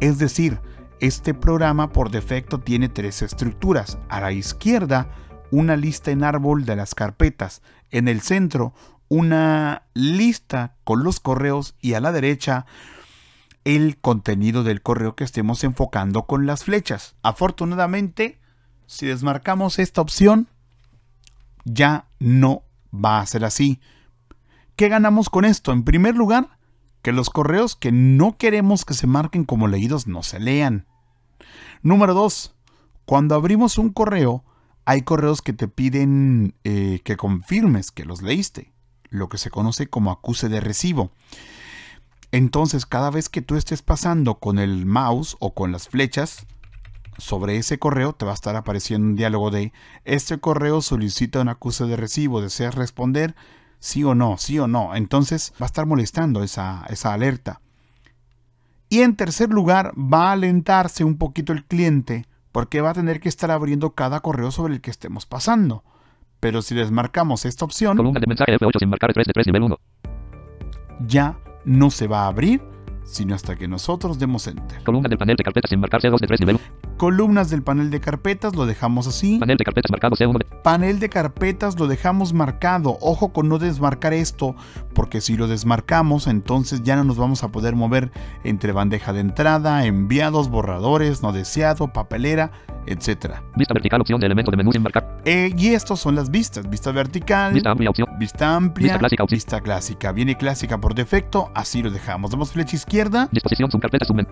[0.00, 0.60] Es decir,
[1.00, 3.98] este programa por defecto tiene tres estructuras.
[4.08, 5.10] A la izquierda,
[5.50, 7.62] una lista en árbol de las carpetas.
[7.90, 8.74] En el centro,
[9.08, 12.64] una lista con los correos y a la derecha
[13.66, 17.16] el contenido del correo que estemos enfocando con las flechas.
[17.22, 18.38] Afortunadamente,
[18.86, 20.48] si desmarcamos esta opción,
[21.64, 22.62] ya no
[22.94, 23.80] va a ser así.
[24.76, 25.72] ¿Qué ganamos con esto?
[25.72, 26.58] En primer lugar,
[27.02, 30.86] que los correos que no queremos que se marquen como leídos no se lean.
[31.82, 32.54] Número 2.
[33.04, 34.44] Cuando abrimos un correo,
[34.84, 38.72] hay correos que te piden eh, que confirmes que los leíste,
[39.08, 41.10] lo que se conoce como acuse de recibo.
[42.32, 46.46] Entonces, cada vez que tú estés pasando con el mouse o con las flechas
[47.18, 49.72] sobre ese correo, te va a estar apareciendo un diálogo de
[50.04, 53.34] este correo solicita un acuse de recibo, ¿deseas responder?
[53.78, 54.94] Sí o no, sí o no.
[54.94, 57.60] Entonces va a estar molestando esa, esa alerta.
[58.88, 63.20] Y en tercer lugar, va a alentarse un poquito el cliente porque va a tener
[63.20, 65.84] que estar abriendo cada correo sobre el que estemos pasando.
[66.40, 69.62] Pero si desmarcamos esta opción, Columna de mensaje F8 sin marcar 3 de 3 nivel
[69.64, 69.78] 1.
[71.06, 72.62] ya no se va a abrir,
[73.04, 74.82] sino hasta que nosotros demos enter.
[74.84, 76.85] Columna del panel de carpetas sin marcar C2 de 3 nivel 1.
[76.96, 79.38] Columnas del panel de carpetas lo dejamos así.
[79.38, 82.96] Panel de carpetas marcado C1 de Panel de carpetas lo dejamos marcado.
[83.02, 84.56] Ojo con no desmarcar esto,
[84.94, 88.10] porque si lo desmarcamos, entonces ya no nos vamos a poder mover
[88.44, 92.50] entre bandeja de entrada, enviados, borradores, no deseado, papelera,
[92.86, 93.34] etc.
[93.56, 95.20] Vista vertical opción de elemento de menú sin marcar.
[95.26, 96.68] Eh, y estos son las vistas.
[96.70, 98.08] Vista vertical, Vista amplia opción.
[98.18, 99.36] vista amplia, Vista clásica, opción.
[99.36, 100.12] vista clásica.
[100.12, 102.30] Viene clásica por defecto, así lo dejamos.
[102.30, 104.28] Damos flecha izquierda, Disposición subcarpeta submenú.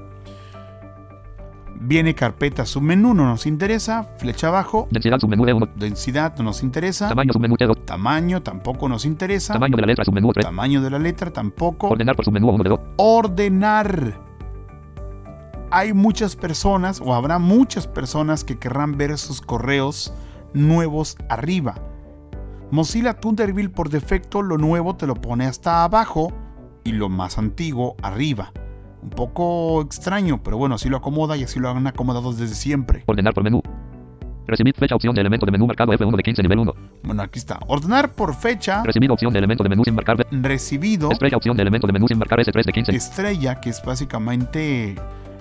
[1.85, 4.05] Viene carpeta submenú, no nos interesa.
[4.19, 5.75] Flecha abajo, Densidad submenú D1.
[5.77, 7.09] densidad no nos interesa.
[7.09, 7.85] Tamaño submenú T2.
[7.85, 9.55] Tamaño tampoco nos interesa.
[9.55, 10.47] Tamaño de la letra submenú 3.
[10.47, 11.89] Tamaño de la letra tampoco.
[11.89, 12.81] Ordenar por submenú 1 de 2.
[12.97, 14.21] ordenar.
[15.71, 20.15] Hay muchas personas o habrá muchas personas que querrán ver sus correos
[20.53, 21.75] nuevos arriba.
[22.71, 26.33] Mozilla Thunderbird por defecto lo nuevo te lo pone hasta abajo
[26.85, 28.53] y lo más antiguo arriba.
[29.05, 33.05] Un poco extraño, pero bueno, así lo acomoda y así lo han acomodado desde siempre.
[33.07, 33.61] Ordenar por menú.
[34.47, 36.75] Recibir fecha opción de elemento de menú marcado F1 de 15 nivel 1.
[37.03, 37.61] Bueno, aquí está.
[37.67, 41.63] Ordenar por fecha, Recibir opción de elemento de menú sin marcar recibido, Estrella opción de
[41.63, 42.97] elemento de menú sin marcar S3 de 15.
[42.97, 44.97] estrella, que es básicamente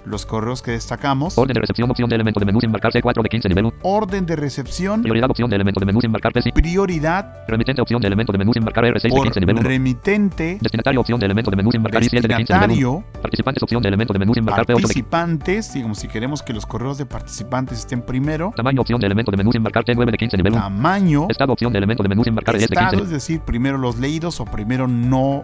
[0.06, 1.38] los correos que destacamos.
[1.38, 3.76] Orden de recepción opción de elemento de menú sin marcar C4 de 15 nivel 1.
[3.84, 6.54] Orden de recepción, Prioridad opción de elemento de menú sin marcar P5.
[6.54, 9.68] prioridad Remitente opción de elemento de menú sin marcar R6 de por 15 nivel 1.
[9.68, 12.38] remitente, Destinatario opción de elemento de menú sin marcar I7 de 15 nivel 1.
[12.38, 14.84] destinatario, Participantes opción de elemento de menú sin marcar P8 de 15.
[14.84, 19.32] participantes, digamos, si queremos que los correos de participantes estén primero, Tamaño opción de elemento
[19.32, 20.62] de menú sin marcar T9 de 15 nivel 1.
[20.62, 23.12] tamaño, Estado opción de elemento de menú sin marcar 10 de 15 estado, nivel es
[23.12, 25.44] decir, primero los leídos o primero no,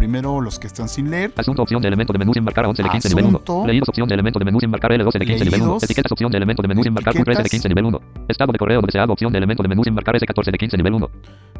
[0.00, 2.68] primero los que están sin leer, Asunto opción de elemento de menú sin marcar a
[2.70, 3.36] 11 de 15 nivel 1.
[3.36, 3.66] Asunto.
[3.66, 5.66] Leídos opción de elemento de menú sin marcar L12 de 15 nivel 1.
[5.66, 5.82] Leídos.
[5.82, 7.50] Etiquetas opción de elemento de menú sin marcar Q13 de Etiquetas.
[7.50, 8.00] 15 nivel 1.
[8.28, 10.76] Estado de correo no deseado opción de elemento de menú sin marcar S14 de 15
[10.78, 11.10] nivel 1.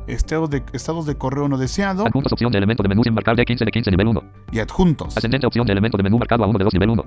[0.06, 3.36] estados de, estados de correo no deseado Adjuntos opción de elemento de menú sin marcar
[3.36, 4.22] D15 de 15 nivel 1.
[4.52, 5.14] y adjuntos.
[5.18, 7.04] Ascendente opción de elemento de menú marcado a 1 de 2 nivel 1.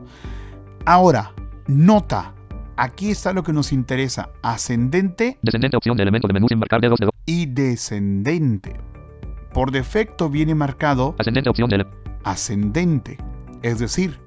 [0.86, 1.32] Ahora,
[1.66, 2.36] nota,
[2.78, 6.80] aquí está lo que nos interesa, ascendente Descendente opción de elemento de menú sin marcar
[6.80, 7.14] D2 de 2.
[7.26, 8.93] y descendente.
[9.54, 11.88] Por defecto viene marcado Ascendente opción de ele-
[12.24, 13.18] ascendente,
[13.62, 14.20] es decir,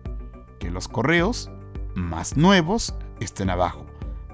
[0.58, 1.50] que los correos
[1.94, 3.86] más nuevos estén abajo.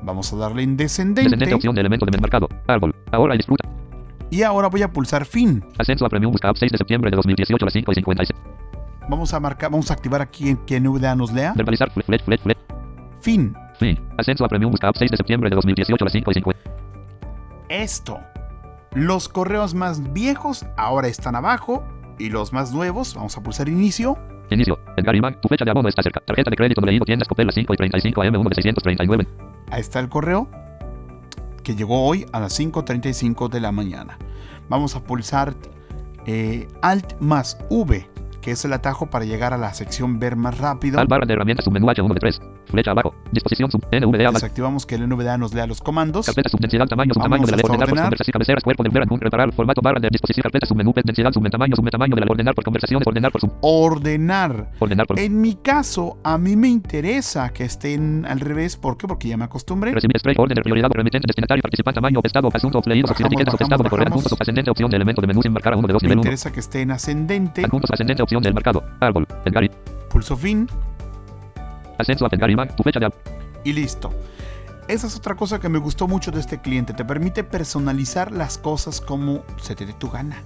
[0.02, 2.48] Vamos a darle en descendente Descendente opción de elemento de menú marcado.
[2.66, 2.94] Árbol.
[3.12, 3.68] Ahora disfruta.
[4.30, 5.64] y ahora voy a pulsar fin.
[5.78, 8.40] Ascenso a Premium Busca App 6 de septiembre de 2018 a las 5 y 56.
[9.08, 11.52] Vamos a marcar, vamos a activar aquí en que NVDA nos lea.
[11.54, 12.56] Verbalizar fle- fle- fle- fle-
[13.20, 13.54] Fin.
[13.78, 14.00] Fin.
[14.18, 16.60] Ascenso a Premium Busca App 6 de septiembre de 2018 a las 5 y 50.
[17.68, 18.18] Esto.
[18.94, 21.82] Los correos más viejos ahora están abajo
[22.18, 24.18] y los más nuevos, vamos a pulsar inicio.
[24.50, 24.78] Inicio.
[24.98, 26.20] Edgar Iván, tu fecha de abono está cerca.
[26.20, 29.28] Tarjeta de crédito leído tiendas Copela 5 y 35 AM 1 de 639.
[29.70, 30.48] Ahí está el correo
[31.62, 34.18] que llegó hoy a las 5.35 de la mañana.
[34.68, 35.54] Vamos a pulsar
[36.26, 38.08] eh, Alt más V,
[38.40, 41.00] que es el atajo para llegar a la sección ver más rápido.
[41.00, 42.42] Al barra de herramientas submenú H1 de 3.
[42.72, 43.14] Flecha abajo.
[43.30, 43.84] Disposición sub.
[43.92, 44.32] NVDA.
[44.32, 46.24] Desactivamos que el NVDA nos lea los comandos.
[46.24, 48.04] Carpeta subdensidad tamaño subtamaño de la ordenar por ordenar.
[48.04, 51.76] conversación cabeceras cuerpo del ver adjunto reparar formato barra de disposición carpeta submenú densidad subtamaño
[51.76, 54.70] subtamaño de la ordenar por conversaciones ordenar por sub Ordenar.
[54.78, 58.76] ordenar por En mi caso, a mí me interesa que estén al revés.
[58.76, 59.06] ¿Por qué?
[59.06, 59.92] Porque ya me acostumbré.
[59.92, 63.90] recibir spray orden de prioridad remitente destinatario participante tamaño estado asuntos leídos etiquetas estado de
[63.90, 64.06] bajamos.
[64.06, 66.18] adjuntos ascendente opción de elemento de menú sin marcar a uno de dos Me nivel
[66.20, 67.64] 1 interesa que esté en ascendente.
[67.64, 69.68] adjuntos ascendente opción del marcado árbol Edgar
[70.08, 70.68] Pulso fin
[73.64, 74.12] y listo.
[74.88, 76.92] Esa es otra cosa que me gustó mucho de este cliente.
[76.92, 80.42] Te permite personalizar las cosas como se te dé tu gana.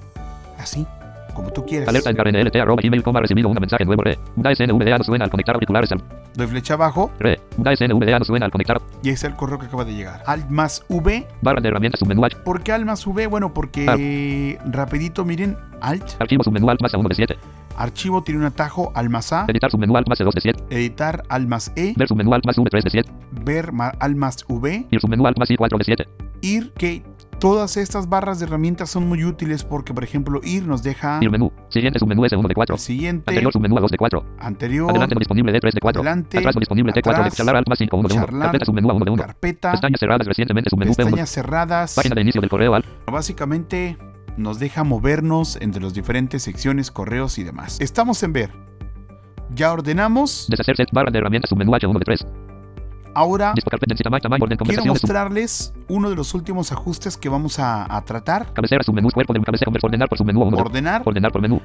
[0.58, 0.86] Así,
[1.36, 1.88] como tú quieras.
[1.88, 4.18] alerta Edgar NLT arroba email coma recibido un mensaje nuevo re.
[4.36, 6.02] Una SNVDA no suena al conectar auriculares al
[6.34, 7.10] Doy flecha abajo.
[7.18, 7.40] Re.
[7.56, 8.80] Una SNVDA no suena al conectar.
[9.02, 10.22] Y es el correo que acaba de llegar.
[10.26, 11.26] Alt más V.
[11.42, 13.26] barra de herramientas submenú H ¿Por qué Alt más V?
[13.26, 17.36] Bueno, porque rapidito, miren, Alt, archivo submenú alt más a 1 de 7
[17.76, 20.64] archivo tiene un atajo, Alt más A, editar submenú alt más de 2 de 7
[20.70, 23.10] editar Alt más E, ver submenú alt más V 3 de 7
[23.44, 26.08] ver Alt más V, ir submenú alt más I 4 de 7
[26.42, 27.02] ir, que
[27.38, 31.30] todas estas barras de herramientas son muy útiles porque, por ejemplo, ir nos deja ir
[31.30, 34.24] menú siguiente submenú S 1 de 4 el siguiente, anterior submenú a 2 de 4
[34.38, 36.00] anterior, Adelante no disponible D3 de 4.
[36.00, 38.24] Adelante, Atrás no disponible T4 de atrás, charlar alt más 5 1 de 1.
[38.24, 39.22] charlar, Carpeta submenú a 1 de 1.
[39.22, 40.96] carpeta, Pestañas cerradas recientemente submenú P1.
[40.96, 41.94] pestañas cerradas.
[41.94, 42.84] Página de inicio del correo al.
[43.06, 43.98] Básicamente
[44.36, 47.80] nos deja movernos entre las diferentes secciones, correos y demás.
[47.80, 48.50] Estamos en ver.
[49.54, 50.48] Ya ordenamos.
[50.92, 52.26] Barra de herramientas submenú H1 de 3.
[53.16, 53.54] Ahora
[54.66, 58.52] quiero mostrarles uno de los últimos ajustes que vamos a, a tratar.
[59.82, 61.02] Ordenar por submenú 1 de Ordenar.
[61.02, 61.62] Ordenar por menú.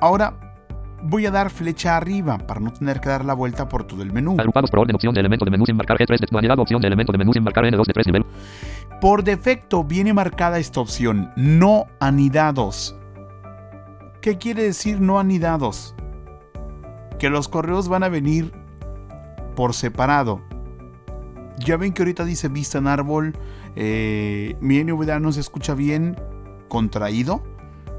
[0.00, 0.34] Ahora
[1.04, 4.12] voy a dar flecha arriba para no tener que dar la vuelta por todo el
[4.12, 4.34] menú.
[4.36, 6.88] Agrupados por orden opción de elemento de menú sin marcar G3 de manualidad opción de
[6.88, 8.26] elemento de menú sin marcar N2 de 3 nivel.
[9.00, 12.96] Por defecto viene marcada esta opción, no anidados.
[14.20, 15.94] ¿Qué quiere decir no anidados?
[17.20, 18.52] Que los correos van a venir
[19.54, 20.50] por separado.
[21.60, 23.36] Ya ven que ahorita dice vista en árbol,
[23.76, 26.16] eh, mi NVDA no se escucha bien
[26.68, 27.42] contraído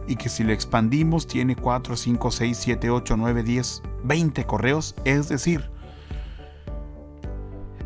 [0.07, 4.95] y que si lo expandimos tiene 4, 5, 6, 7, 8, 9, 10, 20 correos.
[5.05, 5.69] Es decir,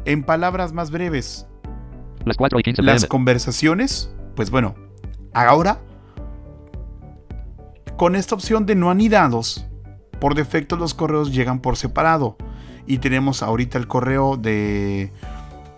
[0.05, 1.45] en palabras más breves,
[2.23, 4.75] Las 4 y 15 las conversaciones, pues bueno,
[5.33, 5.79] ahora
[7.97, 9.65] con esta opción de no anidados,
[10.19, 12.37] por defecto los correos llegan por separado
[12.87, 15.11] y tenemos ahorita el correo de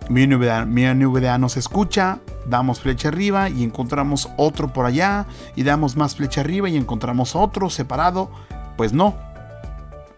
[0.10, 5.26] mi NVDA, mi NVDA nos escucha, damos flecha arriba y encontramos otro por allá
[5.56, 8.30] y damos más flecha arriba y encontramos otro separado,
[8.78, 9.16] pues no.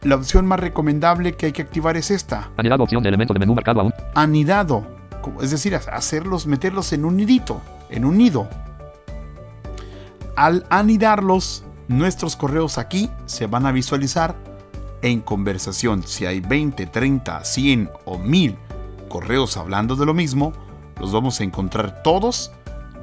[0.03, 3.40] La opción más recomendable que hay que activar es esta Anidado opción de elemento de
[3.40, 3.94] menú marcado aún.
[4.16, 4.86] anidado,
[5.41, 8.48] es decir, hacerlos, meterlos en un nidito, en un nido.
[10.36, 14.36] Al anidarlos, nuestros correos aquí se van a visualizar
[15.02, 16.03] en conversación.
[16.03, 18.57] Si hay 20, 30, 100 o 1000
[19.10, 20.53] correos hablando de lo mismo,
[20.99, 22.52] los vamos a encontrar todos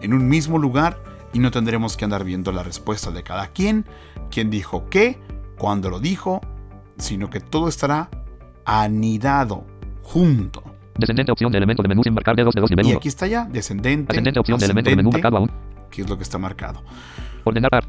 [0.01, 0.99] en un mismo lugar
[1.33, 3.85] y no tendremos que andar viendo la respuesta de cada quien,
[4.31, 5.19] quién dijo qué,
[5.59, 6.41] cuándo lo dijo,
[6.99, 8.09] sino que todo estará
[8.65, 9.65] anidado,
[10.03, 10.63] junto.
[10.99, 12.99] Descendente opción de elemento de menú sin marcar D2 de 2 nivel Y 1.
[12.99, 14.13] aquí está ya, descendente.
[14.13, 15.51] Ascendente opción de elemento de menú marcado aún.
[15.91, 16.83] que es lo que está marcado.
[17.45, 17.85] Ordenar ar.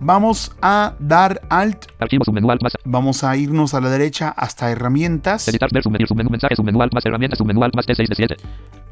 [0.00, 2.72] Vamos a dar alt, Archivo submenú alt más.
[2.84, 5.48] vamos a irnos a la derecha hasta herramientas.
[5.48, 8.36] Editar ver submenú submenú mensaje submenú alt más herramientas submenú alt más T6 de 7.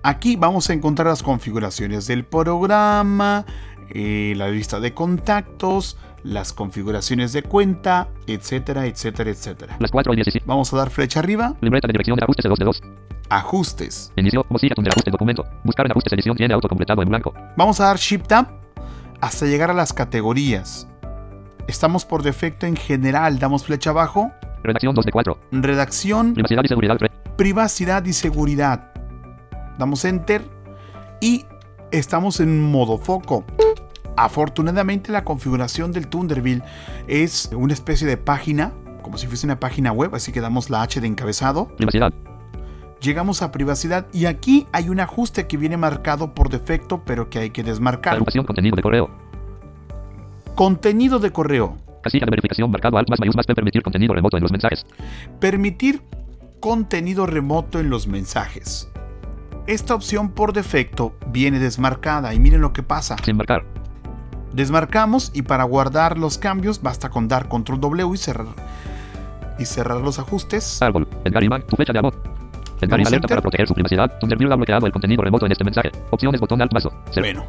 [0.02, 3.44] Aquí vamos a encontrar las configuraciones del programa,
[3.90, 9.76] eh, la lista de contactos, las configuraciones de cuenta, etcétera, etcétera, etcétera.
[9.78, 10.44] Las 4 y 17.
[10.46, 12.82] Vamos a dar flecha arriba, Libreta de dirección de ajustes de 2 de 2.
[13.30, 14.12] ajustes.
[14.16, 14.44] Inicio.
[14.48, 15.44] Mozilla Thunder ajuste documento.
[15.64, 17.32] Buscar en ajustes edición tiene autocompletado en blanco.
[17.56, 18.46] Vamos a dar Shift Tab
[19.20, 20.88] hasta llegar a las categorías.
[21.66, 24.30] Estamos por defecto en general, damos flecha abajo,
[24.62, 25.38] Redacción 2 de 4.
[25.52, 27.10] redacción, Privacidad y seguridad 3.
[27.36, 28.92] privacidad y seguridad.
[29.78, 30.42] Damos enter
[31.20, 31.44] y
[31.90, 33.44] estamos en modo foco.
[34.16, 36.62] Afortunadamente la configuración del Thunderbird
[37.06, 38.72] es una especie de página,
[39.02, 41.68] como si fuese una página web, así que damos la H de encabezado.
[41.76, 42.12] Privacidad.
[43.00, 47.38] Llegamos a privacidad y aquí hay un ajuste que viene marcado por defecto, pero que
[47.38, 48.14] hay que desmarcar.
[48.14, 49.10] Agrupación contenido de correo.
[50.56, 51.76] Contenido de correo.
[52.02, 54.86] Casilla de verificación marcado alt más mayús más P permitir contenido remoto en los mensajes.
[55.38, 56.02] Permitir
[56.60, 58.90] contenido remoto en los mensajes.
[59.66, 63.16] Esta opción por defecto viene desmarcada y miren lo que pasa.
[63.22, 63.64] Sin marcar.
[64.54, 68.46] Desmarcamos y para guardar los cambios basta con dar control W y cerrar
[69.58, 70.80] y cerrar los ajustes.
[70.80, 71.06] Árbol.
[71.24, 71.62] Edgar.
[71.64, 72.14] Tu fecha de amor.
[72.80, 73.28] Edgar alerta enter.
[73.28, 74.18] para proteger su privacidad.
[74.20, 75.90] Thunderbird ha bloqueado el contenido remoto en este mensaje.
[76.10, 76.86] Opciones botón alt más.
[76.86, 76.90] O.
[77.10, 77.44] Cer- Bueno,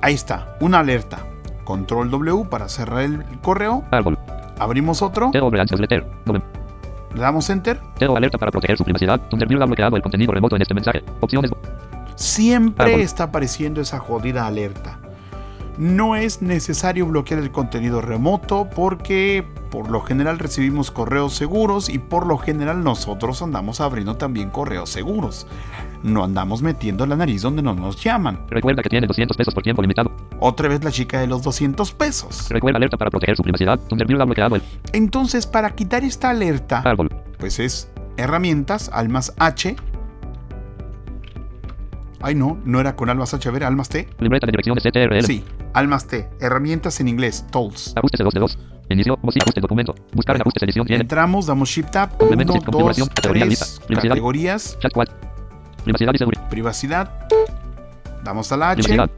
[0.00, 1.26] ahí está, una alerta.
[1.70, 3.84] Control W para cerrar el correo.
[3.92, 4.18] Árbol.
[4.58, 5.30] Abrimos otro.
[5.32, 5.40] Le
[7.14, 7.80] damos enter.
[7.96, 9.20] Teo alerta para proteger su privacidad.
[9.28, 11.04] Thunderbird ha bloqueado el contenido remoto en este mensaje.
[11.20, 11.52] Opciones.
[12.16, 13.00] Siempre Árbol.
[13.02, 14.99] está apareciendo esa jodida alerta.
[15.80, 21.98] No es necesario bloquear el contenido remoto porque por lo general recibimos correos seguros y
[21.98, 25.46] por lo general nosotros andamos abriendo también correos seguros.
[26.02, 28.44] No andamos metiendo la nariz donde no nos llaman.
[28.50, 30.12] Recuerda que tiene 200 pesos por tiempo limitado.
[30.38, 32.50] Otra vez la chica de los 200 pesos.
[32.50, 33.80] Recuerda alerta para proteger su privacidad.
[33.88, 34.62] Thunderbird ha bloqueado el
[34.92, 37.08] Entonces, para quitar esta alerta, árbol.
[37.38, 39.76] pues es herramientas, almas H.
[42.22, 44.08] Ay, no, no era con almas H, a ver, almas T.
[44.18, 45.24] Libreta de direcciones CTRL.
[45.24, 47.94] Sí, almas T, herramientas en inglés, tools.
[47.96, 48.58] Ajustes de 2 de 2.
[48.90, 49.16] Inicio.
[49.22, 49.44] Bocina.
[49.44, 49.94] Ajuste documento.
[50.12, 51.02] Buscar en ajustes edición tiene.
[51.02, 55.14] Entramos, damos Shift Tab, 1, Complementos y configuración, 2, categoría 3, lista, categorías, Chat 4.
[55.84, 56.48] Privacidad y seguridad.
[56.50, 57.28] privacidad.
[58.24, 59.10] Damos a la H, Privacidad.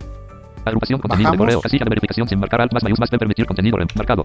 [0.65, 1.47] Agrupación contenido de Bajamos.
[1.47, 1.61] correo.
[1.61, 4.23] Casilla de verificación sin marcar alt más mayúsculas de permitir contenido marcado.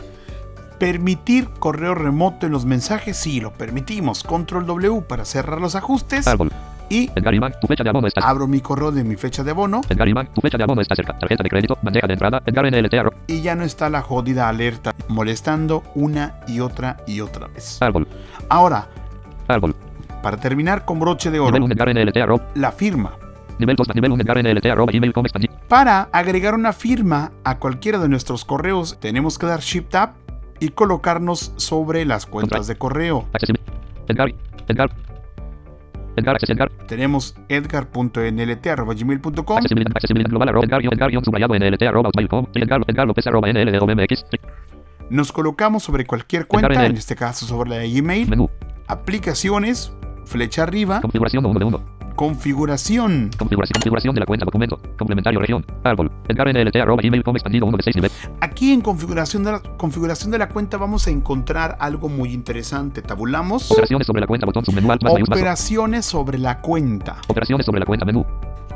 [0.78, 4.24] permitir correo remoto en los mensajes, sí, lo permitimos.
[4.24, 6.52] Control W para cerrar los ajustes Árbol.
[6.90, 9.52] Y Edgar Iván, tu fecha de abono está abro mi correo de mi fecha de
[9.52, 11.18] abono Edgar Iván, tu fecha de abono está cerca.
[11.18, 14.48] Tarjeta de crédito, bandeja de entrada, Edgar NLT arro- y ya no está la jodida
[14.50, 17.82] alerta molestando una y otra y otra vez.
[17.82, 18.08] árbol.
[18.50, 18.88] Ahora,
[19.48, 19.76] Árbol.
[20.24, 23.14] para terminar con broche de Nivel oro, 1 Edgar NLT arro- la firma.
[23.60, 27.98] Nivel 2 nivel 1 Edgar NLT arroba gmail.com expandi- Para agregar una firma a cualquiera
[27.98, 30.12] de nuestros correos, tenemos que dar Shift Tab
[30.60, 33.26] y colocarnos sobre las cuentas de correo.
[34.08, 34.32] Edgar.
[34.68, 34.92] Edgar.
[36.18, 36.70] Edgar Edgar.
[36.88, 42.48] Tenemos edgar.nlt.gmail.com Accesibilidad, accesibilidad global arroba Edgar guion Edgar guion subrayado NLT arroba hotmail.com.
[42.54, 44.26] Edgar, Edgar López arroba NLD OMX.
[45.10, 48.50] Nos colocamos sobre cualquier cuenta, Edgar en este caso sobre la de Gmail, Menú.
[48.88, 49.94] aplicaciones,
[50.26, 51.97] flecha arriba, Configuración 1 de 1.
[52.18, 53.30] Configuración.
[53.38, 54.82] Configuración, configuración de la cuenta documento.
[54.98, 55.66] Complementario región.
[55.84, 56.12] Árbol.
[56.28, 58.12] Edgar NLT arroba gmail.com expandido 1 de 6 nivel.
[58.42, 63.02] Aquí en configuración de, la, configuración de la cuenta vamos a encontrar algo muy interesante.
[63.02, 67.18] Tabulamos Operaciones sobre la cuenta botón submenú alt más operaciones sobre la cuenta.
[67.28, 68.26] Operaciones sobre la cuenta menú.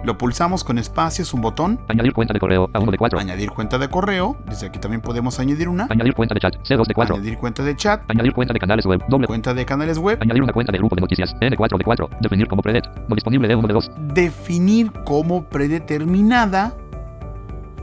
[0.04, 3.20] Lo pulsamos con espacios, un botón, Añadir cuenta de correo a 1 de 4.
[3.20, 4.36] añadir cuenta de correo.
[4.48, 5.86] Desde aquí también podemos añadir una.
[5.92, 7.16] Añadir cuenta de chat C2 de 4.
[7.16, 9.28] Añadir cuenta de chat, Añadir cuenta de canales web doble.
[9.28, 10.18] cuenta de canales web.
[10.20, 12.10] Añadir una cuenta de grupo de noticias N4 de 4.
[12.20, 12.86] Definir como predet.
[13.08, 13.92] No disponible de 1 de 2.
[14.14, 16.74] definir como predeterminada.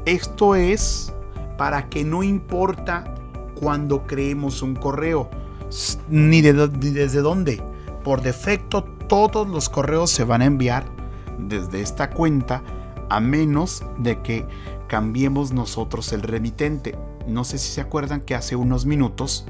[0.05, 1.15] Esto es
[1.57, 3.05] para que no importa
[3.55, 5.29] cuando creemos un correo,
[6.09, 7.63] ni, de, ni desde dónde.
[8.03, 10.98] Por defecto, todos los correos se van a enviar
[11.39, 12.63] desde esta cuenta,
[13.11, 14.47] a menos de que
[14.87, 16.97] cambiemos nosotros el remitente.
[17.27, 19.47] No sé si se acuerdan que hace unos minutos,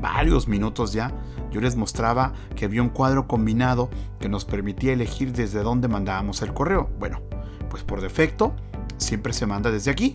[0.00, 1.12] varios minutos ya,
[1.50, 3.90] yo les mostraba que había un cuadro combinado
[4.20, 6.88] que nos permitía elegir desde dónde mandábamos el correo.
[6.98, 7.20] Bueno,
[7.68, 8.54] pues por defecto
[8.96, 10.14] siempre se manda desde aquí.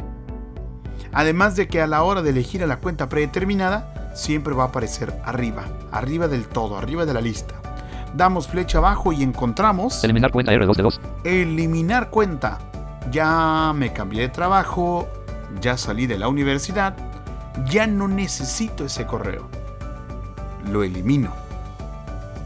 [1.12, 4.68] Además de que a la hora de elegir a la cuenta predeterminada, siempre va a
[4.68, 7.65] aparecer arriba, arriba del todo, arriba de la lista.
[8.16, 11.02] Damos flecha abajo y encontramos Eliminar cuenta R2 de 2.
[11.26, 12.60] eliminar cuenta.
[13.12, 15.08] Ya me cambié de trabajo,
[15.62, 16.96] ya salí de la universidad,
[17.70, 19.48] ya no necesito ese correo.
[20.72, 21.32] Lo elimino.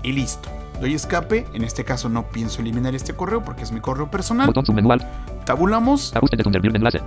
[0.04, 0.50] Y listo.
[0.82, 4.48] Doy escape, en este caso no pienso eliminar este correo porque es mi correo personal.
[4.48, 5.04] Botón submenú alt.
[5.46, 7.00] Tabulamos, Ajuste de Thunderbird enlace.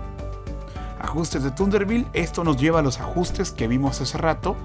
[1.01, 2.07] ajustes de Thunderbird.
[2.13, 4.57] Esto nos lleva a los ajustes que vimos hace rato,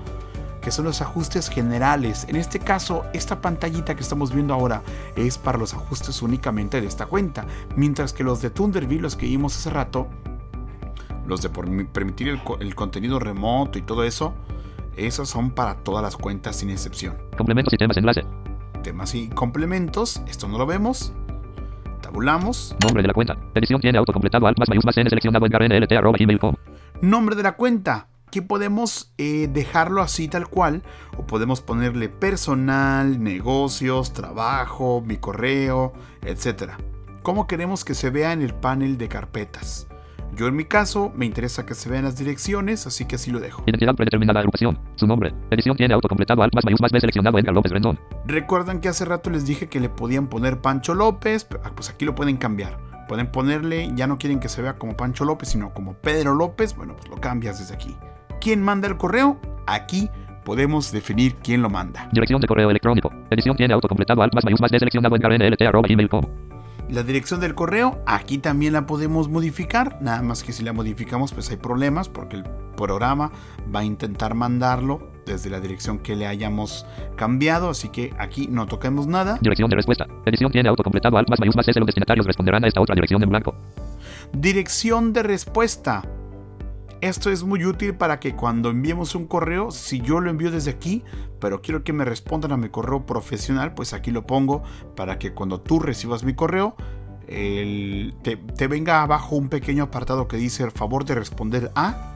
[0.68, 2.26] que son los ajustes generales.
[2.28, 4.82] En este caso, esta pantallita que estamos viendo ahora
[5.16, 7.46] es para los ajustes únicamente de esta cuenta,
[7.78, 10.10] mientras que los de Thunderbird, los que vimos hace rato,
[11.26, 14.34] los de permitir el, co- el contenido remoto y todo eso,
[14.98, 17.16] esos son para todas las cuentas sin excepción.
[17.38, 18.26] Complementos y temas enlace.
[18.84, 21.14] Temas y complementos, esto no lo vemos.
[22.02, 22.76] Tabulamos.
[22.84, 23.38] Nombre de la cuenta.
[23.56, 26.56] Edición tiene autocompletado alt más mayúsculas N seleccionado arroba gmail.com.
[27.00, 28.10] Nombre de la cuenta.
[28.28, 30.84] Aquí podemos eh, dejarlo así tal cual.
[31.18, 35.94] O podemos ponerle personal, negocios, trabajo, mi correo,
[36.24, 36.74] etc.
[37.24, 39.88] ¿Cómo queremos que se vea en el panel de carpetas?
[40.36, 43.40] Yo en mi caso me interesa que se vean las direcciones, así que así lo
[43.40, 43.64] dejo.
[43.66, 44.78] Identidad predeterminada agrupación.
[44.96, 45.34] Su nombre.
[45.50, 47.98] Edición tiene autocompletado alt más mayúsculas B seleccionado Edgar López Rendón.
[48.26, 52.04] Recuerdan que hace rato les dije que le podían poner Pancho López, ah, pues aquí
[52.04, 52.78] lo pueden cambiar.
[53.08, 56.76] Pueden ponerle, ya no quieren que se vea como Pancho López, sino como Pedro López,
[56.76, 57.96] bueno, pues lo cambias desde aquí.
[58.40, 59.40] ¿Quién manda el correo?
[59.66, 60.10] Aquí
[60.46, 62.08] podemos definir quién lo manda.
[62.14, 63.12] Dirección de correo electrónico.
[63.30, 66.24] Edición tiene autocompletado alt más mayúsculas D seleccionado Edgar NLT arroba gmail.com.
[66.90, 71.34] La dirección del correo, aquí también la podemos modificar, nada más que si la modificamos
[71.34, 72.44] pues hay problemas porque el
[72.78, 73.30] programa
[73.76, 76.86] va a intentar mandarlo desde la dirección que le hayamos
[77.18, 79.38] cambiado, así que aquí no toquemos nada.
[79.42, 80.08] Dirección de respuesta.
[80.26, 81.78] Edición tiene autocompletado alt más mayúsculas S.
[81.78, 83.54] Los destinatarios responderán a esta otra dirección en blanco.
[84.32, 86.04] Dirección de respuesta.
[87.02, 90.72] Esto es muy útil para que cuando enviemos un correo, si yo lo envío desde
[90.72, 91.04] aquí,
[91.40, 94.64] pero quiero que me respondan a mi correo profesional, pues aquí lo pongo
[94.96, 96.76] para que cuando tú recibas mi correo,
[97.28, 102.14] el- te, te venga abajo un pequeño apartado que dice el favor de responder a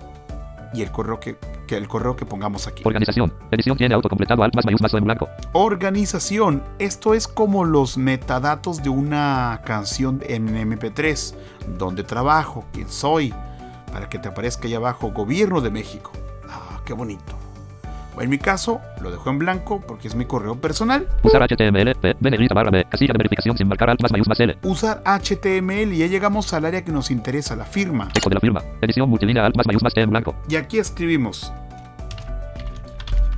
[0.74, 1.36] y el correo que,
[1.68, 2.82] que el correo que pongamos aquí.
[2.86, 3.34] Organización.
[3.52, 5.28] Edición tiene autocompletado alt más en blanco.
[5.52, 6.64] Organización.
[6.80, 11.36] Esto es como los metadatos de una canción en MP3.
[11.78, 13.34] Donde trabajo, quién soy.
[13.92, 16.12] Para que te aparezca ahí abajo Gobierno de México.
[16.50, 17.38] Ah, qué bonito.
[18.20, 21.08] En mi caso, lo dejo en blanco porque es mi correo personal.
[21.24, 22.16] Usar HTML, P,
[22.54, 24.58] barra B, casilla de verificación sin marcar alt más mayús más L.
[24.64, 28.10] Usar HTML y ya llegamos al área que nos interesa, la firma.
[28.10, 28.62] Texto de la firma.
[28.82, 30.36] Edición multilínea alt más mayús más T en blanco.
[30.50, 31.52] Y aquí escribimos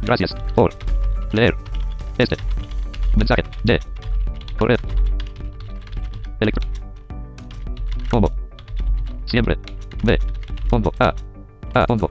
[0.02, 0.74] Gracias por
[1.32, 1.56] leer
[2.18, 2.36] este
[3.16, 3.80] mensaje de
[4.58, 4.78] correo
[6.40, 6.68] electro
[8.10, 8.30] como
[9.26, 9.58] siempre
[10.04, 10.20] B
[10.70, 11.14] pongo A
[11.76, 12.10] A pongo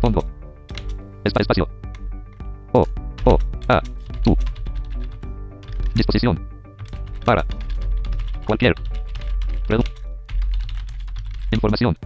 [0.00, 0.20] pongo
[1.24, 1.68] Espa- espacio
[2.72, 2.84] O
[3.24, 3.38] O
[3.68, 3.80] A
[4.22, 4.36] tu
[5.94, 6.38] disposición
[7.24, 7.44] para
[8.46, 8.74] cualquier
[9.68, 9.84] redu-
[11.52, 11.96] información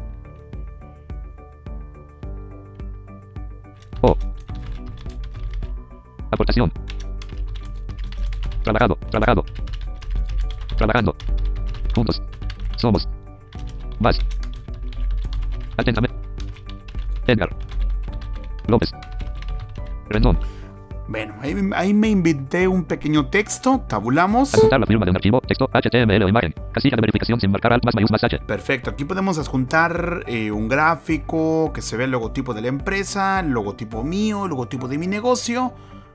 [4.02, 4.16] O
[6.30, 6.70] Aportación.
[8.62, 9.44] Trabajado, trabajado.
[10.76, 11.16] Trabajando.
[11.94, 12.22] Juntos.
[12.76, 13.08] Somos.
[13.98, 14.18] Más.
[15.78, 16.16] Atentamente.
[17.26, 17.48] Edgar.
[18.66, 18.92] López.
[20.10, 20.38] Rendón.
[21.06, 24.52] Bueno, ahí, ahí me inventé un pequeño texto, tabulamos.
[24.54, 26.54] Adjuntar la firma de un archivo, texto, HTML o imagen.
[26.72, 28.40] Casilla de verificación sin marcar alt más mayús más H.
[28.46, 33.40] Perfecto, aquí podemos adjuntar eh, un gráfico que se ve el logotipo de la empresa,
[33.40, 35.72] el logotipo mío, el logotipo de mi negocio.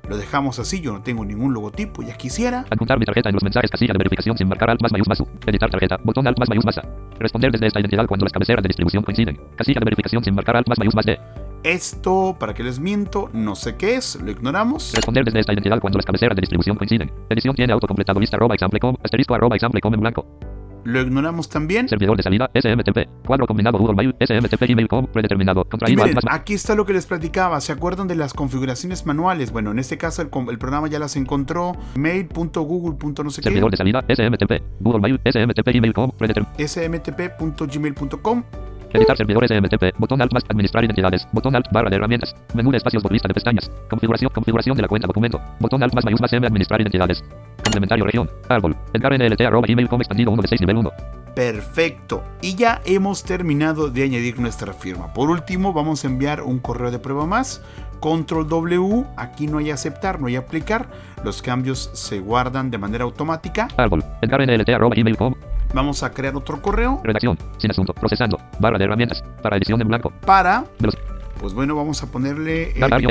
[0.08, 2.66] Lo dejamos así, yo no tengo ningún logotipo, ya quisiera.
[2.70, 5.20] Adjuntar mi tarjeta en los mensajes, casilla de verificación sin marcar alt más mayús más
[5.22, 5.28] U.
[5.46, 6.84] Editar tarjeta, botón alt más mayús más A.
[7.20, 9.40] Responder desde esta identidad cuando las cabeceras de distribución coinciden.
[9.56, 11.18] Casilla de verificación sin marcar alt más mayús más D.
[11.64, 14.92] Esto, para que les miento, no sé qué es, lo ignoramos.
[14.94, 17.10] Responder desde esta identidad cuando las cabeceras de distribución coinciden.
[17.30, 20.26] Edición tiene autocompletado lista arroba example.com, asterisco arroba example.com en blanco.
[20.84, 21.88] Lo ignoramos también.
[21.88, 23.26] Servidor de salida, SMTP.
[23.26, 25.64] Cuadro combinado Google Mail, SMTP Gmail.com, predeterminado.
[25.66, 27.62] Contraído alt miren, más aquí está lo que les platicaba.
[27.62, 29.52] ¿Se acuerdan de las configuraciones manuales?
[29.52, 31.74] Bueno, en este caso el, programa ya las encontró.
[31.96, 32.98] Mail.google.
[33.24, 33.50] no sé qué.
[33.50, 34.62] Servidor de salida, SMTP.
[34.80, 36.68] Google Mail, SMTP Gmail.com, predeterminado.
[36.68, 38.44] smtp.gmail.com.
[38.94, 39.98] Editar servidor SMTP.
[39.98, 41.28] Botón alt más administrar identidades.
[41.32, 42.36] Botón alt barra de herramientas.
[42.54, 43.72] Menú de espacios por lista de pestañas.
[43.90, 45.42] Configuración, configuración de la cuenta documento.
[45.60, 47.24] Botón alt más mayús más M administrar identidades.
[47.64, 48.30] Complementario región.
[48.50, 48.76] Árbol.
[48.94, 50.92] Edgar NLT arroba gmail.com expandido 1 de 6 nivel 1.
[51.36, 52.24] Perfecto.
[52.42, 55.12] Y ya hemos terminado de añadir nuestra firma.
[55.14, 57.64] Por último, vamos a enviar un correo de prueba más.
[58.00, 59.06] Control W.
[59.18, 60.90] Aquí no hay aceptar, no hay aplicar.
[61.24, 63.70] Los cambios se guardan de manera automática.
[63.78, 64.04] Árbol.
[64.22, 65.34] Edgar NLT arroba gmail.com.
[65.74, 67.38] Vamos a crear otro correo Redacción.
[67.58, 67.94] Sin asunto.
[67.94, 68.38] Procesando.
[68.60, 69.24] Barra de herramientas.
[69.42, 70.12] Para edición en blanco.
[70.26, 70.66] para.
[71.40, 72.72] Pues bueno, vamos a ponerle.
[72.72, 73.02] Edgar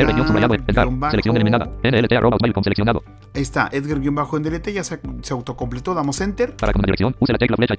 [0.90, 1.68] bajo- Selección eliminada.
[1.82, 3.02] NLT arroba seleccionado.
[3.34, 5.92] Ahí está, Edgar-NDLT ya se, se autocompletó.
[5.92, 6.56] Damos enter.
[6.56, 7.14] Para comando dirección.
[7.20, 7.74] Use la tecla flecha.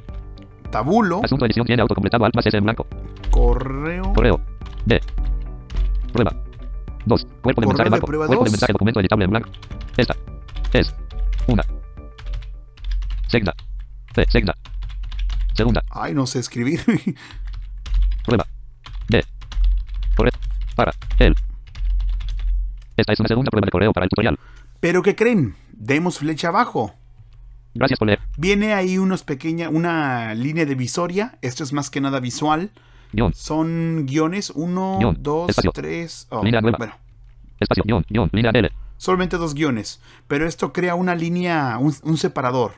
[0.69, 1.21] Tabulo.
[1.23, 2.85] Asunto edición tiene autocompletado alt más S en blanco.
[3.31, 4.13] Correo.
[4.13, 4.39] Correo.
[4.85, 4.99] D.
[6.11, 6.33] Prueba.
[7.05, 7.27] 2.
[7.41, 8.45] Cuerpo de mensaje prueba Cuerpo dos.
[8.45, 9.49] de mensaje documento editable en blanco.
[9.97, 10.15] Esta.
[10.73, 10.93] Es.
[11.47, 11.63] Una.
[13.27, 13.53] Segna.
[14.13, 14.25] P.
[14.29, 14.53] Segna.
[15.53, 15.83] Segunda.
[15.89, 16.81] Ay, no sé escribir.
[18.25, 18.45] Prueba.
[19.09, 19.23] D.
[20.15, 20.31] Correo.
[20.75, 20.91] Para.
[21.19, 21.35] El.
[22.97, 24.39] Esta es una segunda prueba de correo para el tutorial.
[24.79, 25.55] Pero ¿qué creen?
[25.71, 26.93] Demos flecha abajo.
[27.73, 28.19] Gracias por leer.
[28.37, 31.37] Viene ahí unos pequeña, una línea de visoria.
[31.41, 32.71] Esto es más que nada visual.
[33.11, 33.33] Guión.
[33.33, 34.51] Son guiones.
[34.51, 35.17] Uno, Guión.
[35.19, 35.71] dos, Espacio.
[35.73, 36.27] tres.
[36.29, 36.77] oh, Línea nueva.
[36.77, 36.93] Bueno,
[37.59, 37.83] Espacio.
[37.85, 38.05] Guión.
[38.09, 38.29] Guión.
[38.31, 38.71] Línea L.
[38.97, 40.01] solamente dos guiones.
[40.27, 42.73] Pero esto crea una línea, un, un separador.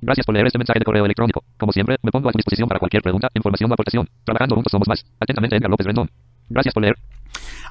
[0.00, 1.42] Gracias por leer este mensaje de correo electrónico.
[1.58, 4.08] Como siempre, me pongo a tu disposición para cualquier pregunta, información o aportación.
[4.24, 5.04] Trabajando juntos somos más.
[5.20, 6.10] Atentamente, Edgar López Rendón.
[6.48, 6.96] Gracias por leer.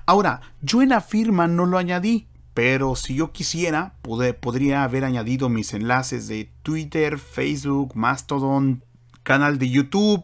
[0.06, 5.04] Ahora, yo en la firma no lo añadí, pero si yo quisiera, pude- podría haber
[5.06, 8.84] añadido mis enlaces de Twitter, Facebook, Mastodon,
[9.24, 10.24] canal de YouTube,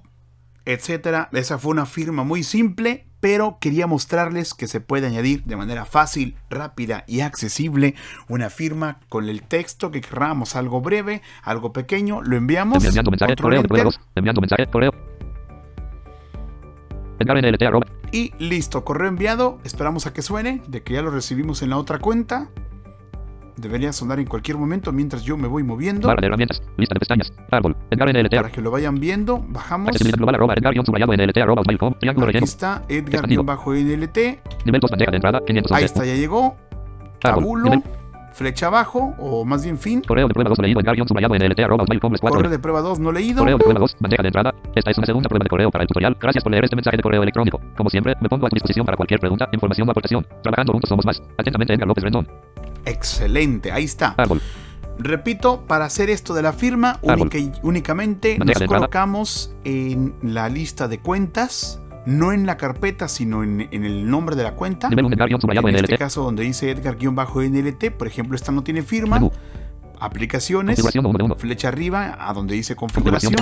[0.73, 1.27] etc.
[1.31, 5.85] Esa fue una firma muy simple, pero quería mostrarles que se puede añadir de manera
[5.85, 7.95] fácil, rápida y accesible
[8.27, 12.83] una firma con el texto que querramos, algo breve, algo pequeño, lo enviamos.
[12.83, 14.11] Enviando mensaje, correo de prueba enter, 2.
[14.15, 14.91] Enviando mensaje, correo.
[17.19, 17.85] Edgar NLT arroba.
[18.11, 19.59] Y listo, correo enviado.
[19.63, 22.49] Esperamos a que suene, de que ya lo recibimos en la otra cuenta.
[23.57, 26.07] Debería sonar en cualquier momento mientras yo me voy moviendo.
[26.07, 26.61] Barra de herramientas.
[26.77, 27.33] Lista de pestañas.
[27.51, 27.75] Árbol.
[27.89, 29.89] Edgar NLT Para que lo vayan viendo, bajamos.
[29.89, 31.63] Accesibilidad global arroba Edgar subrayado NLT arroba.
[31.63, 32.45] Triángulo Aquí relleno.
[32.45, 33.41] está Expandido.
[33.43, 34.17] Edgar-NLT.
[34.65, 35.37] Nivel 2 bandeja de entrada.
[35.39, 35.85] Ahí 511.
[35.85, 36.55] está, ya llegó.
[37.19, 37.65] Tabulo.
[37.65, 37.83] Nivel.
[38.33, 40.01] flecha abajo, o más bien fin.
[40.01, 42.37] Correo de prueba 2 leído guion subrayado en LT arroba hotmail.com 4.
[42.37, 43.39] Correo de prueba 2 no leído.
[43.39, 44.53] Correo de prueba 2, bandeja de entrada.
[44.75, 46.17] Esta es una segunda prueba de correo para el tutorial.
[46.19, 47.59] Gracias por leer este mensaje de correo electrónico.
[47.75, 50.25] Como siempre, me pongo a tu disposición para cualquier pregunta, información o aportación.
[50.41, 51.21] Trabajando juntos somos más.
[51.37, 52.27] Atentamente, Edgar López Rendón.
[52.85, 54.15] Excelente, ahí está.
[54.17, 54.41] Árbol.
[54.99, 57.21] Repito, para hacer esto de la firma, Árbol.
[57.21, 63.07] única y- únicamente Bandeja nos colocamos en la lista de cuentas, no en la carpeta,
[63.07, 64.89] sino en, en el nombre de la cuenta.
[64.89, 68.63] Nivel 1 Edgar guion subrayado En este caso, donde dice Edgar-NLT, por ejemplo, esta no
[68.63, 69.17] tiene firma.
[69.17, 69.31] Menú.
[70.01, 71.35] Aplicaciones, Configuración 1 de 1.
[71.35, 73.35] flecha arriba, a donde dice Configuración.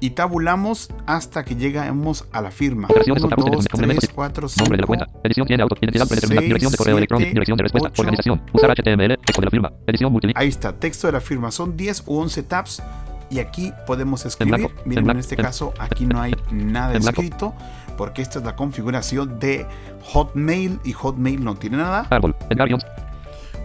[0.00, 2.88] Y tabulamos hasta que llegamos a la firma.
[2.90, 4.04] Operaciones 1, ajustes, 2, complementos.
[4.04, 4.86] 3, 4, Nombre de la 5.
[4.86, 5.06] cuenta.
[5.22, 5.76] Edición tiene auto.
[5.80, 6.44] Identidad predeterminada.
[6.46, 7.30] Dirección de correo electrónico.
[7.30, 7.88] Dirección de respuesta.
[7.90, 8.02] ocho.
[8.02, 8.42] Organización.
[8.52, 9.16] Usar HTML.
[9.18, 9.72] Texto de la firma.
[9.86, 10.40] Edición multilínea.
[10.40, 11.50] Ahí está, texto de la firma.
[11.52, 12.82] Son 10 u 11 tabs.
[13.30, 14.66] Y aquí podemos escribir.
[14.84, 17.54] Miren, en este caso aquí no hay nada escrito.
[17.96, 19.66] Porque esta es la configuración de
[20.12, 20.80] Hotmail.
[20.82, 22.08] Y Hotmail no tiene nada.
[22.10, 22.34] Árbol.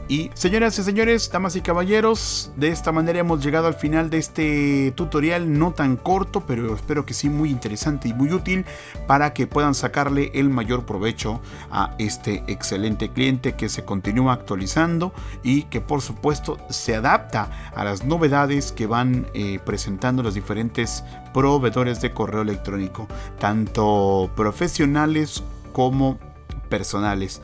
[0.07, 4.19] Y señoras y señores, damas y caballeros, de esta manera hemos llegado al final de
[4.19, 8.65] este tutorial no tan corto, pero espero que sí muy interesante y muy útil
[9.07, 11.41] para que puedan sacarle el mayor provecho
[11.71, 15.11] a este excelente cliente que se continúa actualizando
[15.41, 21.03] y que por supuesto se adapta a las novedades que van eh, presentando los diferentes
[21.33, 23.07] proveedores de correo electrónico,
[23.39, 26.19] tanto profesionales como
[26.69, 27.41] personales.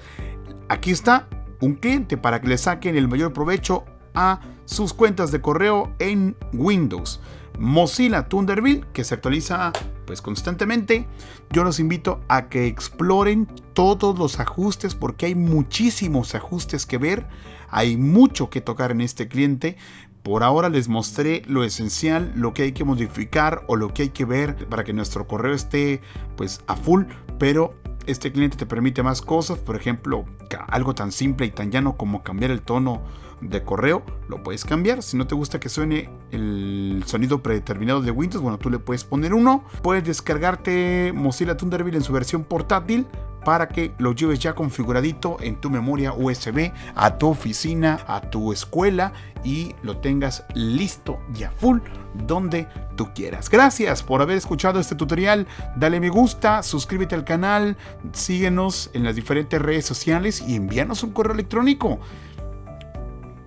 [0.69, 1.27] Aquí está
[1.61, 6.35] un cliente para que le saquen el mayor provecho a sus cuentas de correo en
[6.53, 7.21] Windows.
[7.59, 9.71] Mozilla Thunderbird, que se actualiza
[10.05, 11.07] pues constantemente.
[11.51, 17.27] Yo los invito a que exploren todos los ajustes porque hay muchísimos ajustes que ver.
[17.69, 19.77] Hay mucho que tocar en este cliente.
[20.23, 24.09] Por ahora les mostré lo esencial, lo que hay que modificar o lo que hay
[24.09, 26.01] que ver para que nuestro correo esté
[26.35, 27.05] pues a full,
[27.39, 27.75] pero
[28.11, 30.25] este cliente te permite más cosas, por ejemplo,
[30.67, 33.01] algo tan simple y tan llano como cambiar el tono
[33.41, 35.01] de correo, lo puedes cambiar.
[35.01, 39.03] Si no te gusta que suene el sonido predeterminado de Windows, bueno, tú le puedes
[39.03, 39.63] poner uno.
[39.81, 43.07] Puedes descargarte Mozilla Thunderbird en su versión portátil
[43.43, 48.53] para que lo lleves ya configuradito en tu memoria USB a tu oficina, a tu
[48.53, 49.13] escuela
[49.43, 51.79] y lo tengas listo y a full
[52.13, 53.49] donde tú quieras.
[53.49, 55.47] Gracias por haber escuchado este tutorial.
[55.75, 57.77] Dale me gusta, suscríbete al canal,
[58.11, 61.99] síguenos en las diferentes redes sociales y envíanos un correo electrónico.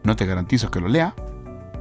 [0.03, 1.15] No te garantizo que lo lea,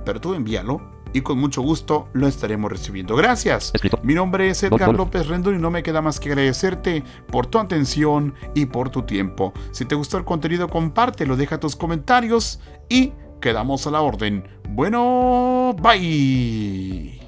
[0.06, 3.16] pero tú envíalo y con mucho gusto lo estaremos recibiendo.
[3.16, 3.72] Gracias.
[4.02, 4.94] Mi nombre es Edgar.
[4.94, 9.04] López Rendón y no me queda más que agradecerte por tu atención y por tu
[9.04, 9.54] tiempo.
[9.72, 13.14] Si te gustó el contenido, compártelo, deja tus comentarios y
[13.44, 14.46] quedamos a la orden.
[14.70, 17.20] Bueno, bye.